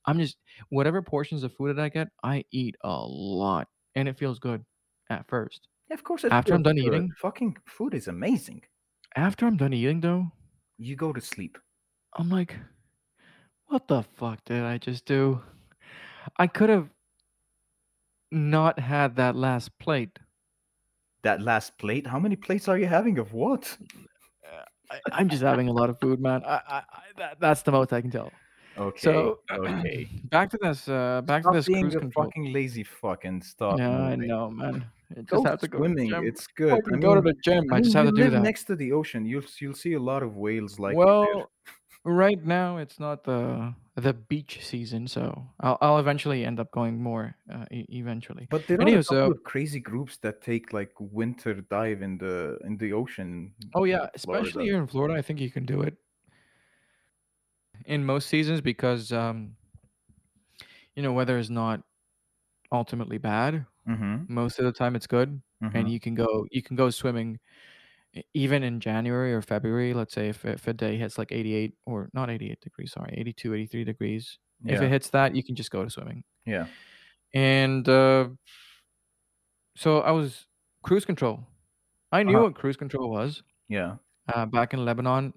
I'm 0.06 0.20
just 0.20 0.38
whatever 0.70 1.02
portions 1.04 1.44
of 1.44 1.54
food 1.56 1.78
that 1.78 1.84
I 1.84 1.90
get, 1.90 2.10
I 2.24 2.46
eat 2.52 2.76
a 2.84 3.06
lot, 3.06 3.70
and 3.96 4.10
it 4.10 4.18
feels 4.20 4.40
good 4.40 4.66
at 5.12 5.28
first. 5.30 5.70
Yeah, 5.90 5.96
of 5.96 6.04
course 6.06 6.24
it 6.24 6.32
After 6.32 6.56
I'm 6.56 6.64
done 6.64 6.78
good. 6.80 6.80
eating, 6.80 7.16
Fucking 7.18 7.58
food 7.66 7.94
is 7.94 8.08
amazing. 8.08 8.64
after 9.18 9.46
I'm 9.46 9.58
done 9.58 9.74
eating 9.74 10.00
though, 10.00 10.32
You 10.78 10.96
go 10.96 11.14
to 11.14 11.22
sleep. 11.22 11.60
I'm 12.18 12.30
like, 12.30 12.56
what 13.68 13.88
the 13.88 14.04
fuck 14.04 14.44
did 14.46 14.64
I 14.64 14.78
just 14.78 15.06
do? 15.06 15.42
I 16.38 16.48
could 16.48 16.70
have 16.70 16.90
not 18.32 18.80
had 18.80 19.16
that 19.18 19.36
last 19.36 19.78
plate. 19.80 20.20
That 21.24 21.42
last 21.42 21.78
plate, 21.78 22.08
how 22.08 22.20
many 22.20 22.36
plates 22.36 22.68
are 22.68 22.78
you 22.78 22.86
having 22.88 23.18
of 23.20 23.34
what? 23.34 23.78
Uh, 24.46 24.64
I, 24.92 25.00
I'm 25.12 25.30
just 25.30 25.44
having 25.44 25.68
a 25.68 25.74
lot 25.74 25.90
of 25.90 26.00
food, 26.00 26.20
man. 26.20 26.44
I, 26.46 26.56
I, 26.56 26.78
I 26.78 27.04
that, 27.18 27.40
that's 27.40 27.62
the 27.64 27.72
most 27.72 27.92
I 27.92 28.02
can 28.02 28.12
tell. 28.12 28.32
Okay, 28.78 29.00
So 29.02 29.40
okay. 29.52 30.08
back 30.26 30.50
to 30.52 30.58
this. 30.62 30.88
Uh, 30.88 31.22
back 31.24 31.42
Stop 31.44 31.54
to 31.54 31.58
this 31.60 31.68
being 31.68 31.82
cruise 31.82 31.96
a 31.96 32.00
control. 32.00 32.26
fucking 32.26 32.54
lazy 32.54 32.84
fuck 32.84 33.26
and 33.26 33.44
stop 33.44 33.80
Yeah, 33.80 33.90
I 33.90 34.16
know, 34.16 34.52
man. 34.52 34.86
I 35.12 35.22
just 35.22 35.28
Go 35.30 35.44
have 35.44 35.60
to 35.62 35.68
go 35.68 35.78
to 35.80 35.84
swimming. 35.84 36.12
It's 36.26 36.46
good. 36.48 36.74
I 36.74 36.76
Fucking 36.78 37.00
go 37.00 37.16
to 37.16 37.22
the 37.22 37.34
gym. 37.44 37.74
I 37.74 37.78
I 37.78 37.82
just 37.82 37.96
have 37.96 38.06
to 38.06 38.12
do 38.12 38.30
that. 38.30 38.42
next 38.44 38.66
to 38.66 38.76
the 38.76 38.92
ocean. 38.92 39.26
You'll 39.26 39.44
you'll 39.60 39.74
see 39.74 39.94
a 39.94 40.00
lot 40.00 40.22
of 40.22 40.38
whales 40.38 40.80
like. 40.80 40.96
Well, 40.96 41.50
right 42.08 42.44
now 42.46 42.78
it's 42.78 43.00
not 43.00 43.24
the 43.24 43.74
the 43.96 44.14
beach 44.14 44.66
season, 44.66 45.08
so 45.08 45.44
I'll 45.60 45.78
I'll 45.82 46.00
eventually 46.00 46.46
end 46.46 46.60
up 46.60 46.72
going 46.72 47.02
more. 47.02 47.36
Uh, 47.52 47.66
e- 47.72 47.86
eventually. 47.90 48.48
But 48.50 48.68
there 48.68 48.78
are 48.78 48.82
Anywho, 48.86 49.00
a 49.00 49.04
couple 49.04 49.28
so 49.28 49.32
of 49.32 49.44
crazy 49.44 49.80
groups 49.80 50.18
that 50.18 50.42
take 50.42 50.74
like 50.74 50.94
winter 51.00 51.54
dive 51.62 52.02
in 52.02 52.18
the 52.18 52.58
in 52.64 52.78
the 52.78 52.94
ocean. 52.94 53.54
oh 53.76 53.84
yeah, 53.86 54.08
especially 54.16 54.66
here 54.66 54.78
in 54.78 54.88
Florida, 54.88 55.16
I 55.16 55.22
think 55.22 55.40
you 55.40 55.52
can 55.52 55.66
do 55.66 55.82
it 55.82 55.98
in 57.86 58.04
most 58.06 58.28
seasons 58.28 58.62
because 58.62 59.12
um 59.12 59.56
you 60.96 61.04
know 61.04 61.14
weather 61.14 61.38
is 61.38 61.50
not 61.50 61.82
ultimately 62.72 63.18
bad. 63.18 63.66
Mm-hmm. 63.88 64.34
Most 64.34 64.60
of 64.60 64.66
the 64.66 64.72
time 64.72 64.96
it's 64.96 65.08
good, 65.08 65.42
Mm-hmm. 65.64 65.76
and 65.76 65.90
you 65.90 66.00
can 66.00 66.14
go 66.14 66.46
you 66.52 66.62
can 66.62 66.76
go 66.76 66.92
swimming 66.92 67.40
even 68.34 68.64
in 68.64 68.80
January 68.80 69.34
or 69.34 69.42
February, 69.42 69.94
let's 69.94 70.14
say 70.14 70.30
if, 70.30 70.46
if 70.46 70.68
a 70.68 70.74
day 70.74 70.98
hits 70.98 71.18
like 71.18 71.32
88 71.32 71.74
or 71.86 72.10
not 72.14 72.30
88 72.30 72.60
degrees, 72.62 72.92
sorry, 72.92 73.14
82, 73.18 73.54
83 73.54 73.84
degrees, 73.84 74.38
if 74.66 74.82
it 74.82 74.90
hits 74.90 75.10
that, 75.12 75.36
you 75.36 75.44
can 75.44 75.56
just 75.56 75.70
go 75.72 75.84
to 75.84 75.90
swimming. 75.90 76.24
Yeah. 76.46 76.68
And 77.34 77.88
uh, 77.88 78.30
so 79.76 80.00
I 80.02 80.12
was 80.12 80.46
cruise 80.84 81.06
control. 81.06 81.46
I 82.12 82.24
knew 82.24 82.36
Uh-huh. 82.38 82.46
what 82.46 82.56
cruise 82.56 82.78
control 82.78 83.10
was 83.10 83.44
Yeah. 83.70 83.98
uh, 84.34 84.46
back 84.46 84.74
in 84.74 84.84
Lebanon, 84.86 85.34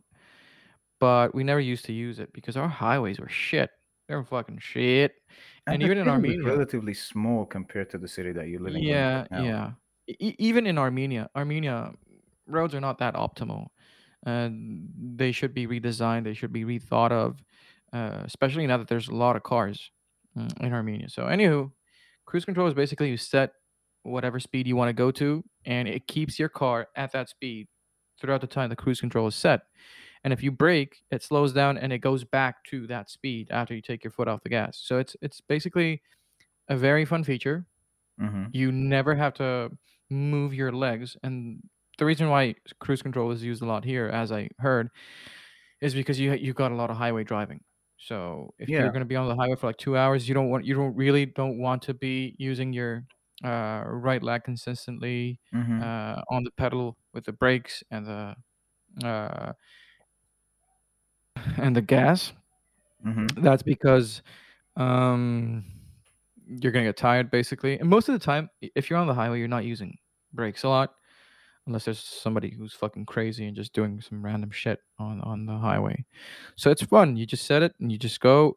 but 1.01 1.35
we 1.35 1.45
never 1.45 1.61
used 1.61 1.85
to 1.87 1.93
use 1.93 2.18
it 2.20 2.33
because 2.33 2.57
our 2.57 2.68
highways 2.68 3.18
were 3.20 3.28
shit. 3.28 3.70
They 4.09 4.14
were 4.14 4.24
fucking 4.24 4.59
shit. 4.59 5.12
And 5.66 5.74
And 5.74 5.83
even 5.83 5.99
in 5.99 6.09
Armenia, 6.09 6.43
relatively 6.45 6.95
small 6.95 7.45
compared 7.47 7.91
to 7.91 7.99
the 7.99 8.09
city 8.09 8.33
that 8.33 8.49
you're 8.49 8.61
living 8.61 8.83
in 8.83 8.89
yeah, 8.89 9.26
right 9.31 9.45
yeah. 9.45 9.70
E- 10.09 10.35
even 10.39 10.66
in 10.66 10.78
Armenia, 10.78 11.28
Armenia 11.37 11.93
roads 12.51 12.75
are 12.75 12.81
not 12.81 12.99
that 12.99 13.15
optimal. 13.15 13.69
And 14.25 14.89
they 15.17 15.33
should 15.33 15.55
be 15.55 15.67
redesigned. 15.67 16.25
They 16.25 16.35
should 16.35 16.53
be 16.53 16.65
rethought 16.65 17.13
of, 17.13 17.43
uh, 17.93 18.23
especially 18.25 18.67
now 18.67 18.77
that 18.77 18.89
there's 18.89 19.09
a 19.09 19.15
lot 19.15 19.37
of 19.37 19.43
cars 19.43 19.91
mm, 20.37 20.61
in 20.61 20.73
Armenia. 20.73 21.09
So, 21.09 21.25
anywho, 21.25 21.71
cruise 22.27 22.45
control 22.45 22.69
is 22.69 22.75
basically 22.75 23.09
you 23.09 23.17
set 23.17 23.53
whatever 24.03 24.39
speed 24.39 24.67
you 24.67 24.77
want 24.77 24.91
to 24.91 24.93
go 24.93 25.11
to, 25.13 25.43
and 25.65 25.89
it 25.89 26.07
keeps 26.07 26.39
your 26.39 26.51
car 26.51 26.89
at 26.97 27.13
that 27.13 27.31
speed 27.31 27.69
throughout 28.21 28.43
the 28.43 28.47
time 28.47 28.69
the 28.69 28.77
cruise 28.77 29.01
control 29.01 29.27
is 29.27 29.35
set. 29.35 29.63
And 30.23 30.33
if 30.33 30.43
you 30.43 30.51
brake, 30.51 31.03
it 31.11 31.23
slows 31.23 31.53
down 31.53 31.79
and 31.79 31.93
it 31.93 31.99
goes 31.99 32.25
back 32.25 32.63
to 32.65 32.87
that 32.89 33.09
speed 33.09 33.49
after 33.51 33.75
you 33.75 33.81
take 33.81 34.05
your 34.05 34.11
foot 34.11 34.29
off 34.29 34.43
the 34.43 34.51
gas. 34.51 34.79
So 34.83 34.99
it's 34.99 35.17
it's 35.23 35.41
basically 35.41 36.03
a 36.69 36.77
very 36.77 37.05
fun 37.05 37.25
feature. 37.25 37.67
Mm-hmm. 38.21 38.45
You 38.53 38.71
never 38.71 39.15
have 39.15 39.35
to 39.35 39.71
move 40.11 40.53
your 40.53 40.73
legs. 40.73 41.17
And 41.23 41.63
the 42.01 42.07
reason 42.07 42.31
why 42.31 42.57
cruise 42.81 43.03
control 43.03 43.33
is 43.33 43.45
used 43.45 43.63
a 43.63 43.67
lot 43.67 43.85
here, 43.85 44.09
as 44.09 44.33
I 44.33 44.51
heard, 44.61 44.91
is 45.81 45.95
because 45.95 46.21
you 46.21 46.33
you 46.35 46.53
got 46.55 46.73
a 46.73 46.75
lot 46.77 46.91
of 46.91 46.97
highway 46.97 47.25
driving. 47.25 47.63
So 47.99 48.55
if 48.59 48.79
Yeah. 48.79 48.79
you're 48.79 48.93
going 48.93 49.03
to 49.03 49.07
be 49.07 49.17
on 49.17 49.29
the 49.29 49.37
highway 49.37 49.57
for 49.57 49.69
like 49.69 49.79
two 49.79 49.97
hours, 49.97 50.29
you 50.29 50.35
don't 50.35 50.51
want 50.51 50.65
you 50.67 50.75
don't 50.75 50.95
really 50.97 51.27
don't 51.27 51.59
want 51.59 51.83
to 51.85 51.95
be 51.95 52.37
using 52.39 52.73
your 52.73 53.05
uh, 53.45 53.85
right 53.87 54.23
leg 54.23 54.45
consistently 54.45 55.41
Mm-hmm. 55.55 55.81
uh, 55.81 56.23
on 56.31 56.45
the 56.45 56.51
pedal 56.53 56.99
with 57.15 57.25
the 57.25 57.33
brakes 57.33 57.83
and 57.91 58.07
the 58.07 58.37
uh, 59.05 59.53
and 61.57 61.77
the 61.77 61.83
gas. 61.83 62.33
Mm-hmm. 63.05 63.37
That's 63.37 63.63
because 63.63 64.23
um, 64.77 65.65
you're 66.47 66.73
gonna 66.73 66.87
get 66.87 66.97
tired 66.97 67.31
basically. 67.31 67.79
And 67.79 67.89
most 67.89 68.09
of 68.09 68.15
the 68.15 68.25
time, 68.25 68.51
if 68.61 68.91
you're 68.91 68.99
on 68.99 69.07
the 69.07 69.15
highway, 69.15 69.41
you're 69.41 69.49
not 69.49 69.65
using 69.65 69.99
brakes 70.33 70.65
a 70.65 70.69
lot, 70.69 70.95
unless 71.71 71.85
there's 71.85 72.01
somebody 72.01 72.51
who's 72.51 72.75
fucking 72.75 73.07
crazy 73.07 73.47
and 73.47 73.57
just 73.57 73.73
doing 73.73 74.01
some 74.01 74.25
random 74.25 74.51
shit 74.51 74.81
on 74.99 75.21
on 75.21 75.47
the 75.47 75.57
highway. 75.57 76.05
So 76.57 76.71
it's 76.71 76.83
fun. 76.83 77.16
You 77.16 77.27
just 77.27 77.47
set 77.47 77.62
it 77.62 77.75
and 77.81 77.93
you 77.93 77.97
just 77.97 78.21
go. 78.21 78.57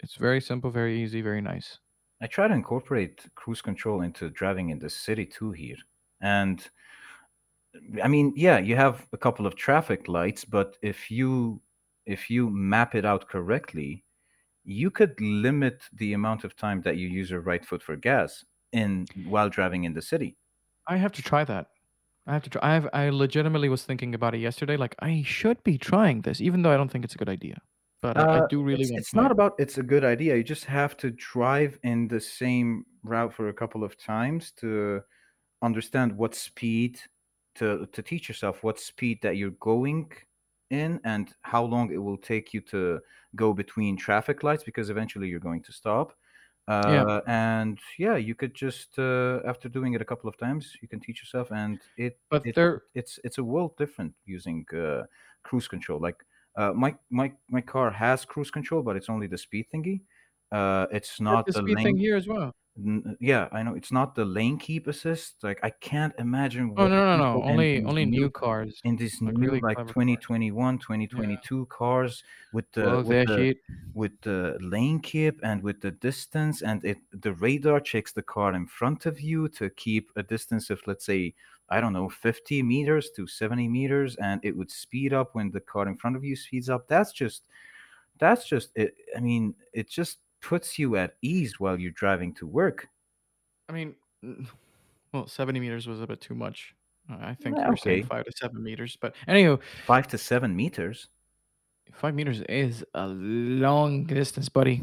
It's 0.00 0.16
very 0.16 0.40
simple, 0.42 0.70
very 0.70 1.02
easy, 1.02 1.22
very 1.22 1.40
nice. 1.40 1.78
I 2.20 2.26
try 2.26 2.46
to 2.46 2.54
incorporate 2.54 3.24
cruise 3.34 3.62
control 3.62 4.02
into 4.02 4.28
driving 4.28 4.68
in 4.68 4.78
the 4.78 4.90
city 4.90 5.24
too 5.24 5.52
here. 5.52 5.78
And 6.20 6.62
I 8.02 8.08
mean, 8.08 8.34
yeah, 8.36 8.58
you 8.58 8.76
have 8.76 9.06
a 9.14 9.18
couple 9.18 9.46
of 9.46 9.56
traffic 9.56 10.06
lights, 10.06 10.44
but 10.44 10.76
if 10.82 11.10
you 11.10 11.60
if 12.04 12.28
you 12.28 12.50
map 12.50 12.94
it 12.94 13.06
out 13.06 13.28
correctly, 13.30 14.04
you 14.64 14.90
could 14.90 15.18
limit 15.20 15.82
the 15.94 16.12
amount 16.12 16.44
of 16.44 16.54
time 16.54 16.82
that 16.82 16.98
you 16.98 17.08
use 17.08 17.30
your 17.30 17.40
right 17.40 17.64
foot 17.64 17.82
for 17.82 17.96
gas 17.96 18.44
in 18.72 19.06
while 19.24 19.48
driving 19.48 19.84
in 19.84 19.94
the 19.94 20.02
city. 20.02 20.36
I 20.86 20.98
have 20.98 21.12
to 21.12 21.22
try 21.22 21.44
that. 21.44 21.68
I 22.26 22.32
have 22.34 22.42
to 22.44 22.50
try. 22.50 22.60
I 22.62 22.74
have. 22.74 22.88
I 22.92 23.08
legitimately 23.10 23.68
was 23.68 23.84
thinking 23.84 24.14
about 24.14 24.34
it 24.34 24.38
yesterday. 24.38 24.76
Like 24.76 24.94
I 25.00 25.22
should 25.26 25.62
be 25.64 25.78
trying 25.78 26.22
this, 26.22 26.40
even 26.40 26.62
though 26.62 26.72
I 26.72 26.76
don't 26.76 26.90
think 26.90 27.04
it's 27.04 27.14
a 27.14 27.18
good 27.18 27.28
idea. 27.28 27.60
But 28.02 28.16
I, 28.16 28.26
I 28.38 28.40
Uh, 28.40 28.46
do 28.48 28.62
really 28.62 28.82
it's, 28.82 28.90
want 28.90 29.00
it's 29.00 29.14
not 29.14 29.30
about 29.32 29.54
it's 29.58 29.78
a 29.78 29.82
good 29.82 30.04
idea. 30.04 30.36
You 30.36 30.44
just 30.44 30.64
have 30.66 30.96
to 30.98 31.10
drive 31.10 31.78
in 31.82 32.08
the 32.08 32.20
same 32.20 32.84
route 33.02 33.32
for 33.34 33.48
a 33.48 33.52
couple 33.54 33.82
of 33.84 33.96
times 33.98 34.52
to 34.52 35.00
understand 35.62 36.16
what 36.16 36.34
speed 36.34 37.00
to 37.56 37.86
to 37.92 38.02
teach 38.02 38.28
yourself 38.28 38.62
what 38.62 38.78
speed 38.80 39.18
that 39.22 39.36
you're 39.36 39.58
going 39.60 40.10
in 40.70 41.00
and 41.04 41.32
how 41.42 41.64
long 41.64 41.92
it 41.92 41.98
will 41.98 42.16
take 42.18 42.52
you 42.54 42.60
to 42.60 43.00
go 43.36 43.52
between 43.52 43.96
traffic 43.96 44.42
lights 44.42 44.64
because 44.64 44.90
eventually 44.90 45.28
you're 45.28 45.40
going 45.40 45.62
to 45.62 45.72
stop. 45.72 46.12
Yeah. 46.86 47.04
Uh, 47.04 47.20
and 47.26 47.78
yeah, 47.98 48.16
you 48.16 48.34
could 48.34 48.54
just 48.54 48.98
uh, 48.98 49.40
after 49.46 49.68
doing 49.68 49.94
it 49.94 50.00
a 50.02 50.04
couple 50.04 50.28
of 50.28 50.36
times, 50.38 50.76
you 50.82 50.88
can 50.88 51.00
teach 51.00 51.20
yourself, 51.20 51.50
and 51.52 51.82
it 51.96 52.20
But 52.28 52.44
it 52.44 52.54
there, 52.54 52.82
it's 52.94 53.18
it's 53.24 53.38
a 53.38 53.44
world 53.44 53.76
different 53.76 54.14
using 54.24 54.66
uh, 54.74 55.04
cruise 55.42 55.68
control. 55.68 56.00
Like 56.00 56.24
uh, 56.56 56.72
my 56.72 56.96
my 57.10 57.34
my 57.48 57.60
car 57.60 57.90
has 57.90 58.24
cruise 58.24 58.50
control, 58.50 58.82
but 58.82 58.96
it's 58.96 59.10
only 59.10 59.26
the 59.26 59.38
speed 59.38 59.66
thingy. 59.72 60.02
Uh, 60.52 60.86
it's 60.92 61.20
not 61.20 61.46
the 61.46 61.52
the 61.52 61.52
speed 61.52 61.80
thing 61.82 61.96
here 61.98 62.16
as 62.16 62.26
well. 62.28 62.54
N- 62.76 63.04
uh, 63.08 63.14
yeah, 63.20 63.48
I 63.52 63.62
know 63.62 63.74
it's 63.74 63.92
not 63.92 64.14
the 64.14 64.24
lane 64.24 64.58
keep 64.58 64.86
assist. 64.86 65.42
Like 65.42 65.60
I 65.62 65.70
can't 65.70 66.14
imagine 66.18 66.74
Oh 66.76 66.86
no 66.88 67.04
no 67.04 67.16
no! 67.16 67.42
Only 67.44 67.82
only 67.84 68.04
new 68.06 68.06
new 68.06 68.30
cars, 68.30 68.82
in 68.84 68.96
these 68.96 69.20
like 69.24 69.38
new 69.40 69.40
really 69.40 69.60
like 69.62 69.84
clever 69.84 69.94
cars. 69.94 70.26
2021 70.50 70.78
Yeah. 71.10 71.40
2022 71.48 71.66
cars 71.66 72.24
with 72.52 72.70
the 72.72 72.88
Well, 72.88 73.04
with 73.04 73.24
the 73.26 73.48
with 73.94 74.20
the 74.22 74.58
lane 74.60 75.00
keep 75.00 75.40
and 75.44 75.62
with 75.62 75.80
the 75.82 75.90
distance 75.92 76.62
and 76.62 76.84
it 76.84 76.98
the 77.12 77.32
radar 77.34 77.80
checks 77.80 78.12
the 78.12 78.22
car 78.22 78.54
in 78.54 78.66
front 78.66 79.06
of 79.06 79.20
you 79.20 79.48
to 79.48 79.70
keep 79.70 80.10
a 80.16 80.22
distance 80.22 80.70
of 80.70 80.82
let's 80.86 81.06
say 81.06 81.34
i 81.70 81.80
don't 81.80 81.92
know 81.92 82.08
50 82.08 82.62
meters 82.62 83.10
to 83.16 83.26
70 83.28 83.68
meters 83.68 84.16
and 84.16 84.40
it 84.44 84.56
would 84.56 84.70
speed 84.70 85.12
up 85.12 85.34
when 85.34 85.50
the 85.52 85.60
car 85.60 85.86
in 85.88 85.96
front 85.96 86.16
of 86.16 86.24
you 86.24 86.36
speeds 86.36 86.68
up 86.68 86.88
that's 86.88 87.12
just 87.12 87.44
that's 88.18 88.46
just 88.46 88.70
it 88.76 88.94
i 89.16 89.20
mean 89.20 89.54
it 89.72 89.88
just 89.88 90.18
puts 90.48 90.78
you 90.78 90.96
at 90.96 91.16
ease 91.22 91.58
while 91.60 91.78
you're 91.80 91.90
driving 92.04 92.32
to 92.34 92.46
work 92.46 92.88
I 93.68 93.72
mean, 93.72 93.94
well, 95.12 95.26
seventy 95.26 95.58
meters 95.60 95.86
was 95.86 96.00
a 96.00 96.06
bit 96.06 96.20
too 96.20 96.34
much. 96.34 96.74
I 97.08 97.34
think 97.34 97.56
Yeah, 97.58 97.68
were 97.70 97.76
saying 97.76 98.04
five 98.04 98.24
to 98.24 98.32
seven 98.32 98.62
meters, 98.62 98.96
but 99.00 99.14
anywho, 99.28 99.60
five 99.86 100.06
to 100.08 100.18
seven 100.18 100.54
meters 100.54 101.08
five 101.92 102.14
meters 102.14 102.40
is 102.48 102.84
a 102.94 103.06
long 103.06 104.04
distance, 104.04 104.48
buddy. 104.48 104.82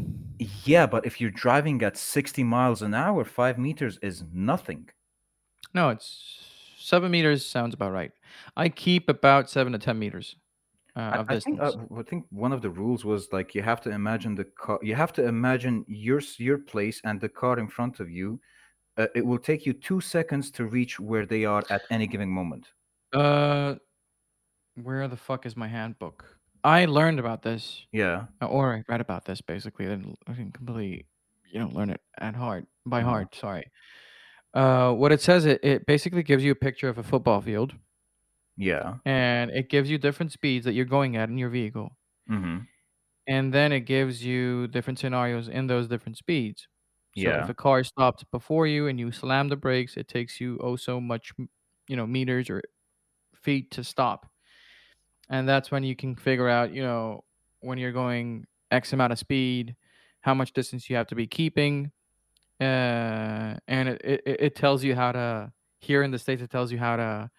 yeah 0.65 0.85
but 0.85 1.05
if 1.05 1.19
you're 1.19 1.31
driving 1.31 1.81
at 1.83 1.97
60 1.97 2.43
miles 2.43 2.81
an 2.81 2.93
hour 2.93 3.25
five 3.25 3.57
meters 3.57 3.99
is 4.01 4.23
nothing 4.33 4.87
No, 5.73 5.89
it's 5.89 6.39
seven 6.77 7.11
meters 7.11 7.45
sounds 7.45 7.73
about 7.73 7.91
right. 7.91 8.11
I 8.55 8.69
keep 8.69 9.09
about 9.09 9.49
seven 9.49 9.73
to 9.73 9.79
ten 9.79 9.97
meters 9.99 10.35
uh, 10.95 10.99
I, 10.99 11.17
of 11.17 11.29
I 11.29 11.39
think 11.39 11.61
uh. 11.61 11.71
I 11.97 12.03
think 12.03 12.25
one 12.29 12.51
of 12.53 12.61
the 12.61 12.69
rules 12.69 13.05
was 13.05 13.31
like 13.31 13.55
you 13.55 13.61
have 13.61 13.81
to 13.81 13.89
imagine 13.91 14.35
the 14.35 14.45
car. 14.45 14.79
You 14.81 14.95
have 14.95 15.13
to 15.13 15.25
imagine 15.25 15.85
your 15.87 16.21
your 16.37 16.57
place 16.57 17.01
and 17.03 17.19
the 17.21 17.29
car 17.29 17.59
in 17.59 17.67
front 17.67 17.99
of 17.99 18.09
you. 18.09 18.39
Uh, 18.97 19.07
it 19.15 19.25
will 19.25 19.39
take 19.39 19.65
you 19.65 19.73
two 19.73 20.01
seconds 20.01 20.51
to 20.51 20.65
reach 20.65 20.99
where 20.99 21.25
they 21.25 21.45
are 21.45 21.63
at 21.69 21.81
any 21.89 22.07
given 22.07 22.29
moment. 22.29 22.67
Uh, 23.13 23.75
where 24.83 25.07
the 25.07 25.17
fuck 25.17 25.45
is 25.45 25.55
my 25.55 25.67
handbook? 25.67 26.37
I 26.63 26.85
learned 26.85 27.19
about 27.19 27.41
this, 27.41 27.87
Yeah. 27.91 28.25
uh, 28.41 28.47
or 28.47 28.75
I 28.75 28.83
read 28.87 29.01
about 29.01 29.25
this 29.25 29.41
basically. 29.41 29.85
I 29.87 29.89
didn't, 29.89 30.17
I 30.27 30.33
didn't 30.33 30.53
completely, 30.53 31.07
you 31.51 31.59
know, 31.59 31.69
learn 31.69 31.89
it 31.89 32.01
at 32.19 32.35
heart 32.35 32.65
by 32.85 32.99
Uh-huh. 33.01 33.09
heart. 33.09 33.35
Sorry. 33.35 33.65
Uh, 34.53 34.91
what 34.93 35.11
it 35.11 35.21
says, 35.21 35.45
it, 35.45 35.63
it 35.63 35.85
basically 35.85 36.21
gives 36.23 36.43
you 36.43 36.51
a 36.51 36.55
picture 36.55 36.89
of 36.89 36.97
a 36.97 37.03
football 37.03 37.41
field, 37.41 37.73
Yeah. 38.61 38.99
and 39.05 39.51
it 39.51 39.69
gives 39.69 39.89
you 39.89 39.97
different 39.97 40.31
speeds 40.31 40.65
that 40.65 40.73
you're 40.73 40.85
going 40.85 41.15
at 41.17 41.29
in 41.29 41.37
your 41.37 41.49
vehicle, 41.49 41.97
Mm-hmm. 42.29 42.67
and 43.27 43.53
then 43.53 43.71
it 43.71 43.81
gives 43.81 44.23
you 44.25 44.67
different 44.67 44.99
scenarios 44.99 45.47
in 45.47 45.67
those 45.67 45.87
different 45.87 46.17
speeds. 46.17 46.67
So 47.15 47.31
Yeah. 47.31 47.37
if 47.37 47.49
a 47.49 47.53
car 47.53 47.83
stops 47.83 48.23
before 48.31 48.67
you 48.67 48.87
and 48.87 48.99
you 48.99 49.11
slam 49.11 49.49
the 49.49 49.55
brakes, 49.57 49.97
it 49.97 50.07
takes 50.07 50.39
you 50.41 50.57
oh 50.61 50.75
so 50.75 50.99
much, 50.99 51.31
you 51.87 51.95
know, 51.95 52.07
meters 52.07 52.49
or 52.49 52.61
feet 53.35 53.71
to 53.71 53.83
stop. 53.83 54.31
And 55.29 55.47
that's 55.47 55.71
when 55.71 55.83
you 55.83 55.95
can 55.95 56.15
figure 56.15 56.49
out, 56.49 56.73
you 56.73 56.83
know, 56.83 57.23
when 57.61 57.77
you're 57.77 57.91
going 57.91 58.45
X 58.71 58.93
amount 58.93 59.13
of 59.13 59.19
speed, 59.19 59.75
how 60.21 60.33
much 60.33 60.53
distance 60.53 60.89
you 60.89 60.95
have 60.95 61.07
to 61.07 61.15
be 61.15 61.27
keeping. 61.27 61.91
Uh, 62.59 63.57
and 63.67 63.89
it, 63.89 64.01
it, 64.03 64.21
it 64.25 64.41
it 64.41 64.55
tells 64.55 64.83
you 64.83 64.95
how 64.95 65.11
to, 65.11 65.53
here 65.79 66.03
in 66.03 66.11
the 66.11 66.19
States, 66.19 66.41
it 66.41 66.51
tells 66.51 66.71
you 66.71 66.79
how 66.79 66.95
to 66.97 67.31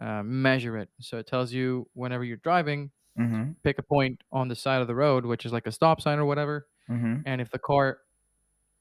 uh, 0.00 0.22
measure 0.24 0.78
it. 0.78 0.88
So 1.00 1.18
it 1.18 1.26
tells 1.26 1.52
you 1.52 1.88
whenever 1.94 2.24
you're 2.24 2.38
driving, 2.38 2.90
Mm-hmm. 3.18 3.50
pick 3.64 3.76
a 3.78 3.82
point 3.82 4.22
on 4.32 4.48
the 4.48 4.54
side 4.54 4.80
of 4.80 4.86
the 4.86 4.94
road, 4.94 5.26
which 5.26 5.44
is 5.44 5.52
like 5.52 5.66
a 5.66 5.72
stop 5.72 6.00
sign 6.00 6.18
or 6.18 6.24
whatever. 6.24 6.68
Mm-hmm. 6.88 7.16
And 7.26 7.40
if 7.40 7.50
the 7.50 7.58
car, 7.58 7.98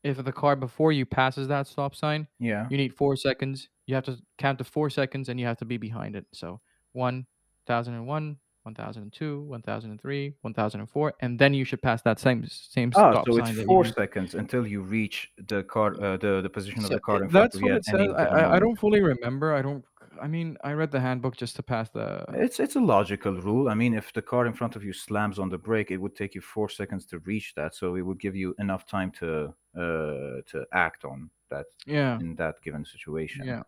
if 0.04 0.24
the 0.24 0.32
car 0.32 0.56
before 0.56 0.92
you 0.94 1.06
passes 1.06 1.48
that 1.50 1.68
stop 1.68 1.94
sign, 1.96 2.26
Yeah. 2.40 2.68
you 2.70 2.78
need 2.78 2.94
four 2.94 3.18
seconds. 3.18 3.68
You 3.88 3.96
have 3.96 4.06
to 4.06 4.18
count 4.38 4.60
to 4.60 4.64
four 4.64 4.90
seconds 4.92 5.28
and 5.30 5.40
you 5.40 5.46
have 5.48 5.58
to 5.58 5.66
be 5.66 5.78
behind 5.78 6.16
it. 6.16 6.26
So 6.32 6.62
1001, 6.94 8.38
1002, 8.64 9.42
1003, 9.42 10.34
1004, 10.42 11.14
and 11.22 11.40
then 11.40 11.54
you 11.54 11.66
should 11.66 11.82
pass 11.82 12.02
that 12.04 12.20
same 12.20 12.46
same 12.48 12.92
Ah, 12.96 13.12
stop 13.12 13.26
so 13.28 13.38
sign 13.40 13.58
it's 13.58 13.64
four 13.64 13.84
seconds 13.84 14.36
until 14.36 14.66
you 14.66 14.82
reach 14.82 15.32
the 15.48 15.64
car, 15.64 15.96
uh, 16.02 16.18
the 16.18 16.42
the 16.42 16.50
position 16.50 16.84
of 16.84 16.90
the 16.90 17.00
car 17.00 17.24
in 17.24 17.30
front 17.30 17.34
that's 17.52 17.56
of 17.56 17.62
you 17.62 17.68
what 17.68 17.74
at 17.74 17.80
it 17.80 17.86
says. 17.86 18.10
I, 18.16 18.56
I 18.56 18.60
don't 18.60 18.78
fully 18.80 19.02
remember. 19.02 19.54
I 19.54 19.62
don't. 19.62 19.84
I 20.22 20.28
mean, 20.28 20.58
I 20.64 20.74
read 20.74 20.92
the 20.92 21.00
handbook 21.00 21.36
just 21.38 21.56
to 21.58 21.64
pass 21.64 21.90
the. 21.90 22.26
It's 22.32 22.60
it's 22.60 22.76
a 22.76 22.80
logical 22.82 23.34
rule. 23.42 23.70
I 23.70 23.74
mean, 23.74 23.94
if 23.96 24.14
the 24.14 24.22
car 24.22 24.46
in 24.46 24.54
front 24.54 24.76
of 24.76 24.84
you 24.84 24.94
slams 24.94 25.40
on 25.40 25.50
the 25.50 25.58
brake, 25.58 25.90
it 25.92 25.98
would 25.98 26.16
take 26.16 26.36
you 26.36 26.42
four 26.42 26.70
seconds 26.70 27.06
to 27.08 27.20
reach 27.20 27.56
that, 27.56 27.74
so 27.74 27.96
it 27.96 28.02
would 28.02 28.20
give 28.20 28.36
you 28.36 28.56
enough 28.60 28.86
time 28.86 29.12
to 29.14 29.56
uh 29.76 30.42
to 30.52 30.66
act 30.72 31.06
on 31.06 31.32
that 31.50 31.66
Yeah. 31.86 32.22
in 32.22 32.36
that 32.36 32.62
given 32.62 32.86
situation. 32.86 33.46
Yeah. 33.46 33.64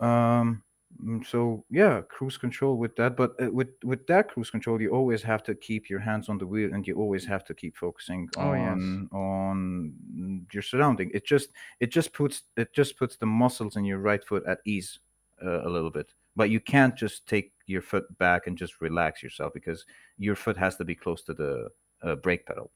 Um. 0.00 0.62
mm, 1.02 1.24
So 1.26 1.64
yeah, 1.70 2.02
cruise 2.02 2.36
control 2.38 2.76
with 2.76 2.96
that, 2.96 3.16
but 3.16 3.30
uh, 3.42 3.50
with 3.50 3.70
with 3.82 4.06
that 4.08 4.28
cruise 4.28 4.50
control, 4.50 4.80
you 4.80 4.90
always 4.90 5.22
have 5.22 5.42
to 5.44 5.54
keep 5.54 5.88
your 5.88 6.00
hands 6.00 6.28
on 6.28 6.38
the 6.38 6.46
wheel, 6.46 6.72
and 6.74 6.86
you 6.86 6.94
always 6.96 7.24
have 7.26 7.44
to 7.46 7.54
keep 7.54 7.76
focusing 7.76 8.28
Oh, 8.36 8.54
yes. 8.54 9.00
on 9.00 9.08
on 9.12 9.94
mm, 10.12 10.52
your 10.54 10.62
surrounding. 10.62 11.10
It 11.14 11.24
just 11.24 11.50
it 11.80 11.86
just 11.90 12.12
puts 12.12 12.42
it 12.56 12.72
just 12.74 12.98
puts 12.98 13.16
the 13.16 13.26
muscles 13.26 13.76
in 13.76 13.84
your 13.84 13.98
right 13.98 14.24
foot 14.24 14.44
at 14.46 14.60
ease 14.66 15.00
uh, 15.44 15.66
a 15.66 15.70
little 15.70 15.90
bit. 15.90 16.12
But 16.34 16.50
you 16.50 16.60
can't 16.60 16.94
just 16.96 17.26
take 17.26 17.52
your 17.66 17.82
foot 17.82 18.04
back 18.18 18.46
and 18.46 18.56
just 18.58 18.80
relax 18.80 19.22
yourself 19.22 19.52
because 19.54 19.84
your 20.18 20.34
foot 20.36 20.56
has 20.56 20.76
to 20.76 20.84
be 20.84 20.94
close 20.94 21.22
to 21.24 21.34
the 21.34 21.68
uh, 22.02 22.16
brake 22.16 22.46
pedal. 22.46 22.70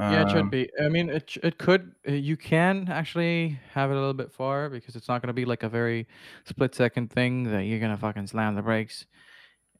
Yeah, 0.00 0.22
it 0.22 0.28
Um, 0.28 0.30
should 0.30 0.50
be. 0.50 0.70
I 0.80 0.88
mean, 0.88 1.10
it 1.10 1.36
it 1.42 1.58
could. 1.58 1.92
uh, 2.06 2.12
You 2.12 2.36
can 2.36 2.88
actually 2.88 3.58
have 3.72 3.90
it 3.90 3.94
a 3.94 3.98
little 3.98 4.14
bit 4.14 4.32
far 4.32 4.70
because 4.70 4.94
it's 4.94 5.08
not 5.08 5.22
going 5.22 5.28
to 5.28 5.32
be 5.32 5.44
like 5.44 5.64
a 5.64 5.68
very 5.68 6.06
split 6.44 6.74
second 6.74 7.10
thing 7.10 7.44
that 7.50 7.64
you're 7.64 7.80
gonna 7.80 7.96
fucking 7.96 8.28
slam 8.28 8.54
the 8.54 8.62
brakes, 8.62 9.06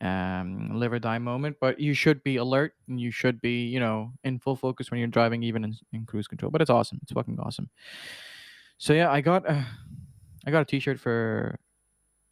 um, 0.01 0.71
live 0.79 0.93
or 0.93 0.99
die 0.99 1.19
moment. 1.19 1.57
But 1.61 1.79
you 1.79 1.95
should 1.95 2.23
be 2.25 2.37
alert 2.37 2.75
and 2.89 3.01
you 3.01 3.13
should 3.13 3.41
be, 3.41 3.67
you 3.67 3.79
know, 3.79 4.13
in 4.25 4.41
full 4.41 4.57
focus 4.57 4.91
when 4.91 4.99
you're 4.99 5.07
driving, 5.09 5.43
even 5.45 5.63
in, 5.65 5.75
in 5.93 6.05
cruise 6.05 6.27
control. 6.27 6.51
But 6.51 6.63
it's 6.63 6.71
awesome. 6.71 6.99
It's 7.03 7.13
fucking 7.13 7.39
awesome. 7.39 7.71
So 8.79 8.93
yeah, 8.95 9.11
I 9.13 9.21
got 9.21 9.49
uh, 9.49 9.63
I 10.49 10.51
got 10.51 10.63
a 10.63 10.65
T-shirt 10.65 10.99
for. 10.99 11.61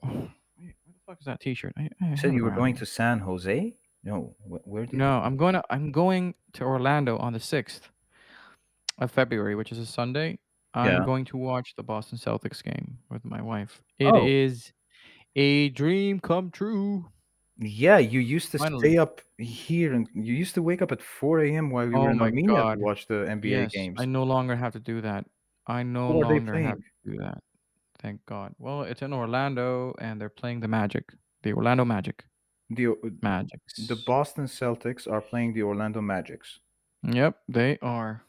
Oh, 0.03 0.09
wait, 0.59 0.75
where 0.85 0.95
the 0.95 1.01
fuck 1.07 1.19
is 1.21 1.27
that 1.27 1.39
T-shirt? 1.39 1.75
I, 1.77 1.91
I 2.01 2.11
You 2.13 2.17
said 2.17 2.33
you 2.33 2.45
were 2.45 2.51
going 2.51 2.75
to 2.77 2.87
San 2.87 3.19
Jose? 3.19 3.77
No, 4.05 4.35
where 4.47 4.87
did 4.87 4.95
No, 4.95 5.19
I'm 5.19 5.37
going 5.37 5.53
to 5.53 5.63
I'm 5.69 5.93
going 5.93 6.35
to 6.55 6.65
Orlando 6.65 7.19
on 7.19 7.35
the 7.35 7.39
6th 7.39 7.81
of 8.99 9.11
February, 9.11 9.55
which 9.55 9.71
is 9.71 9.79
a 9.79 9.85
Sunday. 9.85 10.39
I'm 10.73 10.87
Yeah. 10.87 11.05
going 11.05 11.27
to 11.27 11.37
watch 11.37 11.75
the 11.77 11.83
Boston 11.83 12.17
Celtics 12.17 12.63
game 12.65 13.01
with 13.11 13.23
my 13.23 13.43
wife. 13.43 13.83
It 13.99 14.15
oh. 14.15 14.27
is 14.27 14.73
Oh. 14.73 15.41
a 15.43 15.69
dream 15.69 16.19
come 16.21 16.51
true. 16.51 17.05
Yeah, 17.59 17.99
you 17.99 18.21
used 18.21 18.51
to 18.53 18.59
Finally. 18.59 18.81
stay 18.89 18.97
up 18.99 19.21
here, 19.37 19.93
and 19.93 20.09
you 20.15 20.33
used 20.35 20.55
to 20.55 20.63
wake 20.63 20.81
up 20.81 20.93
at 20.93 21.03
4 21.03 21.41
a.m. 21.41 21.69
while 21.69 21.87
we 21.87 21.93
were 21.93 22.09
Oh 22.09 22.11
in 22.13 22.19
my 22.19 22.27
Armenia 22.27 22.63
God. 22.63 22.79
to 22.79 22.81
watch 22.85 23.07
the 23.09 23.27
NBA 23.29 23.65
Yes, 23.65 23.73
games. 23.75 24.01
I 24.01 24.07
no 24.07 24.23
longer 24.23 24.57
have 24.57 24.73
to 24.73 24.81
do 24.81 25.03
that. 25.03 25.27
I 25.67 25.83
no 25.83 26.13
longer 26.13 26.55
have 26.63 26.77
to 26.79 27.11
do 27.11 27.19
that. 27.19 27.39
Thank 27.99 28.25
God. 28.27 28.55
Well, 28.59 28.83
it's 28.83 29.03
in 29.03 29.13
Orlando 29.13 29.95
and 29.99 30.21
they're 30.21 30.29
playing 30.29 30.61
the 30.61 30.69
Magic. 30.69 31.13
The 31.43 31.53
Orlando 31.53 31.85
Magic. 31.85 32.25
The 32.71 32.89
O- 32.89 32.97
Magics. 33.23 33.87
the 33.87 33.97
Boston 34.07 34.45
Celtics 34.47 35.11
are 35.11 35.21
playing 35.21 35.55
the 35.55 35.63
Orlando 35.63 36.01
Magics. 36.01 36.61
Yep, 37.05 37.39
they 37.49 37.79
are. 37.83 38.23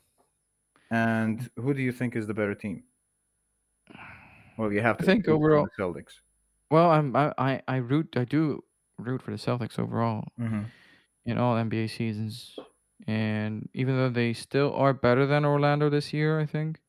And 0.92 1.50
who 1.58 1.74
do 1.74 1.82
you 1.82 1.92
think 1.92 2.16
is 2.16 2.28
the 2.28 2.34
better 2.34 2.56
team? 2.56 2.84
Well, 4.58 4.72
you 4.72 4.82
have 4.82 4.96
I 4.98 5.00
to 5.00 5.06
think 5.06 5.28
overall- 5.28 5.68
the 5.78 5.84
Celtics. 5.84 6.14
Well, 6.70 6.90
I'm 6.92 7.16
I, 7.16 7.34
I, 7.38 7.62
I 7.68 7.76
root 7.78 8.16
I 8.18 8.26
do 8.26 8.64
root 9.00 9.22
for 9.22 9.32
the 9.32 9.38
Celtics 9.38 9.80
overall. 9.80 10.26
hmm 10.38 10.64
in 11.26 11.38
all 11.38 11.56
NBA 11.56 11.90
seasons. 11.90 12.56
And 13.06 13.68
even 13.74 13.98
though 13.98 14.10
they 14.10 14.32
still 14.32 14.74
are 14.74 14.94
better 14.94 15.26
than 15.26 15.44
Orlando 15.44 15.90
this 15.90 16.14
year, 16.14 16.40
I 16.40 16.46
think. 16.46 16.80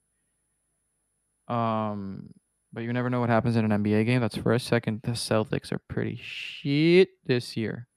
Um, 1.49 2.31
but 2.73 2.83
you 2.83 2.93
never 2.93 3.11
know 3.11 3.21
what 3.21 3.31
happens 3.31 3.57
in 3.57 3.71
an 3.71 3.83
NBA 3.83 4.07
game. 4.07 4.21
That's 4.21 4.37
first. 4.37 4.67
Second, 4.67 5.01
the 5.03 5.13
Celtics 5.13 5.73
are 5.73 5.81
pretty 5.89 6.19
shit 6.23 7.11
this 7.25 7.57
year. 7.57 7.89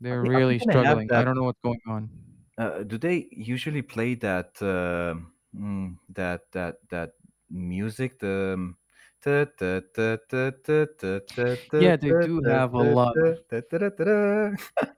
They're 0.00 0.22
really 0.22 0.58
think 0.58 0.72
they 0.72 0.78
have 0.78 0.84
struggling. 0.84 1.12
I 1.12 1.24
don't 1.24 1.36
know 1.36 1.44
what's 1.44 1.60
going 1.62 1.80
on. 1.88 2.10
Uh, 2.56 2.82
do 2.84 2.98
they 2.98 3.26
usually 3.32 3.82
play 3.82 4.14
that 4.16 4.50
uh, 4.60 5.14
mm, 5.58 5.96
that 6.10 6.42
that 6.52 6.76
that 6.90 7.10
music? 7.50 8.18
The 8.18 8.74
yeah, 11.72 11.96
they 11.96 12.08
do 12.08 12.42
have 12.46 12.74
a 12.74 12.82
lot. 12.82 13.14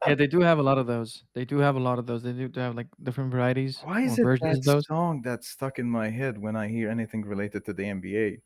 yeah, 0.07 0.15
they 0.15 0.27
do 0.27 0.41
have 0.41 0.59
a 0.59 0.63
lot 0.63 0.79
of 0.79 0.87
those. 0.87 1.25
They 1.35 1.45
do 1.45 1.59
have 1.59 1.77
a 1.77 1.81
lot 1.81 1.99
of 1.99 2.07
those. 2.07 2.23
They 2.23 2.33
do 2.33 2.51
have 2.61 2.75
like 2.75 2.89
different 3.03 3.31
varieties. 3.31 3.81
Why 3.85 4.03
is 4.03 4.19
it 4.19 4.25
that 4.25 4.85
song 4.87 5.23
that's 5.23 5.49
stuck 5.49 5.79
in 5.79 5.89
my 5.89 6.11
head 6.11 6.39
when 6.39 6.57
I 6.57 6.69
hear 6.69 6.91
anything 6.91 7.23
related 7.23 7.65
to 7.67 7.73
the 7.73 7.85
NBA? 7.85 8.41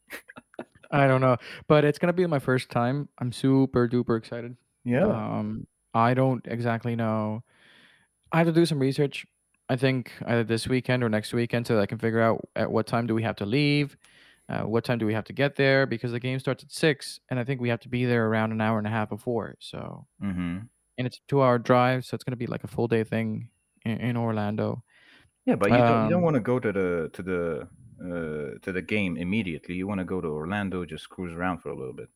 I 0.90 1.06
don't 1.06 1.20
know, 1.20 1.36
but 1.68 1.84
it's 1.84 1.98
gonna 1.98 2.12
be 2.12 2.26
my 2.26 2.40
first 2.40 2.70
time. 2.70 3.08
I'm 3.18 3.32
super 3.32 3.88
duper 3.88 4.18
excited. 4.18 4.56
Yeah. 4.84 5.06
Um, 5.06 5.66
I 5.94 6.14
don't 6.14 6.44
exactly 6.46 6.96
know. 6.96 7.42
I 8.32 8.38
have 8.38 8.46
to 8.46 8.52
do 8.52 8.66
some 8.66 8.78
research. 8.78 9.26
I 9.68 9.76
think 9.76 10.12
either 10.26 10.42
this 10.42 10.66
weekend 10.66 11.04
or 11.04 11.08
next 11.08 11.32
weekend, 11.32 11.66
so 11.66 11.76
that 11.76 11.82
I 11.82 11.86
can 11.86 11.98
figure 11.98 12.20
out 12.20 12.48
at 12.56 12.70
what 12.70 12.86
time 12.86 13.06
do 13.06 13.14
we 13.14 13.22
have 13.22 13.36
to 13.36 13.46
leave 13.46 13.96
uh, 14.50 14.62
what 14.62 14.84
time 14.84 14.98
do 14.98 15.06
we 15.06 15.14
have 15.14 15.24
to 15.24 15.32
get 15.32 15.54
there, 15.56 15.86
because 15.86 16.12
the 16.12 16.20
game 16.20 16.38
starts 16.40 16.64
at 16.64 16.72
six, 16.72 17.20
and 17.28 17.38
I 17.38 17.44
think 17.44 17.60
we 17.60 17.68
have 17.70 17.80
to 17.80 17.88
be 17.88 18.04
there 18.04 18.26
around 18.26 18.52
an 18.52 18.60
hour 18.60 18.78
and 18.78 18.86
a 18.86 18.90
half 18.90 19.08
before. 19.08 19.56
So, 19.60 20.06
hmm 20.20 20.58
and 20.98 21.06
it's 21.06 21.16
a 21.16 21.20
two-hour 21.28 21.58
drive, 21.60 22.04
so 22.04 22.14
it's 22.14 22.24
gonna 22.24 22.36
be 22.36 22.46
like 22.46 22.64
a 22.64 22.68
full 22.68 22.88
day 22.88 23.04
thing 23.04 23.48
in, 23.86 23.96
in 23.98 24.16
Orlando. 24.16 24.82
Yeah, 25.46 25.56
but 25.56 25.70
you 25.70 25.76
don't 25.78 26.04
you 26.04 26.10
don't 26.10 26.18
Um, 26.18 26.22
want 26.22 26.34
to 26.34 26.40
go 26.40 26.58
to 26.58 26.72
the 26.72 27.10
to 27.14 27.22
the 27.22 27.68
uh, 28.02 28.58
to 28.62 28.72
the 28.72 28.82
game 28.82 29.16
immediately. 29.16 29.74
You 29.74 29.86
want 29.86 29.98
to 30.00 30.04
go 30.04 30.20
to 30.20 30.28
Orlando, 30.28 30.84
just 30.84 31.08
cruise 31.08 31.32
around 31.34 31.58
for 31.58 31.68
a 31.70 31.76
little 31.76 31.92
bit. 31.92 32.08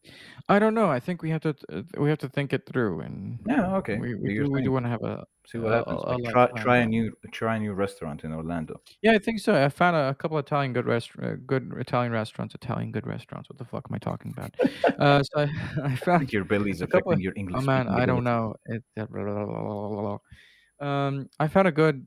I 0.49 0.59
don't 0.59 0.75
know. 0.75 0.91
I 0.91 1.01
think 1.01 1.23
we 1.23 1.31
have 1.31 1.43
to 1.43 1.55
uh, 1.73 1.83
we 1.99 2.09
have 2.09 2.19
to 2.19 2.29
think 2.29 2.53
it 2.53 2.67
through, 2.67 3.01
and 3.01 3.39
Yeah, 3.47 3.77
okay. 3.77 3.97
we, 3.99 4.09
Do 4.09 4.19
we 4.23 4.35
do 4.35 4.51
we 4.51 4.63
do 4.63 4.73
want 4.73 4.87
to 4.87 4.91
have 4.91 5.03
a 5.03 5.25
See 5.47 5.59
what 5.59 5.73
a, 5.75 5.77
happens. 5.79 6.03
a, 6.07 6.29
a 6.29 6.33
try 6.33 6.47
try 6.63 6.77
a 6.79 6.87
new 6.87 7.13
try 7.31 7.57
a 7.57 7.61
new 7.61 7.75
restaurant 7.75 8.25
in 8.25 8.33
Orlando. 8.33 8.81
Yeah, 9.03 9.13
I 9.13 9.19
think 9.19 9.41
so. 9.41 9.53
I 9.63 9.69
found 9.69 9.95
a, 9.95 10.15
couple 10.15 10.39
of 10.39 10.47
Italian 10.47 10.73
good 10.73 10.87
rest 10.87 11.11
uh, 11.23 11.35
good 11.47 11.71
Italian 11.77 12.13
restaurants. 12.13 12.55
Italian 12.55 12.91
good 12.91 13.07
restaurants. 13.07 13.51
What 13.51 13.59
the 13.59 13.67
fuck 13.67 13.85
am 13.91 13.95
I 13.95 13.99
talking 13.99 14.33
about? 14.37 14.55
Uh, 14.99 15.23
so 15.25 15.41
I, 15.41 15.43
I 15.43 15.49
I 15.93 15.97
found 15.97 16.21
think 16.21 16.33
your 16.33 16.45
belly's 16.45 16.81
affecting 16.81 17.15
Of, 17.15 17.21
your 17.21 17.33
English. 17.37 17.61
oh 17.61 17.67
man, 17.67 17.89
I 17.89 18.07
don't 18.07 18.23
know. 18.23 18.55
It. 18.67 18.83
Um, 20.81 21.29
I 21.41 21.49
found 21.49 21.69
a 21.69 21.73
good 21.73 22.07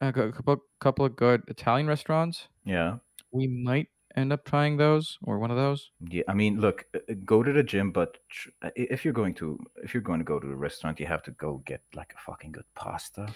a 0.00 0.12
couple 0.12 0.56
couple 0.80 1.04
of 1.04 1.16
good 1.16 1.42
Italian 1.48 1.86
restaurants. 1.88 2.48
Yeah. 2.64 2.98
We 3.30 3.46
might 3.46 3.88
end 4.16 4.32
up 4.32 4.44
trying 4.44 4.76
those 4.76 5.18
or 5.22 5.38
one 5.38 5.50
of 5.50 5.56
those. 5.56 5.90
Yeah, 6.08 6.22
I 6.28 6.34
mean, 6.34 6.60
look, 6.60 6.86
uh, 6.94 6.98
uh, 7.10 7.14
go 7.24 7.42
to 7.42 7.52
the 7.52 7.62
gym, 7.62 7.92
but 7.92 8.18
tr- 8.28 8.48
uh, 8.62 8.70
if 8.76 9.04
you're 9.04 9.14
going 9.14 9.34
to 9.34 9.58
if 9.82 9.94
you're 9.94 10.02
going 10.02 10.18
to 10.20 10.24
go 10.24 10.38
to 10.40 10.50
a 10.50 10.56
restaurant, 10.56 10.98
you 11.00 11.06
have 11.06 11.22
to 11.24 11.30
go 11.32 11.62
get 11.66 11.82
like 11.94 12.12
a 12.16 12.20
fucking 12.20 12.52
good 12.52 12.64
pasta, 12.74 13.28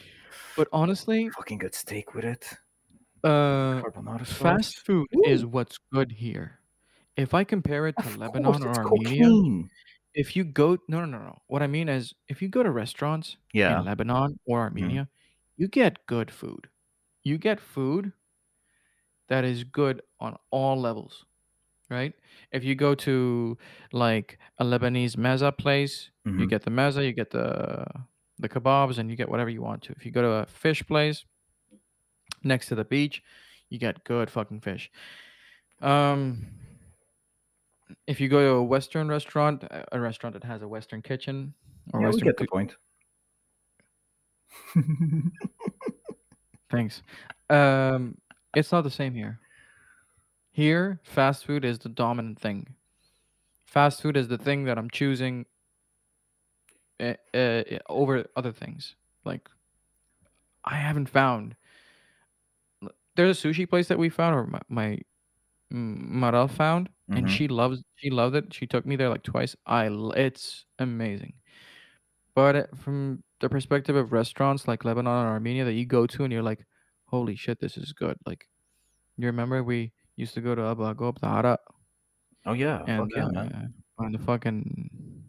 But 0.56 0.68
honestly, 0.72 1.28
fucking 1.30 1.58
good 1.58 1.74
steak 1.74 2.14
with 2.14 2.24
it, 2.24 2.48
uh, 3.24 3.82
carbonara 3.82 4.26
fast 4.26 4.74
sauce. 4.74 4.82
food 4.84 5.06
is 5.26 5.44
what's 5.46 5.78
good 5.92 6.10
here. 6.12 6.58
If 7.16 7.34
I 7.34 7.44
compare 7.44 7.86
it 7.86 7.96
to 7.98 8.06
Of 8.06 8.16
Lebanon 8.16 8.62
or 8.62 8.74
Armenia, 8.74 9.24
cocaine. 9.28 9.70
if 10.14 10.34
you 10.36 10.44
go 10.44 10.78
no 10.88 11.00
no 11.00 11.06
no 11.06 11.18
no 11.18 11.38
what 11.46 11.62
i 11.62 11.66
mean 11.66 11.88
is 11.88 12.14
if 12.28 12.42
you 12.42 12.48
go 12.48 12.62
to 12.62 12.70
restaurants 12.70 13.36
yeah. 13.52 13.78
in 13.78 13.84
lebanon 13.86 14.38
or 14.44 14.58
mhm. 14.58 14.62
armenia 14.62 15.08
you 15.56 15.68
get 15.68 16.04
good 16.06 16.30
food 16.30 16.68
you 17.24 17.38
get 17.38 17.60
food 17.60 18.12
that 19.32 19.44
is 19.44 19.64
good 19.64 20.02
on 20.20 20.36
all 20.50 20.76
levels 20.80 21.24
right 21.90 22.14
if 22.52 22.62
you 22.64 22.74
go 22.74 22.94
to 22.94 23.56
like 23.92 24.38
a 24.58 24.64
lebanese 24.64 25.16
meza 25.16 25.50
place 25.64 26.10
you 26.24 26.32
Mhm. 26.46 26.50
get 26.54 26.62
the 26.62 26.70
meza 26.70 27.04
you 27.04 27.12
get 27.12 27.30
the 27.30 27.84
the 28.38 28.48
kebabs 28.48 28.98
and 28.98 29.10
you 29.10 29.16
get 29.16 29.28
whatever 29.28 29.50
you 29.50 29.62
want 29.62 29.82
to 29.82 29.92
if 29.96 30.04
you 30.06 30.12
go 30.12 30.22
to 30.22 30.32
a 30.42 30.46
fish 30.46 30.82
place 30.86 31.24
next 32.42 32.66
to 32.68 32.74
the 32.74 32.84
beach 32.84 33.22
you 33.70 33.78
get 33.78 34.04
good 34.04 34.30
fucking 34.30 34.60
fish 34.60 34.90
um 35.80 36.22
if 38.06 38.20
you 38.20 38.28
go 38.28 38.40
to 38.40 38.52
a 38.56 38.62
Western 38.64 39.06
restaurant, 39.08 39.64
a- 39.70 40.00
restaurant 40.00 40.32
that 40.34 40.44
has 40.44 40.62
a 40.62 40.68
Western 40.68 41.02
kitchen 41.02 41.52
or 41.92 42.00
Yeah, 42.00 42.06
we 42.06 42.12
Western, 42.12 42.28
get 42.28 42.36
the 42.38 42.46
point. 42.46 42.74
thanks. 46.70 47.02
Um, 47.50 48.16
it's 48.54 48.72
not 48.72 48.82
the 48.82 48.90
same 48.90 49.14
here. 49.14 49.40
Here, 50.50 51.00
fast 51.02 51.46
food 51.46 51.64
is 51.64 51.78
the 51.80 51.88
dominant 51.88 52.38
thing. 52.38 52.76
Fast 53.66 54.02
food 54.02 54.16
is 54.16 54.28
the 54.28 54.38
thing 54.38 54.64
that 54.64 54.78
I'm 54.78 54.90
choosing 54.90 55.46
uh, 57.00 57.14
uh, 57.34 57.62
over 57.88 58.26
other 58.36 58.52
things. 58.52 58.96
Like, 59.24 59.48
I 60.64 60.76
haven't 60.76 61.08
found. 61.08 61.56
There's 63.16 63.44
a 63.44 63.48
sushi 63.48 63.68
place 63.68 63.88
that 63.88 63.98
we 63.98 64.08
found, 64.08 64.34
or 64.34 64.46
my, 64.46 64.60
my 64.68 64.98
Maral 65.72 66.50
found, 66.50 66.90
and 67.10 67.26
Mhm. 67.26 67.30
she 67.30 67.48
loves. 67.48 67.82
She 67.96 68.10
loved 68.10 68.36
it. 68.36 68.52
She 68.54 68.66
took 68.66 68.86
me 68.86 68.96
there 68.96 69.08
like 69.08 69.22
twice. 69.22 69.56
I. 69.66 69.88
It's 70.16 70.66
amazing. 70.78 71.34
But 72.34 72.76
from 72.78 73.22
the 73.40 73.48
perspective 73.48 73.96
of 73.96 74.12
restaurants 74.12 74.68
like 74.68 74.84
Lebanon 74.84 75.12
and 75.12 75.28
Armenia 75.28 75.64
that 75.64 75.74
you 75.74 75.86
go 75.86 76.06
to 76.06 76.24
and 76.24 76.32
you're 76.32 76.42
like, 76.42 76.64
holy 77.12 77.36
shit, 77.36 77.60
this 77.60 77.76
is 77.78 77.92
good. 77.94 78.18
Like, 78.26 78.48
you 79.18 79.26
remember 79.28 79.62
we 79.64 79.92
used 80.16 80.34
to 80.34 80.42
go 80.42 80.54
to 80.56 80.62
Abu 80.64 80.84
Ghab 80.94 81.18
Hara. 81.22 81.58
Oh 82.44 82.52
yeah, 82.52 82.86
and 82.86 83.10
yeah, 83.16 83.28
uh, 83.34 83.68
on 83.98 84.12
the 84.12 84.18
fucking. 84.18 85.24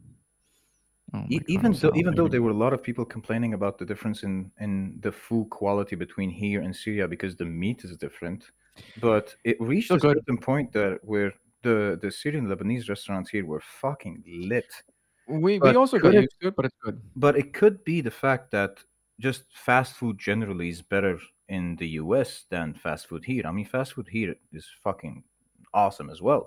Oh 1.14 1.28
E- 1.30 1.40
god, 1.48 1.48
even 1.48 1.72
what's 1.72 1.80
though 1.80 1.92
even 1.96 2.16
though 2.16 2.28
there 2.28 2.42
were 2.42 2.52
a 2.52 2.62
lot 2.66 2.74
of 2.74 2.84
people 2.84 3.06
complaining 3.06 3.54
about 3.54 3.78
the 3.78 3.86
difference 3.86 4.24
in 4.24 4.52
in 4.60 5.00
the 5.02 5.12
food 5.12 5.50
quality 5.50 5.96
between 5.96 6.30
here 6.30 6.62
and 6.62 6.76
Syria 6.76 7.08
because 7.08 7.36
the 7.38 7.46
meat 7.46 7.84
is 7.86 7.96
different, 7.98 8.52
but 8.98 9.36
it 9.44 9.58
reached 9.60 9.96
a 9.96 10.00
good. 10.00 10.18
certain 10.18 10.38
point 10.38 10.74
that 10.74 11.00
where 11.04 11.32
the 11.62 11.98
the 12.02 12.12
Syrian 12.12 12.48
Lebanese 12.48 12.90
restaurants 12.90 13.30
here 13.30 13.46
were 13.46 13.62
fucking 13.62 14.24
lit. 14.28 14.72
We 15.28 15.60
we 15.60 15.76
also 15.76 16.00
got 16.00 16.16
it 16.16 16.26
used 16.26 16.36
to 16.42 16.48
it, 16.50 16.56
but 16.56 16.66
it's 16.66 16.76
good. 16.84 17.02
but 17.16 17.38
it 17.38 17.54
could 17.54 17.84
be 17.84 18.02
the 18.02 18.12
fact 18.12 18.52
that 18.52 18.84
just 19.20 19.44
fast 19.58 19.96
food 19.96 20.18
generally 20.20 20.70
is 20.70 20.82
better 20.82 21.20
in 21.56 21.76
the 21.82 21.90
US 22.04 22.46
than 22.50 22.74
fast 22.74 23.08
food 23.08 23.24
here. 23.26 23.44
I 23.50 23.52
mean, 23.52 23.66
fast 23.66 23.94
food 23.94 24.08
here 24.18 24.36
is 24.52 24.66
fucking 24.84 25.24
awesome 25.74 26.10
as 26.10 26.22
well, 26.22 26.44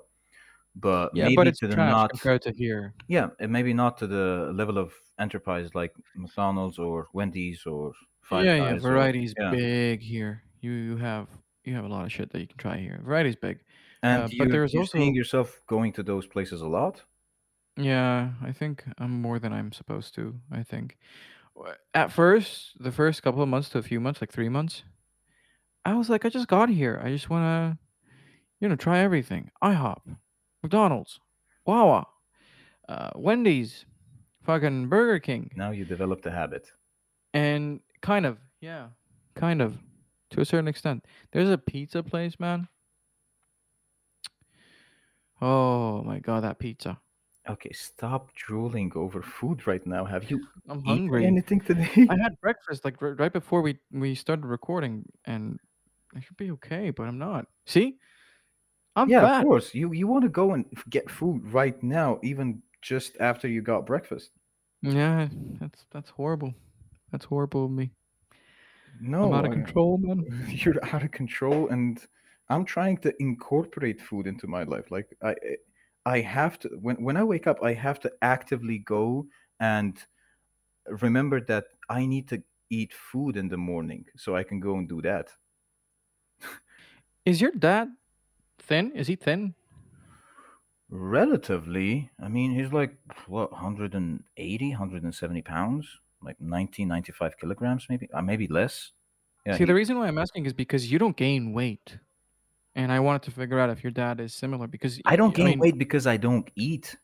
but 0.75 1.11
Yeah, 1.15 1.31
but 1.37 1.47
it's 1.49 1.61
to 1.61 1.69
the 1.69 1.77
not 1.77 2.11
compared 2.11 2.43
to 2.43 2.53
here. 2.53 2.95
yeah, 3.09 3.29
and 3.41 3.51
maybe 3.53 3.73
not 3.75 3.93
to 3.99 4.07
the 4.07 4.51
level 4.61 4.79
of 4.79 4.89
enterprise 5.19 5.69
like 5.75 5.93
McDonald's 6.15 6.79
or 6.79 7.07
Wendy's 7.13 7.67
or 7.67 7.93
Five 8.21 8.45
Yeah, 8.45 8.57
yeah. 8.57 8.73
Guys 8.73 8.85
or 8.85 8.91
Variety's 8.91 9.35
yeah. 9.39 9.51
big 9.51 10.01
here. 10.03 10.43
You 10.61 10.73
you 10.89 10.97
have 10.97 11.27
you 11.65 11.75
have 11.79 11.85
a 11.85 11.89
lot 11.97 12.05
of 12.07 12.13
shit 12.13 12.29
that 12.33 12.41
you 12.41 12.49
can 12.49 12.59
try 12.59 12.77
here. 12.79 13.01
Variety's 13.05 13.37
big. 13.37 13.57
And 14.03 14.23
Uh, 14.25 14.29
you 14.31 14.39
but 14.39 14.49
there's 14.51 14.73
you're 14.73 14.83
also 14.83 14.99
seeing 14.99 15.15
yourself 15.15 15.49
going 15.67 15.93
to 15.95 16.03
those 16.03 16.27
places 16.35 16.61
a 16.63 16.67
lot. 16.79 17.05
yeah, 17.77 18.31
I 18.49 18.53
think 18.53 18.85
I'm 18.99 19.23
more 19.23 19.39
than 19.39 19.53
I'm 19.53 19.73
supposed 19.73 20.15
to. 20.15 20.35
I 20.61 20.63
think 20.63 20.97
at 21.95 22.13
first, 22.13 22.77
the 22.83 22.93
first 22.93 23.23
couple 23.23 23.43
of 23.43 23.49
months 23.49 23.69
to 23.71 23.79
a 23.79 23.83
few 23.83 24.01
months, 24.01 24.21
like 24.21 24.33
three 24.33 24.51
months, 24.51 24.83
I 25.87 25.95
was 25.95 26.11
like, 26.11 26.25
I 26.25 26.29
just 26.29 26.49
got 26.49 26.69
here. 26.69 27.01
I 27.03 27.11
just 27.11 27.31
want 27.31 27.45
to, 27.45 27.79
you 28.61 28.69
know, 28.69 28.77
try 28.77 28.99
everything. 28.99 29.51
IHOP, 29.63 30.01
McDonald's, 30.63 31.21
Wawa, 31.65 32.07
uh, 32.89 33.11
Wendy's, 33.15 33.85
fucking 34.45 34.89
Burger 34.89 35.19
King, 35.21 35.51
Now 35.57 35.71
you 35.71 35.85
develop 35.85 36.23
the 36.23 36.31
habit. 36.31 36.67
and 37.35 37.81
kind 38.03 38.27
of, 38.27 38.39
yeah, 38.61 38.89
kind 39.35 39.63
of, 39.63 39.79
to 40.31 40.41
a 40.41 40.45
certain 40.45 40.69
extent. 40.69 41.05
There's 41.33 41.51
a 41.51 41.59
pizza 41.59 42.03
place, 42.03 42.39
man. 42.41 42.69
Oh 45.41 46.03
my 46.03 46.19
god, 46.19 46.43
that 46.45 46.59
pizza! 46.59 46.99
Okay, 47.49 47.71
stop 47.73 48.33
drooling 48.35 48.91
over 48.97 49.23
food 49.23 49.67
right 49.67 49.87
now. 49.87 50.05
Have 50.05 50.31
you 50.31 50.47
I'm 50.69 50.83
hungry. 50.85 51.27
anything 51.27 51.61
today? 51.61 52.09
I 52.11 52.17
had 52.21 52.41
breakfast 52.41 52.85
like 52.85 52.97
right 53.01 53.33
before 53.33 53.61
we 53.63 53.79
we 53.93 54.15
started 54.15 54.47
recording, 54.47 55.05
and 55.27 55.61
I 56.15 56.21
should 56.21 56.37
be 56.37 56.51
okay, 56.53 56.91
but 56.91 57.05
I'm 57.05 57.19
not. 57.19 57.47
See, 57.67 57.99
I'm 58.95 59.09
yeah, 59.09 59.39
of 59.39 59.45
course. 59.45 59.75
You 59.75 59.93
you 59.93 60.07
want 60.07 60.23
to 60.25 60.31
go 60.31 60.53
and 60.53 60.65
get 60.91 61.11
food 61.11 61.47
right 61.53 61.81
now, 61.83 62.19
even 62.23 62.63
just 62.83 63.17
after 63.21 63.49
you 63.49 63.63
got 63.63 63.87
breakfast. 63.87 64.31
Yeah, 64.83 65.29
that's 65.61 65.85
that's 65.91 66.11
horrible. 66.11 66.55
That's 67.13 67.25
horrible 67.25 67.67
of 67.67 67.71
me. 67.71 67.91
No, 69.01 69.25
I'm 69.25 69.33
out 69.35 69.45
of 69.47 69.53
I- 69.53 69.55
control, 69.55 69.99
man. 69.99 70.25
you're 70.49 70.85
out 70.95 71.03
of 71.03 71.11
control 71.11 71.69
and 71.69 72.05
i'm 72.49 72.65
trying 72.65 72.97
to 72.99 73.13
incorporate 73.21 74.01
food 74.01 74.27
into 74.27 74.47
my 74.47 74.63
life 74.63 74.91
like 74.91 75.17
i 75.23 75.35
i 76.05 76.21
have 76.21 76.59
to 76.59 76.69
when 76.81 76.97
when 77.03 77.17
i 77.17 77.25
wake 77.25 77.47
up 77.47 77.59
i 77.63 77.73
have 77.73 77.99
to 78.01 78.11
actively 78.23 78.79
go 78.79 79.27
and 79.61 79.99
remember 80.87 81.41
that 81.41 81.67
i 81.89 82.07
need 82.07 82.29
to 82.29 82.43
eat 82.71 82.93
food 82.95 83.37
in 83.37 83.49
the 83.49 83.57
morning 83.57 84.05
so 84.17 84.37
i 84.37 84.43
can 84.43 84.61
go 84.61 84.77
and 84.77 84.89
do 84.89 85.03
that 85.03 85.29
Is 87.27 87.43
your 87.43 87.51
dad 87.51 87.95
thin? 88.59 88.93
Is 88.93 89.09
he 89.09 89.17
thin? 89.17 89.55
relatively 90.89 92.11
i 92.21 92.29
mean 92.29 92.53
he's 92.55 92.73
like 92.73 92.97
what 93.27 93.51
180 93.51 94.69
170 94.71 95.43
pounds 95.43 95.99
like 96.23 96.41
90 96.41 96.85
95 96.85 97.37
kilograms 97.39 97.87
maybe 97.89 98.09
uh, 98.13 98.23
maybe 98.23 98.47
less 98.47 98.93
yeah 99.45 99.57
See, 99.57 99.59
he- 99.59 99.65
the 99.65 99.75
reason 99.75 99.99
why 99.99 100.07
I'm 100.09 100.19
asking 100.19 100.47
is 100.47 100.53
because 100.53 100.91
you 100.91 100.99
don't 100.99 101.17
gain 101.17 101.53
weight, 101.53 101.99
and 102.75 102.93
I 102.93 103.01
wanted 103.01 103.23
to 103.25 103.31
figure 103.31 103.59
out 103.61 103.71
if 103.71 103.83
your 103.85 103.93
dad 103.93 104.21
is 104.21 104.35
similar 104.35 104.67
because 104.67 105.01
I 105.05 105.17
don't 105.17 105.35
gain 105.35 105.47
mean, 105.47 105.59
weight 105.59 105.79
because 105.79 106.07
I 106.07 106.17
don't 106.17 106.51
eat. 106.57 106.97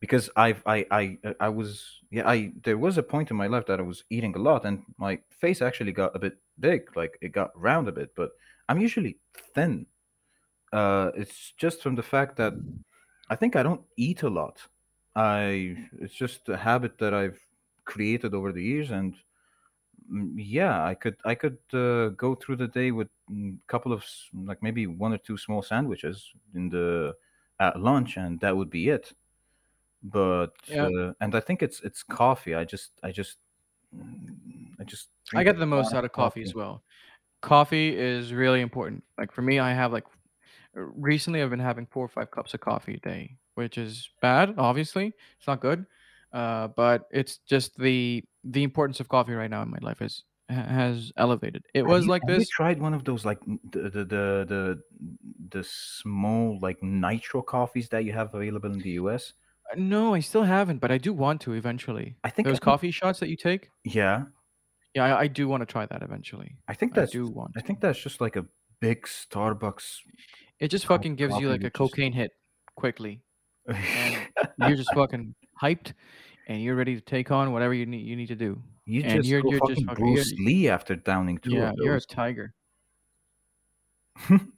Because 0.00 0.28
I've 0.36 0.62
I 0.66 0.86
I 0.90 1.18
I 1.40 1.48
was 1.48 2.00
yeah 2.10 2.28
I 2.28 2.52
there 2.62 2.76
was 2.76 2.98
a 2.98 3.02
point 3.02 3.30
in 3.30 3.36
my 3.36 3.46
life 3.46 3.66
that 3.66 3.78
I 3.80 3.82
was 3.82 4.04
eating 4.10 4.34
a 4.36 4.38
lot 4.38 4.64
and 4.66 4.84
my 4.98 5.20
face 5.30 5.62
actually 5.62 5.92
got 5.92 6.14
a 6.14 6.18
bit 6.18 6.38
big 6.60 6.94
like 6.96 7.16
it 7.22 7.30
got 7.32 7.58
round 7.58 7.88
a 7.88 7.92
bit 7.92 8.14
but 8.14 8.32
I'm 8.68 8.80
usually 8.80 9.18
thin. 9.54 9.86
Uh, 10.72 11.12
it's 11.16 11.52
just 11.52 11.82
from 11.82 11.94
the 11.96 12.02
fact 12.02 12.36
that 12.36 12.54
I 13.30 13.36
think 13.36 13.56
I 13.56 13.62
don't 13.62 13.84
eat 13.96 14.22
a 14.22 14.30
lot. 14.30 14.60
I 15.16 15.76
it's 16.00 16.14
just 16.14 16.48
a 16.48 16.56
habit 16.56 16.98
that 16.98 17.14
I've 17.14 17.40
created 17.84 18.34
over 18.34 18.52
the 18.52 18.62
years 18.62 18.90
and 18.90 19.16
mm, 20.10 20.32
yeah, 20.36 20.84
I 20.84 20.94
could 20.94 21.16
I 21.24 21.34
could 21.34 21.58
uh, 21.72 22.10
go 22.10 22.34
through 22.34 22.56
the 22.56 22.68
day 22.68 22.90
with 22.92 23.08
a 23.30 23.52
couple 23.68 23.92
of 23.92 24.04
like 24.34 24.62
maybe 24.62 24.86
one 24.86 25.12
or 25.12 25.18
two 25.18 25.36
small 25.38 25.62
sandwiches 25.62 26.32
in 26.54 26.68
the 26.70 27.16
at 27.60 27.80
lunch, 27.80 28.16
and 28.16 28.40
that 28.40 28.56
would 28.56 28.70
be 28.70 28.88
it. 28.90 29.12
But 30.02 30.56
Yeah, 30.66 30.90
uh, 30.98 31.14
and 31.20 31.34
I 31.34 31.40
think 31.40 31.62
it's 31.62 31.80
it's 31.82 32.02
coffee. 32.02 32.54
I 32.54 32.64
just 32.64 33.00
I 33.02 33.12
just 33.12 33.38
mm, 33.96 34.74
I 34.80 34.84
just 34.84 35.10
I 35.34 35.44
get 35.44 35.58
the 35.58 35.66
most 35.66 35.94
out 35.94 36.04
of 36.04 36.12
coffee 36.12 36.42
as 36.42 36.54
well. 36.54 36.83
Coffee 37.44 37.96
is 37.96 38.32
really 38.32 38.60
important. 38.60 39.04
Like 39.18 39.32
for 39.32 39.42
me, 39.42 39.58
I 39.58 39.72
have 39.72 39.92
like 39.92 40.06
recently 40.74 41.42
I've 41.42 41.50
been 41.50 41.60
having 41.60 41.86
four 41.86 42.04
or 42.04 42.08
five 42.08 42.30
cups 42.30 42.54
of 42.54 42.60
coffee 42.60 42.94
a 42.94 43.00
day, 43.00 43.38
which 43.54 43.78
is 43.78 44.10
bad. 44.22 44.54
Obviously, 44.58 45.12
it's 45.38 45.46
not 45.46 45.60
good. 45.60 45.86
Uh, 46.32 46.68
but 46.68 47.06
it's 47.12 47.38
just 47.38 47.76
the 47.78 48.24
the 48.44 48.62
importance 48.62 49.00
of 49.00 49.08
coffee 49.08 49.34
right 49.34 49.50
now 49.50 49.62
in 49.62 49.70
my 49.70 49.78
life 49.82 50.02
is 50.02 50.24
has 50.48 51.12
elevated. 51.16 51.64
It 51.74 51.84
Have 51.84 51.92
was 51.92 52.06
you 52.06 52.08
like 52.08 52.26
have 52.26 52.36
you 52.38 52.44
this. 52.44 52.48
tried 52.50 52.80
one 52.80 52.94
of 52.94 53.04
those 53.04 53.24
like 53.24 53.40
the 53.44 53.90
the 53.90 54.04
the 54.04 54.24
the, 54.48 54.82
the 55.50 55.64
small 55.64 56.58
like 56.60 56.82
nitro 56.82 57.42
coffees 57.42 57.88
that 57.90 58.04
you 58.04 58.12
have 58.12 58.34
available 58.34 58.72
in 58.72 58.80
the 58.80 58.90
US? 58.92 59.34
Uh, 59.72 59.76
No, 59.76 60.14
I 60.14 60.20
still 60.20 60.44
haven't, 60.44 60.78
but 60.78 60.90
I 60.90 60.98
do 60.98 61.12
want 61.12 61.40
to 61.42 61.52
eventually. 61.52 62.16
I 62.24 62.30
think 62.30 62.48
I 62.48 62.50
Those 62.50 62.58
think 62.58 62.64
coffee 62.64 62.90
shots 62.90 63.20
that 63.20 63.28
you 63.28 63.36
take, 63.36 63.70
yeah. 63.84 64.26
Yeah, 64.94 65.04
I, 65.04 65.20
I 65.22 65.26
do 65.26 65.48
want 65.48 65.60
to 65.62 65.66
try 65.66 65.86
that 65.86 66.02
eventually. 66.02 66.56
I 66.68 66.74
think 66.74 66.92
I 66.92 67.00
that's 67.00 67.12
do 67.12 67.26
want 67.26 67.52
I 67.56 67.60
think 67.60 67.80
that's 67.80 67.98
just 67.98 68.20
like 68.20 68.36
a 68.36 68.46
big 68.80 69.02
Starbucks 69.06 69.98
It 70.60 70.68
just 70.68 70.86
fucking 70.86 71.16
gives 71.16 71.38
you 71.38 71.50
like 71.50 71.60
a 71.60 71.64
just 71.64 71.74
cocaine 71.74 72.12
hit 72.12 72.30
quickly, 72.76 73.22
and 73.66 74.28
you're 74.58 74.76
just 74.76 74.94
fucking 74.94 75.34
hyped, 75.60 75.92
and 76.48 76.62
you're 76.62 76.76
ready 76.76 76.94
to 76.94 77.00
take 77.00 77.30
on 77.30 77.52
whatever 77.52 77.74
you 77.74 77.86
need 77.86 78.06
you 78.06 78.16
need 78.16 78.28
to 78.28 78.36
do, 78.36 78.62
you 78.86 79.02
and 79.02 79.18
just 79.18 79.28
you're 79.28 79.42
go 79.42 79.50
you're 79.50 79.60
just 79.68 79.84
fucking 79.84 80.06
you're, 80.06 80.14
Bruce 80.14 80.32
Lee 80.38 80.68
after 80.68 80.94
downing 80.96 81.38
two 81.38 81.50
yeah, 81.54 81.72
you're 81.76 81.96
a 81.96 82.00
tiger. 82.00 82.54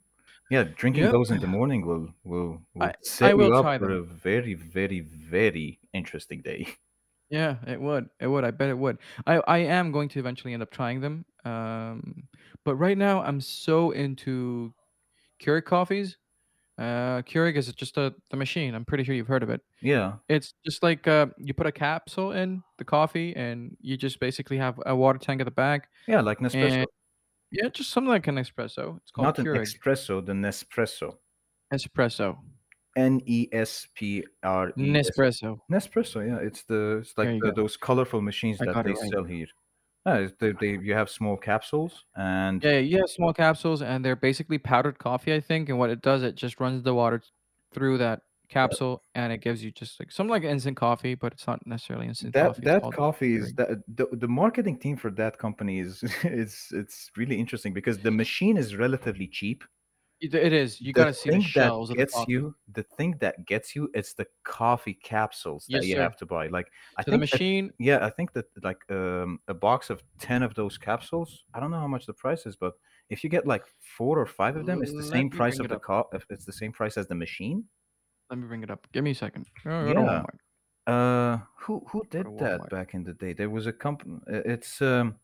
Yeah, 0.49 0.63
drinking 0.63 1.03
Yep, 1.03 1.11
those 1.11 1.31
in 1.31 1.39
the 1.41 1.47
morning 1.47 1.85
will 1.85 2.13
will 2.23 2.61
will 2.73 2.83
I 2.83 2.87
I 2.87 2.93
set 3.01 3.31
you 3.31 3.37
will 3.37 3.53
up 3.53 3.63
try 3.63 3.77
for 3.77 3.87
them. 3.87 3.97
a 3.97 4.01
very 4.03 4.53
very 4.53 5.01
very 5.01 5.79
interesting 5.93 6.41
day. 6.41 6.67
Yeah, 7.29 7.57
it 7.67 7.79
would. 7.81 8.09
It 8.19 8.27
would. 8.27 8.43
I 8.45 8.51
bet 8.51 8.69
it 8.69 8.77
would. 8.77 8.97
I 9.25 9.41
I 9.47 9.57
am 9.59 9.91
going 9.91 10.09
to 10.09 10.19
eventually 10.19 10.53
end 10.53 10.63
up 10.63 10.71
trying 10.71 11.01
them. 11.01 11.25
Um, 11.45 12.23
but 12.65 12.75
right 12.75 12.97
now 12.97 13.21
I'm 13.21 13.41
so 13.41 13.91
into 13.91 14.73
Keurig 15.41 15.65
coffees. 15.65 16.17
Uh, 16.77 17.21
Keurig 17.23 17.55
is 17.57 17.71
just 17.73 17.97
a 17.97 18.13
the 18.31 18.37
machine. 18.37 18.75
I'm 18.75 18.85
pretty 18.85 19.03
sure 19.03 19.15
you've 19.15 19.27
heard 19.27 19.43
of 19.43 19.49
it. 19.49 19.61
Yeah, 19.81 20.13
It's 20.29 20.53
just 20.63 20.83
like 20.83 21.07
uh, 21.07 21.27
you 21.37 21.53
put 21.53 21.65
a 21.67 21.71
capsule 21.71 22.31
in 22.33 22.61
the 22.77 22.85
coffee, 22.85 23.35
and 23.35 23.75
you 23.81 23.97
just 23.97 24.19
basically 24.19 24.57
have 24.57 24.79
a 24.85 24.95
water 24.95 25.17
tank 25.19 25.41
at 25.41 25.45
the 25.45 25.51
back, 25.51 25.89
yeah, 26.07 26.21
like 26.21 26.37
Nespresso. 26.39 26.71
and 26.71 26.87
yeah, 27.51 27.69
just 27.69 27.89
something 27.89 28.09
like 28.09 28.27
an 28.27 28.35
espresso. 28.35 28.97
It's 28.97 29.11
called 29.11 29.25
Not 29.25 29.39
an 29.39 29.45
espresso, 29.47 30.23
the 30.25 30.33
Nespresso. 30.33 31.17
espresso. 31.73 32.37
N 32.97 33.21
E 33.25 33.47
S 33.51 33.87
P 33.93 34.25
R 34.43 34.69
E. 34.69 34.91
Nespresso. 34.91 35.59
Nespresso, 35.71 36.27
yeah, 36.27 36.39
it's 36.39 36.63
the 36.63 36.97
it's 37.01 37.17
like 37.17 37.39
the, 37.41 37.53
those 37.55 37.77
colorful 37.77 38.21
machines 38.21 38.59
I 38.59 38.65
that 38.65 38.83
they 38.83 38.91
right. 38.91 39.11
sell 39.11 39.23
here. 39.23 39.47
Ah, 40.05 40.27
they, 40.39 40.53
they 40.59 40.77
you 40.77 40.93
have 40.93 41.09
small 41.09 41.37
capsules 41.37 42.05
and 42.15 42.63
Yeah, 42.63 42.79
yeah, 42.79 43.05
small 43.05 43.33
capsules, 43.33 43.81
and 43.81 44.03
they're 44.03 44.15
basically 44.15 44.57
powdered 44.57 44.97
coffee, 44.97 45.33
I 45.33 45.39
think. 45.39 45.69
And 45.69 45.77
what 45.77 45.89
it 45.89 46.01
does, 46.01 46.23
it 46.23 46.35
just 46.35 46.59
runs 46.59 46.83
the 46.83 46.93
water 46.93 47.21
through 47.73 47.99
that 47.99 48.21
capsule, 48.49 49.03
and 49.13 49.31
it 49.33 49.41
gives 49.41 49.63
you 49.63 49.71
just 49.71 49.99
like 49.99 50.11
something 50.11 50.31
like 50.31 50.43
instant 50.43 50.77
coffee, 50.77 51.13
but 51.13 51.33
it's 51.33 51.45
not 51.45 51.65
necessarily 51.67 52.07
instant 52.07 52.33
that 52.33 52.47
coffee. 52.47 52.61
That 52.63 52.81
coffee 52.93 53.35
is 53.35 53.53
that 53.53 53.83
the, 53.93 54.07
the 54.13 54.27
marketing 54.27 54.79
team 54.79 54.97
for 54.97 55.11
that 55.11 55.37
company 55.37 55.79
is 55.79 56.03
it's 56.23 56.71
it's 56.71 57.11
really 57.15 57.37
interesting 57.37 57.73
because 57.73 57.99
the 57.99 58.11
machine 58.11 58.57
is 58.57 58.75
relatively 58.75 59.27
cheap 59.27 59.63
It 60.19 60.33
is. 60.53 60.81
You 60.81 60.93
the 60.95 61.05
gotta 61.05 61.13
see 61.13 61.29
the 61.29 61.37
thing 61.37 61.51
that 61.55 61.73
of 61.73 61.87
the 61.89 61.95
gets 61.95 62.27
you 62.27 62.55
the 62.73 62.83
thing 62.83 63.17
that 63.19 63.45
gets 63.45 63.75
you 63.75 63.89
it's 63.93 64.13
the 64.13 64.25
coffee 64.43 64.93
capsules 64.95 65.69
that 65.73 65.81
Yes, 65.81 65.85
you 65.85 65.95
sir. 65.95 65.99
have 65.99 66.15
to 66.17 66.25
buy 66.25 66.47
like 66.47 66.71
i 66.97 67.03
So 67.03 67.11
the 67.11 67.17
think 67.17 67.21
that 67.31 67.41
machine, 67.41 67.71
yeah 67.79 68.05
i 68.05 68.09
think 68.09 68.33
that 68.33 68.45
like 68.63 68.81
um, 68.91 69.39
a 69.47 69.53
box 69.53 69.89
of 69.89 70.03
10 70.19 70.41
of 70.43 70.55
those 70.55 70.77
capsules 70.77 71.45
i 71.53 71.59
don't 71.59 71.71
know 71.71 71.79
how 71.79 71.87
much 71.87 72.05
the 72.07 72.13
price 72.13 72.45
is 72.45 72.55
but 72.55 72.73
if 73.09 73.23
you 73.23 73.29
get 73.29 73.45
like 73.45 73.65
four 73.79 74.19
or 74.19 74.25
five 74.25 74.55
of 74.55 74.65
them 74.65 74.81
it's 74.81 74.93
the 74.93 75.03
let 75.03 75.11
same 75.11 75.29
price 75.29 75.59
of 75.59 75.67
the 75.69 75.77
co- 75.77 76.09
it's 76.29 76.45
the 76.45 76.53
same 76.53 76.71
price 76.71 76.97
as 76.97 77.07
the 77.07 77.15
machine 77.15 77.63
Let 78.29 78.39
me 78.39 78.47
bring 78.47 78.63
it 78.63 78.71
up. 78.71 78.87
Give 78.91 79.03
me 79.03 79.11
a 79.11 79.15
second. 79.15 79.45
Go 79.79 79.93
yeah 79.93 80.23
uh 80.87 81.37
who 81.59 81.83
who 81.89 82.03
did 82.09 82.27
that 82.39 82.67
back 82.69 82.93
in 82.93 83.03
the 83.03 83.13
day 83.13 83.33
there 83.33 83.49
was 83.49 83.67
a 83.67 83.73
company 83.73 84.19
it's 84.27 84.81
um 84.81 85.19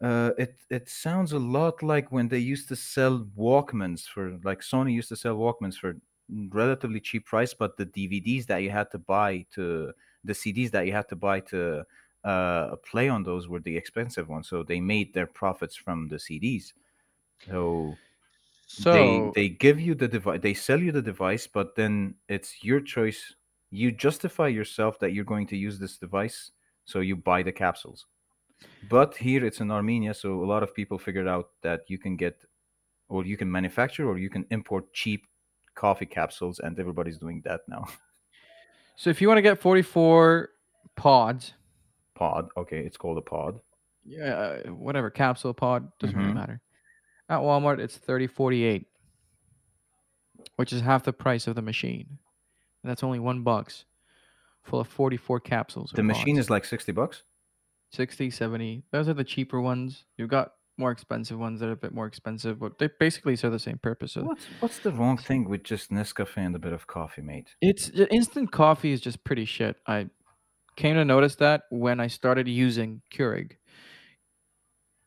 uh, 0.00 0.32
it 0.38 0.56
it 0.70 0.88
sounds 0.88 1.32
a 1.32 1.38
lot 1.38 1.82
like 1.82 2.10
when 2.10 2.28
they 2.28 2.38
used 2.38 2.68
to 2.68 2.76
sell 2.76 3.20
Walkmans 3.36 4.06
for 4.08 4.38
like 4.44 4.60
Sony 4.60 4.92
used 4.94 5.08
to 5.10 5.16
sell 5.16 5.36
Walkmans 5.36 5.76
for 5.78 5.96
relatively 6.28 7.00
cheap 7.00 7.26
price, 7.26 7.52
but 7.54 7.76
the 7.76 7.86
DVDs 7.86 8.46
that 8.46 8.58
you 8.58 8.70
had 8.70 8.90
to 8.92 8.98
buy 8.98 9.46
to 9.52 9.92
the 10.24 10.34
CDs 10.34 10.70
that 10.70 10.86
you 10.86 10.92
had 10.92 11.08
to 11.08 11.16
buy 11.16 11.40
to 11.40 11.84
uh, 12.24 12.76
play 12.76 13.08
on 13.08 13.24
those 13.24 13.48
were 13.48 13.60
the 13.60 13.76
expensive 13.76 14.28
ones. 14.28 14.48
So 14.48 14.62
they 14.62 14.80
made 14.80 15.12
their 15.14 15.26
profits 15.26 15.76
from 15.76 16.08
the 16.08 16.18
CDs. 16.18 16.72
So 17.38 18.00
they 18.78 19.20
So 19.20 19.32
they 19.34 19.48
give 19.48 19.80
you 19.80 19.94
the 19.94 20.08
device, 20.08 20.40
they 20.42 20.54
sell 20.54 20.80
you 20.80 20.92
the 20.92 21.02
device, 21.02 21.46
but 21.46 21.76
then 21.76 22.16
it's 22.28 22.64
your 22.64 22.80
choice. 22.80 23.34
You 23.70 23.92
justify 23.92 24.48
yourself 24.48 24.98
that 25.00 25.12
you're 25.12 25.24
going 25.24 25.46
to 25.48 25.56
use 25.56 25.78
this 25.78 25.98
device, 25.98 26.52
so 26.84 27.00
you 27.00 27.16
buy 27.16 27.42
the 27.42 27.52
capsules. 27.52 28.06
But 28.88 29.16
here 29.16 29.44
it's 29.44 29.60
in 29.60 29.70
Armenia, 29.70 30.14
so 30.14 30.42
a 30.42 30.46
lot 30.46 30.62
of 30.62 30.74
people 30.74 30.98
figured 30.98 31.28
out 31.28 31.50
that 31.62 31.82
you 31.88 31.98
can 31.98 32.16
get, 32.16 32.44
or 33.08 33.24
you 33.24 33.36
can 33.36 33.50
manufacture, 33.50 34.08
or 34.08 34.18
you 34.18 34.30
can 34.30 34.46
import 34.50 34.92
cheap 34.92 35.26
coffee 35.74 36.06
capsules, 36.06 36.58
and 36.60 36.78
everybody's 36.78 37.18
doing 37.18 37.40
that 37.44 37.60
now. 37.68 37.84
so 38.96 39.10
if 39.10 39.20
you 39.20 39.28
want 39.28 39.38
to 39.38 39.42
get 39.42 39.60
44 39.60 40.50
pods, 40.96 41.54
Pod, 42.14 42.48
okay, 42.56 42.80
it's 42.80 42.98
called 42.98 43.16
a 43.16 43.22
pod. 43.22 43.60
yeah, 44.04 44.34
uh, 44.66 44.72
whatever 44.72 45.08
capsule 45.10 45.54
pod 45.54 45.90
doesn't 45.98 46.16
really 46.16 46.28
hmm 46.32 46.34
matter. 46.34 46.60
At 47.30 47.38
Walmart, 47.40 47.78
it's 47.78 47.96
3048, 47.96 48.86
which 50.56 50.72
is 50.72 50.80
half 50.82 51.04
the 51.04 51.12
price 51.12 51.46
of 51.46 51.54
the 51.54 51.62
machine. 51.62 52.18
And 52.82 52.90
that's 52.90 53.02
only 53.02 53.20
one 53.20 53.42
bucks, 53.42 53.84
full 54.64 54.80
of 54.80 54.88
44 54.88 55.40
capsules 55.40 55.92
The 55.94 56.02
machine 56.02 56.36
pods. 56.36 56.46
is 56.46 56.50
like 56.50 56.64
sixty 56.64 56.92
bucks. 56.92 57.22
60, 57.92 58.30
70. 58.30 58.84
Those 58.92 59.08
are 59.08 59.14
the 59.14 59.24
cheaper 59.24 59.60
ones. 59.60 60.04
You've 60.16 60.28
got 60.30 60.52
more 60.78 60.90
expensive 60.90 61.38
ones 61.38 61.60
that 61.60 61.68
are 61.68 61.72
a 61.72 61.76
bit 61.76 61.92
more 61.92 62.06
expensive, 62.06 62.58
but 62.58 62.78
they 62.78 62.88
basically 62.98 63.36
serve 63.36 63.52
the 63.52 63.58
same 63.58 63.78
purpose. 63.78 64.16
What's 64.16 64.44
what's 64.60 64.78
the 64.78 64.92
wrong 64.92 65.18
thing 65.18 65.48
with 65.48 65.62
just 65.62 65.90
Nescafe 65.90 66.36
and 66.38 66.54
a 66.56 66.58
bit 66.58 66.72
of 66.72 66.86
coffee, 66.86 67.20
mate? 67.22 67.48
it's 67.60 67.90
instant 68.10 68.50
coffee 68.52 68.92
is 68.92 69.00
just 69.00 69.22
pretty 69.24 69.44
shit. 69.44 69.76
I 69.86 70.08
came 70.76 70.94
to 70.94 71.04
notice 71.04 71.34
that 71.36 71.62
when 71.70 72.00
I 72.00 72.06
started 72.06 72.48
using 72.48 73.02
Keurig. 73.12 73.52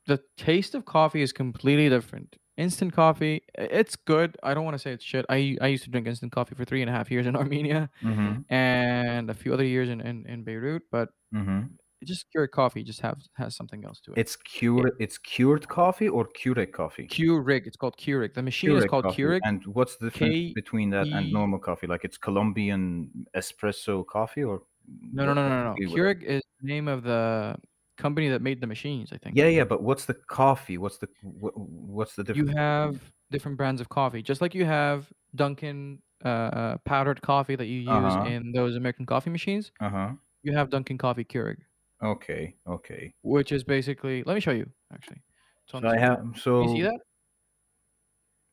The 0.05 0.19
taste 0.37 0.75
of 0.75 0.83
coffee 0.85 1.21
is 1.21 1.31
completely 1.31 1.87
different. 1.89 2.35
Instant 2.57 2.93
coffee, 2.93 3.41
it's 3.55 3.95
good. 3.95 4.37
I 4.43 4.53
don't 4.53 4.65
want 4.65 4.75
to 4.75 4.79
say 4.79 4.91
it's 4.91 5.03
shit. 5.03 5.25
I 5.29 5.57
I 5.61 5.67
used 5.67 5.85
to 5.85 5.89
drink 5.89 6.05
instant 6.07 6.31
coffee 6.33 6.53
for 6.55 6.65
three 6.65 6.81
and 6.81 6.89
a 6.89 6.93
half 6.93 7.09
years 7.09 7.25
in 7.25 7.35
Armenia 7.43 7.89
Mm-hmm. 8.03 8.53
and 8.53 9.29
a 9.29 9.33
few 9.33 9.53
other 9.53 9.63
years 9.65 9.89
in, 9.89 10.01
in, 10.01 10.27
in 10.27 10.43
Beirut, 10.43 10.83
but 10.91 11.09
Mm-hmm. 11.33 11.61
Just 12.05 12.25
Keurig 12.35 12.51
coffee 12.51 12.83
just 12.83 13.01
have 13.01 13.19
has 13.33 13.55
something 13.55 13.83
else 13.85 13.99
to 14.01 14.11
it. 14.13 14.17
It's 14.19 14.35
It, 14.35 14.43
cured. 14.45 14.91
It's 14.99 15.17
cured 15.17 15.67
coffee 15.67 16.09
or 16.09 16.27
Keurig 16.39 16.71
coffee. 16.71 17.07
Keurig, 17.07 17.65
it's 17.67 17.77
called 17.77 17.97
Keurig. 17.97 18.33
The 18.33 18.41
machine 18.41 18.71
is 18.77 18.85
called 18.85 19.05
coffee. 19.05 19.21
Keurig. 19.23 19.39
And 19.43 19.65
what's 19.67 19.95
the 19.97 20.09
difference 20.09 20.33
K 20.33 20.53
between 20.53 20.89
that 20.91 21.07
and 21.07 21.31
normal 21.31 21.59
coffee? 21.59 21.87
Like 21.87 22.03
it's 22.03 22.17
Colombian 22.17 23.25
espresso 23.35 24.05
coffee, 24.05 24.43
or 24.43 24.63
No, 25.11 25.25
no, 25.25 25.33
no, 25.33 25.47
no, 25.49 25.63
no. 25.73 25.75
Keurig 25.95 26.23
is 26.23 26.41
the 26.61 26.67
name 26.67 26.87
of 26.87 27.03
the 27.03 27.55
company 27.97 28.27
that 28.29 28.41
made 28.41 28.59
the 28.59 28.67
machines. 28.67 29.11
I 29.13 29.17
think 29.17 29.35
Yeah, 29.35 29.47
yeah, 29.47 29.63
but 29.65 29.83
what's 29.83 30.05
the 30.05 30.15
coffee? 30.15 30.77
What's 30.77 30.97
the 30.97 31.07
wh- 31.21 31.55
what's 31.97 32.15
the 32.15 32.23
difference? 32.23 32.49
you 32.51 32.55
have 32.57 32.99
different 33.31 33.57
brands 33.57 33.79
of 33.81 33.87
coffee, 33.89 34.21
just 34.21 34.41
like 34.41 34.53
you 34.55 34.65
have 34.65 35.11
Dunkin' 35.35 35.99
uh, 36.25 36.77
powdered 36.85 37.21
coffee 37.21 37.55
that 37.55 37.65
you 37.67 37.79
use 37.81 37.87
Uh-huh. 37.89 38.25
in 38.25 38.51
those 38.53 38.75
American 38.75 39.05
coffee 39.05 39.29
machines. 39.29 39.71
Uh-huh. 39.81 40.11
You 40.43 40.53
have 40.57 40.69
Dunkin' 40.69 40.97
Coffee 40.97 41.23
Keurig, 41.25 41.57
Okay, 42.03 42.55
okay. 42.67 43.13
which 43.21 43.51
is 43.51 43.63
basically. 43.63 44.23
Let 44.23 44.33
me 44.33 44.39
show 44.41 44.51
you. 44.51 44.69
Actually, 44.93 45.21
So 45.67 45.79
I 45.87 45.97
have 45.97 46.19
So 46.37 46.61
you 46.63 46.67
see 46.67 46.81
that? 46.83 46.99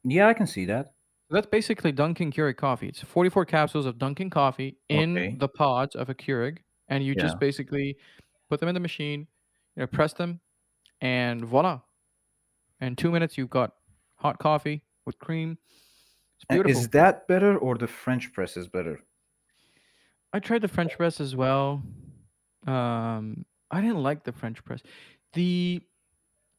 yeah, 0.05 0.29
I 0.29 0.35
can 0.35 0.47
see 0.47 0.65
that. 0.67 0.93
That's 1.31 1.47
basically 1.47 1.93
Dunkin' 1.93 2.33
Keurig 2.33 2.57
coffee. 2.57 2.89
It's 2.89 3.01
44 3.03 3.45
capsules 3.45 3.87
of 3.87 3.99
Dunkin' 3.99 4.31
coffee 4.31 4.77
in 4.89 5.17
Okay. 5.17 5.37
the 5.39 5.49
pods 5.49 5.95
of 5.95 6.09
a 6.09 6.15
Keurig, 6.15 6.59
and 6.89 7.05
you 7.05 7.15
Yeah. 7.15 7.23
just 7.23 7.39
basically 7.39 7.97
put 8.49 8.59
them 8.61 8.69
in 8.69 8.75
the 8.75 8.81
machine, 8.81 9.29
you 9.77 9.81
know, 9.83 9.87
press 9.87 10.13
them, 10.13 10.41
and 11.01 11.45
voila! 11.45 11.81
In 12.81 12.97
two 12.97 13.11
minutes, 13.13 13.37
you've 13.39 13.51
got 13.51 13.73
hot 14.17 14.39
coffee 14.39 14.83
with 15.07 15.19
cream. 15.19 15.59
It's 16.37 16.45
beautiful. 16.49 16.81
Is 16.81 16.89
that 16.91 17.29
better 17.29 17.59
or 17.59 17.77
the 17.77 17.87
French 17.87 18.33
press 18.33 18.57
is 18.57 18.67
better? 18.69 18.99
I 20.33 20.39
tried 20.41 20.63
the 20.63 20.69
French 20.69 20.97
press 20.97 21.21
as 21.21 21.37
well. 21.37 21.83
Um, 22.67 23.45
I 23.71 23.81
didn't 23.81 24.03
like 24.03 24.25
the 24.25 24.33
French 24.33 24.65
press. 24.65 24.83
the 25.35 25.83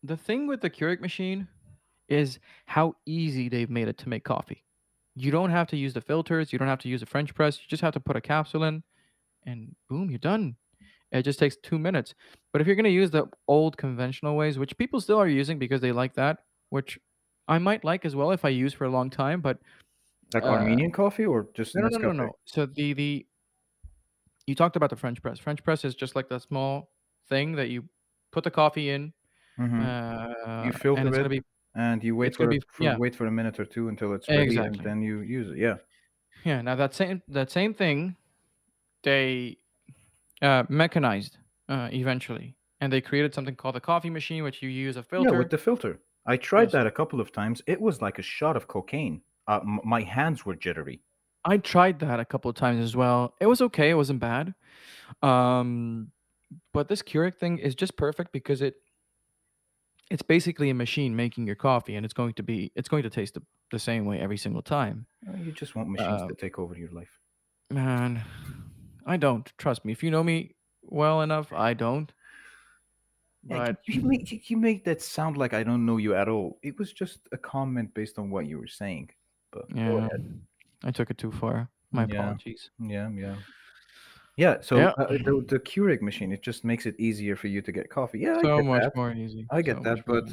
the 0.04 0.18
thing 0.18 0.48
with 0.48 0.62
the 0.62 0.70
Keurig 0.70 1.02
machine 1.02 1.48
is 2.10 2.40
how 2.66 2.96
easy 3.06 3.50
they've 3.50 3.70
made 3.70 3.88
it 3.88 3.98
to 4.00 4.10
make 4.10 4.24
coffee. 4.24 4.66
You 5.16 5.32
don't 5.32 5.52
have 5.52 5.68
to 5.70 5.78
use 5.78 5.94
the 5.94 6.02
filters. 6.02 6.54
You 6.54 6.60
don't 6.60 6.68
have 6.70 6.80
to 6.80 6.90
use 6.90 7.02
a 7.04 7.06
French 7.06 7.36
press. 7.36 7.58
You 7.60 7.66
just 7.70 7.82
have 7.84 7.94
to 7.94 8.00
put 8.00 8.16
a 8.16 8.22
capsule 8.22 8.64
in, 8.64 8.84
and 9.46 9.76
boom, 9.90 10.10
you're 10.10 10.20
done. 10.20 10.58
It 11.12 11.24
just 11.24 11.40
takes 11.40 11.58
two 11.58 11.80
minutes. 11.80 12.14
But 12.54 12.62
if 12.62 12.68
you're 12.68 12.76
going 12.78 12.86
to 12.86 12.90
use 12.92 13.12
the 13.12 13.28
old 13.48 13.78
conventional 13.78 14.36
ways, 14.38 14.60
which 14.60 14.78
people 14.78 15.02
still 15.02 15.20
are 15.20 15.28
using 15.28 15.60
because 15.60 15.82
they 15.82 15.92
like 15.92 16.16
that, 16.16 16.40
which 16.70 17.00
I 17.48 17.60
might 17.60 17.84
like 17.86 18.06
as 18.06 18.16
well 18.16 18.32
if 18.32 18.46
I 18.46 18.50
use 18.50 18.74
for 18.74 18.86
a 18.86 18.90
long 18.92 19.10
time, 19.10 19.42
but 19.42 19.60
Like 20.34 20.48
uh, 20.48 20.50
Armenian 20.50 20.92
coffee 20.92 21.26
or 21.26 21.50
just 21.54 21.76
no, 21.76 21.82
no, 21.88 21.98
no, 21.98 22.12
no, 22.12 22.26
no. 22.26 22.32
So 22.46 22.66
the 22.66 22.94
the 22.94 23.26
you 24.48 24.56
talked 24.56 24.76
about 24.76 24.90
the 24.90 24.96
French 24.96 25.22
press. 25.22 25.40
French 25.40 25.64
press 25.64 25.86
is 25.86 25.96
just 25.96 26.16
like 26.16 26.28
the 26.30 26.40
small 26.40 26.92
thing 27.30 27.54
that 27.54 27.70
you 27.70 27.84
put 28.32 28.44
the 28.44 28.52
coffee 28.52 28.90
in, 28.90 29.14
Mhm. 29.60 29.82
uh, 29.82 30.64
You 30.66 30.72
filter 30.74 31.02
and 31.08 31.16
it, 31.16 31.30
be 31.30 31.42
and 31.76 32.04
you 32.04 32.16
wait 32.16 32.36
for, 32.36 32.48
be 32.48 32.60
for 32.70 32.84
yeah, 32.84 32.98
wait 32.98 33.16
for 33.16 33.28
a 33.28 33.32
minute 33.32 33.60
or 33.60 33.66
two 33.66 33.88
until 33.90 34.14
it's 34.14 34.28
ready, 34.30 34.58
and 34.58 34.76
then 34.76 35.02
you 35.02 35.20
use 35.22 35.50
it. 35.52 35.58
Yeah. 35.58 35.78
Yeah. 36.44 36.62
Now 36.62 36.76
that 36.76 36.94
same 36.94 37.22
that 37.28 37.52
same 37.52 37.74
thing, 37.74 38.16
they 39.04 39.58
uh, 40.42 40.64
mechanized 40.70 41.38
uh, 41.70 41.90
eventually, 41.92 42.56
and 42.80 42.92
they 42.92 43.02
created 43.02 43.34
something 43.34 43.56
called 43.56 43.76
the 43.76 43.82
coffee 43.82 44.10
machine, 44.10 44.44
which 44.44 44.62
you 44.62 44.70
use 44.70 44.98
a 44.98 45.04
filter. 45.04 45.32
Yeah, 45.32 45.38
with 45.38 45.50
the 45.50 45.58
filter. 45.58 46.00
I 46.26 46.38
tried 46.38 46.64
Yes. 46.64 46.72
that 46.74 46.88
a 46.88 46.92
couple 46.92 47.20
of 47.20 47.32
times. 47.32 47.62
It 47.68 47.80
was 47.82 48.02
like 48.02 48.20
a 48.20 48.22
shot 48.22 48.56
of 48.56 48.68
cocaine. 48.68 49.22
Uh, 49.48 49.60
m- 49.62 49.80
my 49.84 50.02
hands 50.02 50.46
were 50.46 50.56
jittery. 50.56 51.02
I 51.44 51.58
tried 51.58 52.00
that 52.00 52.20
a 52.20 52.26
couple 52.26 52.50
of 52.50 52.56
times 52.56 52.84
as 52.84 52.96
well. 52.96 53.34
It 53.40 53.48
was 53.48 53.62
okay. 53.62 53.90
It 53.90 53.96
wasn't 53.96 54.20
bad. 54.20 54.54
Um, 55.22 56.12
but 56.74 56.88
this 56.88 57.02
Keurig 57.02 57.36
thing 57.36 57.58
is 57.58 57.76
just 57.76 57.98
perfect 57.98 58.32
because 58.32 58.62
it 58.62 58.76
it's 60.10 60.22
basically 60.22 60.70
a 60.70 60.74
machine 60.74 61.16
making 61.16 61.48
your 61.48 61.56
coffee, 61.56 61.96
and 61.96 62.06
it's 62.06 62.14
going 62.14 62.34
to 62.34 62.44
be 62.44 62.72
it's 62.76 62.90
going 62.90 63.04
to 63.04 63.10
taste 63.10 63.34
the, 63.36 63.42
the 63.72 63.80
same 63.80 64.06
way 64.06 64.20
every 64.20 64.38
single 64.38 64.62
time. 64.62 65.06
Uh, 65.28 65.38
You 65.38 65.52
just 65.52 65.76
want 65.76 65.90
machines 65.90 66.22
Uh, 66.22 66.28
to 66.28 66.36
take 66.36 66.60
over 66.60 66.76
your 66.78 66.92
life. 66.92 67.20
man, 67.70 68.22
I 69.06 69.18
don't 69.18 69.52
trust 69.58 69.86
me. 69.86 69.92
If 69.94 70.04
you 70.04 70.12
know 70.12 70.24
me 70.24 70.56
well 70.84 71.22
enough, 71.22 71.52
I 71.54 71.74
don't. 71.74 72.12
But 73.44 73.78
you, 73.88 74.02
you 74.02 74.08
make 74.08 74.50
you, 74.50 74.58
make 74.58 74.84
that 74.84 75.02
sound 75.02 75.36
like 75.38 75.54
I 75.54 75.64
don't 75.64 75.86
know 75.86 75.98
you 75.98 76.14
at 76.14 76.28
all. 76.28 76.60
It 76.62 76.78
was 76.78 76.94
just 76.94 77.28
a 77.32 77.38
comment 77.38 77.94
based 77.94 78.20
on 78.20 78.30
what 78.30 78.46
you 78.46 78.60
were 78.60 78.68
saying. 78.68 79.10
But 79.52 79.68
go 79.74 79.80
yeah, 79.80 79.98
ahead. 80.06 80.42
I 80.84 80.92
took 80.92 81.10
it 81.12 81.18
too 81.18 81.32
far. 81.32 81.70
My 81.92 82.04
Yeah. 82.08 82.22
apologies. 82.22 82.72
Yeah, 82.80 83.10
yeah. 83.10 83.36
Yeah, 84.38 84.62
so 84.62 84.78
Yeah. 84.80 84.90
uh, 84.98 85.08
the, 85.08 85.44
the 85.48 85.60
Keurig 85.60 86.02
machine, 86.02 86.32
it 86.32 86.42
just 86.42 86.64
makes 86.64 86.86
it 86.86 86.96
easier 87.00 87.36
for 87.36 87.48
you 87.48 87.62
to 87.62 87.72
get 87.72 87.90
coffee. 87.90 88.20
Yeah, 88.20 88.38
I 88.38 88.42
So 88.42 88.58
get 88.58 88.66
much 88.66 88.84
that. 88.84 88.96
more 88.96 89.12
easy. 89.14 89.46
I 89.52 89.62
get 89.62 89.78
so 89.78 89.84
that, 89.84 90.06
but. 90.06 90.24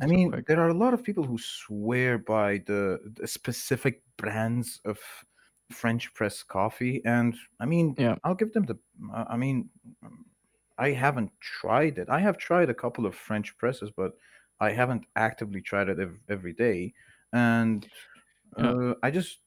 I 0.00 0.06
It's 0.06 0.12
so 0.12 0.16
mean, 0.16 0.44
there 0.46 0.60
are 0.60 0.68
a 0.68 0.74
lot 0.74 0.94
of 0.94 1.02
people 1.02 1.24
who 1.24 1.38
swear 1.38 2.18
by 2.18 2.58
the, 2.58 3.00
the 3.16 3.26
specific 3.26 4.04
brands 4.16 4.80
of 4.84 4.98
French 5.72 6.14
press 6.14 6.42
coffee, 6.44 7.02
and 7.04 7.36
I 7.58 7.66
mean, 7.66 7.96
Yeah. 7.98 8.14
I'll 8.22 8.36
give 8.36 8.52
them 8.52 8.64
the. 8.64 8.78
I 9.12 9.34
I 9.34 9.36
mean, 9.36 9.70
I 10.78 10.90
haven't 10.92 11.32
tried 11.40 11.98
it. 11.98 12.08
I 12.08 12.20
have 12.20 12.38
tried 12.38 12.70
a 12.70 12.74
couple 12.74 13.06
of 13.06 13.14
French 13.14 13.56
presses, 13.58 13.90
but 13.90 14.12
I 14.60 14.70
haven't 14.70 15.06
actively 15.16 15.60
tried 15.60 15.88
it 15.88 15.98
ev- 15.98 16.20
every 16.28 16.52
day, 16.52 16.94
and 17.32 17.88
Yeah. 18.56 18.74
uh, 18.74 18.94
I 19.02 19.10
just, 19.10 19.40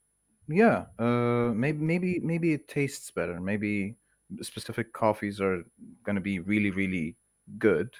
yeah, 0.48 0.86
uh, 0.98 1.52
maybe 1.54 1.78
maybe 1.78 2.20
maybe 2.20 2.52
it 2.52 2.68
tastes 2.68 3.10
better. 3.10 3.40
Maybe 3.40 3.96
specific 4.40 4.92
coffees 4.92 5.40
are 5.40 5.64
going 6.04 6.16
to 6.16 6.20
be 6.22 6.38
really 6.40 6.70
really 6.70 7.16
good. 7.58 7.94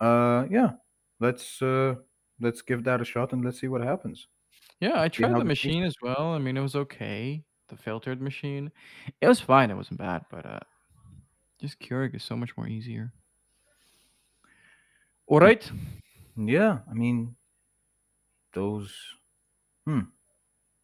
Uh, 0.00 0.46
yeah, 0.50 0.72
let's 1.20 1.62
uh, 1.62 1.96
let's 2.40 2.62
give 2.62 2.84
that 2.84 3.00
a 3.00 3.04
shot 3.04 3.32
and 3.32 3.44
let's 3.44 3.60
see 3.60 3.68
what 3.68 3.82
happens. 3.82 4.28
Yeah, 4.80 5.00
I 5.00 5.08
See 5.16 5.24
tried 5.24 5.30
how 5.30 5.38
the 5.38 5.44
it 5.44 5.56
tastes. 5.62 5.64
machine 5.64 5.84
as 5.84 5.96
well. 6.02 6.32
I 6.32 6.38
mean, 6.38 6.56
it 6.56 6.60
was 6.62 6.76
okay. 6.76 7.44
The 7.68 7.76
filtered 7.76 8.20
machine, 8.20 8.70
it 9.20 9.26
was 9.28 9.40
fine. 9.40 9.70
It 9.70 9.74
wasn't 9.76 9.98
bad, 9.98 10.26
but 10.30 10.44
uh, 10.46 10.60
just 11.60 11.80
Keurig 11.80 12.14
is 12.14 12.22
so 12.24 12.36
much 12.36 12.56
more 12.56 12.68
easier. 12.68 13.12
All 15.26 15.40
right. 15.40 15.70
Yeah, 16.36 16.80
I 16.90 16.94
mean, 16.94 17.36
those 18.52 18.94
hmm, 19.86 20.00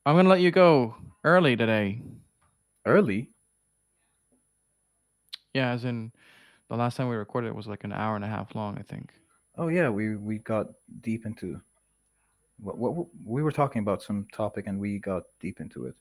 I'm 0.06 0.16
gonna 0.16 0.30
let 0.30 0.40
you 0.40 0.50
go 0.50 0.94
early 1.24 1.56
today. 1.56 2.00
early. 2.86 3.28
Yeah, 5.52 5.72
as 5.72 5.84
in 5.84 6.12
the 6.68 6.76
last 6.76 6.96
time 6.96 7.08
we 7.08 7.16
recorded 7.16 7.48
it 7.48 7.54
was 7.54 7.66
like 7.66 7.84
an 7.84 7.92
hour 7.92 8.16
and 8.16 8.24
a 8.24 8.28
half 8.28 8.54
long, 8.54 8.78
I 8.78 8.82
think. 8.82 9.12
Oh 9.58 9.68
yeah, 9.68 9.90
we 9.90 10.16
we 10.16 10.38
got 10.38 10.68
deep 11.02 11.26
into 11.26 11.60
what, 12.60 12.78
what 12.78 13.06
we 13.26 13.42
were 13.42 13.52
talking 13.52 13.82
about 13.82 14.02
some 14.02 14.26
topic 14.32 14.66
and 14.66 14.80
we 14.80 14.98
got 14.98 15.24
deep 15.38 15.60
into 15.60 15.84
it. 15.84 15.94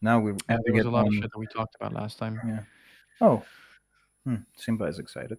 Now 0.00 0.18
we're 0.18 0.36
Yeah, 0.48 0.58
there 0.64 0.74
was 0.74 0.86
a 0.86 0.90
lot 0.90 1.06
of 1.06 1.12
shit 1.12 1.30
that 1.30 1.38
we 1.38 1.46
talked 1.46 1.74
about 1.74 1.92
last 1.92 2.18
time. 2.18 2.40
Yeah. 2.46 2.60
Oh, 3.20 3.44
hmm, 4.24 4.36
Simba 4.56 4.84
is 4.84 4.98
excited. 4.98 5.38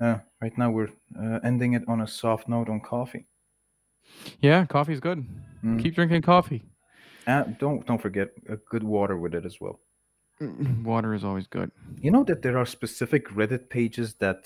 Uh, 0.00 0.18
right 0.40 0.56
now 0.58 0.70
we're 0.70 0.90
uh, 1.16 1.38
ending 1.44 1.74
it 1.74 1.84
on 1.86 2.00
a 2.00 2.08
soft 2.08 2.48
note 2.48 2.68
on 2.68 2.80
coffee. 2.80 3.26
Yeah, 4.40 4.66
coffee's 4.66 5.00
good. 5.00 5.24
Mm. 5.64 5.80
Keep 5.80 5.94
drinking 5.94 6.22
coffee. 6.22 6.64
Uh, 7.26 7.44
don't 7.58 7.86
don't 7.86 8.00
forget 8.00 8.30
a 8.48 8.56
good 8.56 8.82
water 8.82 9.16
with 9.16 9.34
it 9.34 9.44
as 9.46 9.60
well. 9.60 9.80
Water 10.82 11.14
is 11.14 11.24
always 11.24 11.46
good. 11.46 11.70
You 12.00 12.10
know 12.10 12.24
that 12.24 12.42
there 12.42 12.58
are 12.58 12.66
specific 12.66 13.28
Reddit 13.28 13.70
pages 13.70 14.14
that 14.14 14.44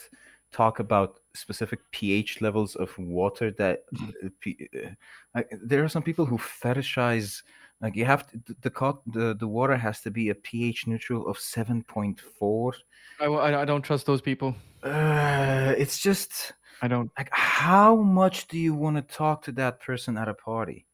talk 0.52 0.78
about 0.78 1.20
specific 1.34 1.80
pH 1.92 2.40
levels 2.40 2.74
of 2.76 2.96
water 2.98 3.50
that 3.52 3.84
uh, 4.24 4.28
uh, 4.46 4.90
like, 5.34 5.50
there 5.62 5.84
are 5.84 5.88
some 5.88 6.02
people 6.02 6.24
who 6.24 6.38
fetishize 6.38 7.42
like 7.80 7.94
you 7.94 8.04
have 8.04 8.26
to, 8.30 8.56
the 8.62 8.70
co- 8.70 9.02
the 9.06 9.34
the 9.34 9.46
water 9.46 9.76
has 9.76 10.00
to 10.02 10.10
be 10.10 10.30
a 10.30 10.34
pH 10.34 10.86
neutral 10.86 11.26
of 11.26 11.36
7.4 11.38 12.72
I, 13.20 13.26
I 13.26 13.64
don't 13.64 13.82
trust 13.82 14.06
those 14.06 14.20
people. 14.20 14.54
uh, 14.82 15.74
it's 15.76 15.98
just 15.98 16.52
I 16.80 16.88
don't. 16.88 17.10
like 17.18 17.28
how 17.32 17.96
much 17.96 18.48
do 18.48 18.58
you 18.58 18.74
want 18.74 18.96
to 18.96 19.02
talk 19.02 19.42
to 19.44 19.52
that 19.52 19.80
person 19.80 20.16
at 20.16 20.28
a 20.28 20.34
party 20.34 20.86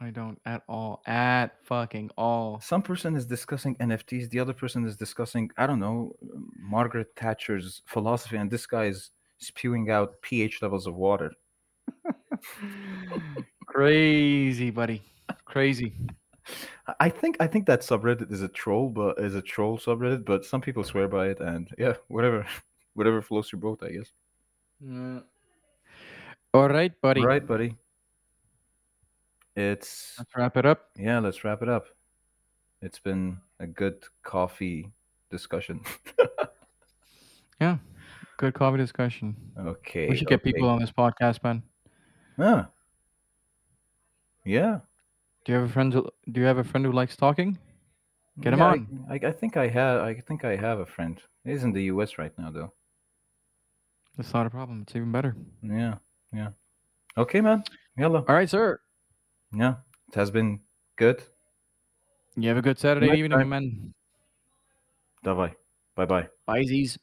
I 0.00 0.10
don't 0.10 0.38
at 0.44 0.62
all. 0.68 1.02
At 1.06 1.56
fucking 1.64 2.10
all. 2.18 2.60
some 2.60 2.82
person 2.82 3.16
is 3.16 3.24
discussing 3.26 3.76
nfts 3.76 4.28
the 4.30 4.38
other 4.40 4.52
person 4.52 4.84
is 4.86 4.96
discussing 4.96 5.50
i 5.56 5.66
don't 5.66 5.80
know 5.80 6.14
margaret 6.58 7.08
thatcher's 7.16 7.82
philosophy 7.86 8.36
and 8.36 8.50
this 8.50 8.66
guy 8.66 8.84
is 8.86 9.10
spewing 9.38 9.90
out 9.90 10.20
pH 10.22 10.60
levels 10.62 10.86
of 10.86 10.94
water 10.94 11.32
Crazy, 13.66 14.70
buddy. 14.70 15.02
Crazy. 15.44 15.92
I- 17.00 17.08
think 17.10 17.36
I 17.40 17.46
think 17.46 17.66
that 17.66 17.80
subreddit 17.80 18.32
is 18.32 18.42
a 18.42 18.48
troll, 18.48 18.88
but 18.88 19.18
is 19.18 19.34
a 19.34 19.42
troll 19.42 19.78
subreddit. 19.78 20.24
But 20.24 20.44
some 20.44 20.60
people 20.60 20.84
swear 20.84 21.08
by 21.08 21.28
it, 21.28 21.40
and 21.40 21.68
yeah, 21.76 21.94
whatever, 22.08 22.46
whatever 22.94 23.20
floats 23.20 23.52
your 23.52 23.60
boat, 23.60 23.82
I 23.82 23.90
guess. 23.90 24.12
Yeah. 24.80 25.20
All 26.54 26.68
right, 26.68 26.92
buddy. 27.00 27.20
All 27.20 27.26
right, 27.26 27.46
buddy. 27.46 27.76
It's 29.56 30.14
Let's 30.18 30.36
wrap 30.36 30.56
it 30.56 30.66
up. 30.66 30.90
yeah. 30.96 31.18
Let's 31.18 31.42
wrap 31.44 31.62
it 31.62 31.68
up. 31.68 31.86
It's 32.82 32.98
been 32.98 33.38
a 33.58 33.66
good 33.66 34.04
coffee 34.22 34.92
discussion. 35.30 35.80
Yeah. 37.58 37.78
Good 38.36 38.52
coffee 38.52 38.76
discussion. 38.76 39.34
okay. 39.58 40.10
We 40.10 40.16
should 40.16 40.28
get 40.28 40.40
okay. 40.42 40.52
people 40.52 40.68
on 40.68 40.78
this 40.78 40.92
podcast, 40.92 41.42
man. 41.42 41.62
Ah. 42.38 42.68
Yeah. 44.44 44.80
Do 45.46 45.52
you 45.52 45.58
have 45.58 45.70
a 45.70 45.72
friend? 45.72 45.90
Who, 45.94 46.06
do 46.30 46.40
you 46.40 46.46
have 46.46 46.58
a 46.58 46.64
friend 46.64 46.84
who 46.84 46.92
likes 46.92 47.16
talking? 47.16 47.56
Get 48.42 48.52
him 48.52 48.58
Yeah, 48.58 48.66
on. 48.66 49.06
I, 49.08 49.14
I, 49.14 49.28
I 49.28 49.32
think 49.32 49.56
I 49.56 49.68
have. 49.68 50.02
I 50.02 50.20
think 50.20 50.44
I 50.44 50.54
have 50.54 50.80
a 50.80 50.84
friend. 50.84 51.18
He's 51.44 51.64
in 51.64 51.72
the 51.72 51.84
U.S. 51.84 52.18
right 52.18 52.32
now, 52.36 52.50
though. 52.50 52.74
That's 54.18 54.34
not 54.34 54.46
a 54.46 54.50
problem. 54.50 54.82
It's 54.82 54.94
even 54.94 55.12
better. 55.12 55.34
Yeah. 55.62 55.94
Yeah. 56.34 56.50
Okay, 57.16 57.40
man. 57.40 57.64
Hello. 57.96 58.22
All 58.28 58.34
right, 58.34 58.50
sir 58.50 58.80
Yeah. 59.53 59.75
It 60.07 60.15
has 60.15 60.31
been 60.31 60.61
good. 60.97 61.23
You 62.35 62.49
have 62.49 62.57
a 62.57 62.61
good 62.61 62.77
Saturday 62.79 63.07
Next 63.07 63.19
evening, 63.19 63.39
time. 63.39 63.49
man. 63.49 63.93
Давай. 65.23 65.55
Bye 65.95 66.05
bye. 66.05 66.29
Bye, 66.45 66.63
Z's. 66.63 66.97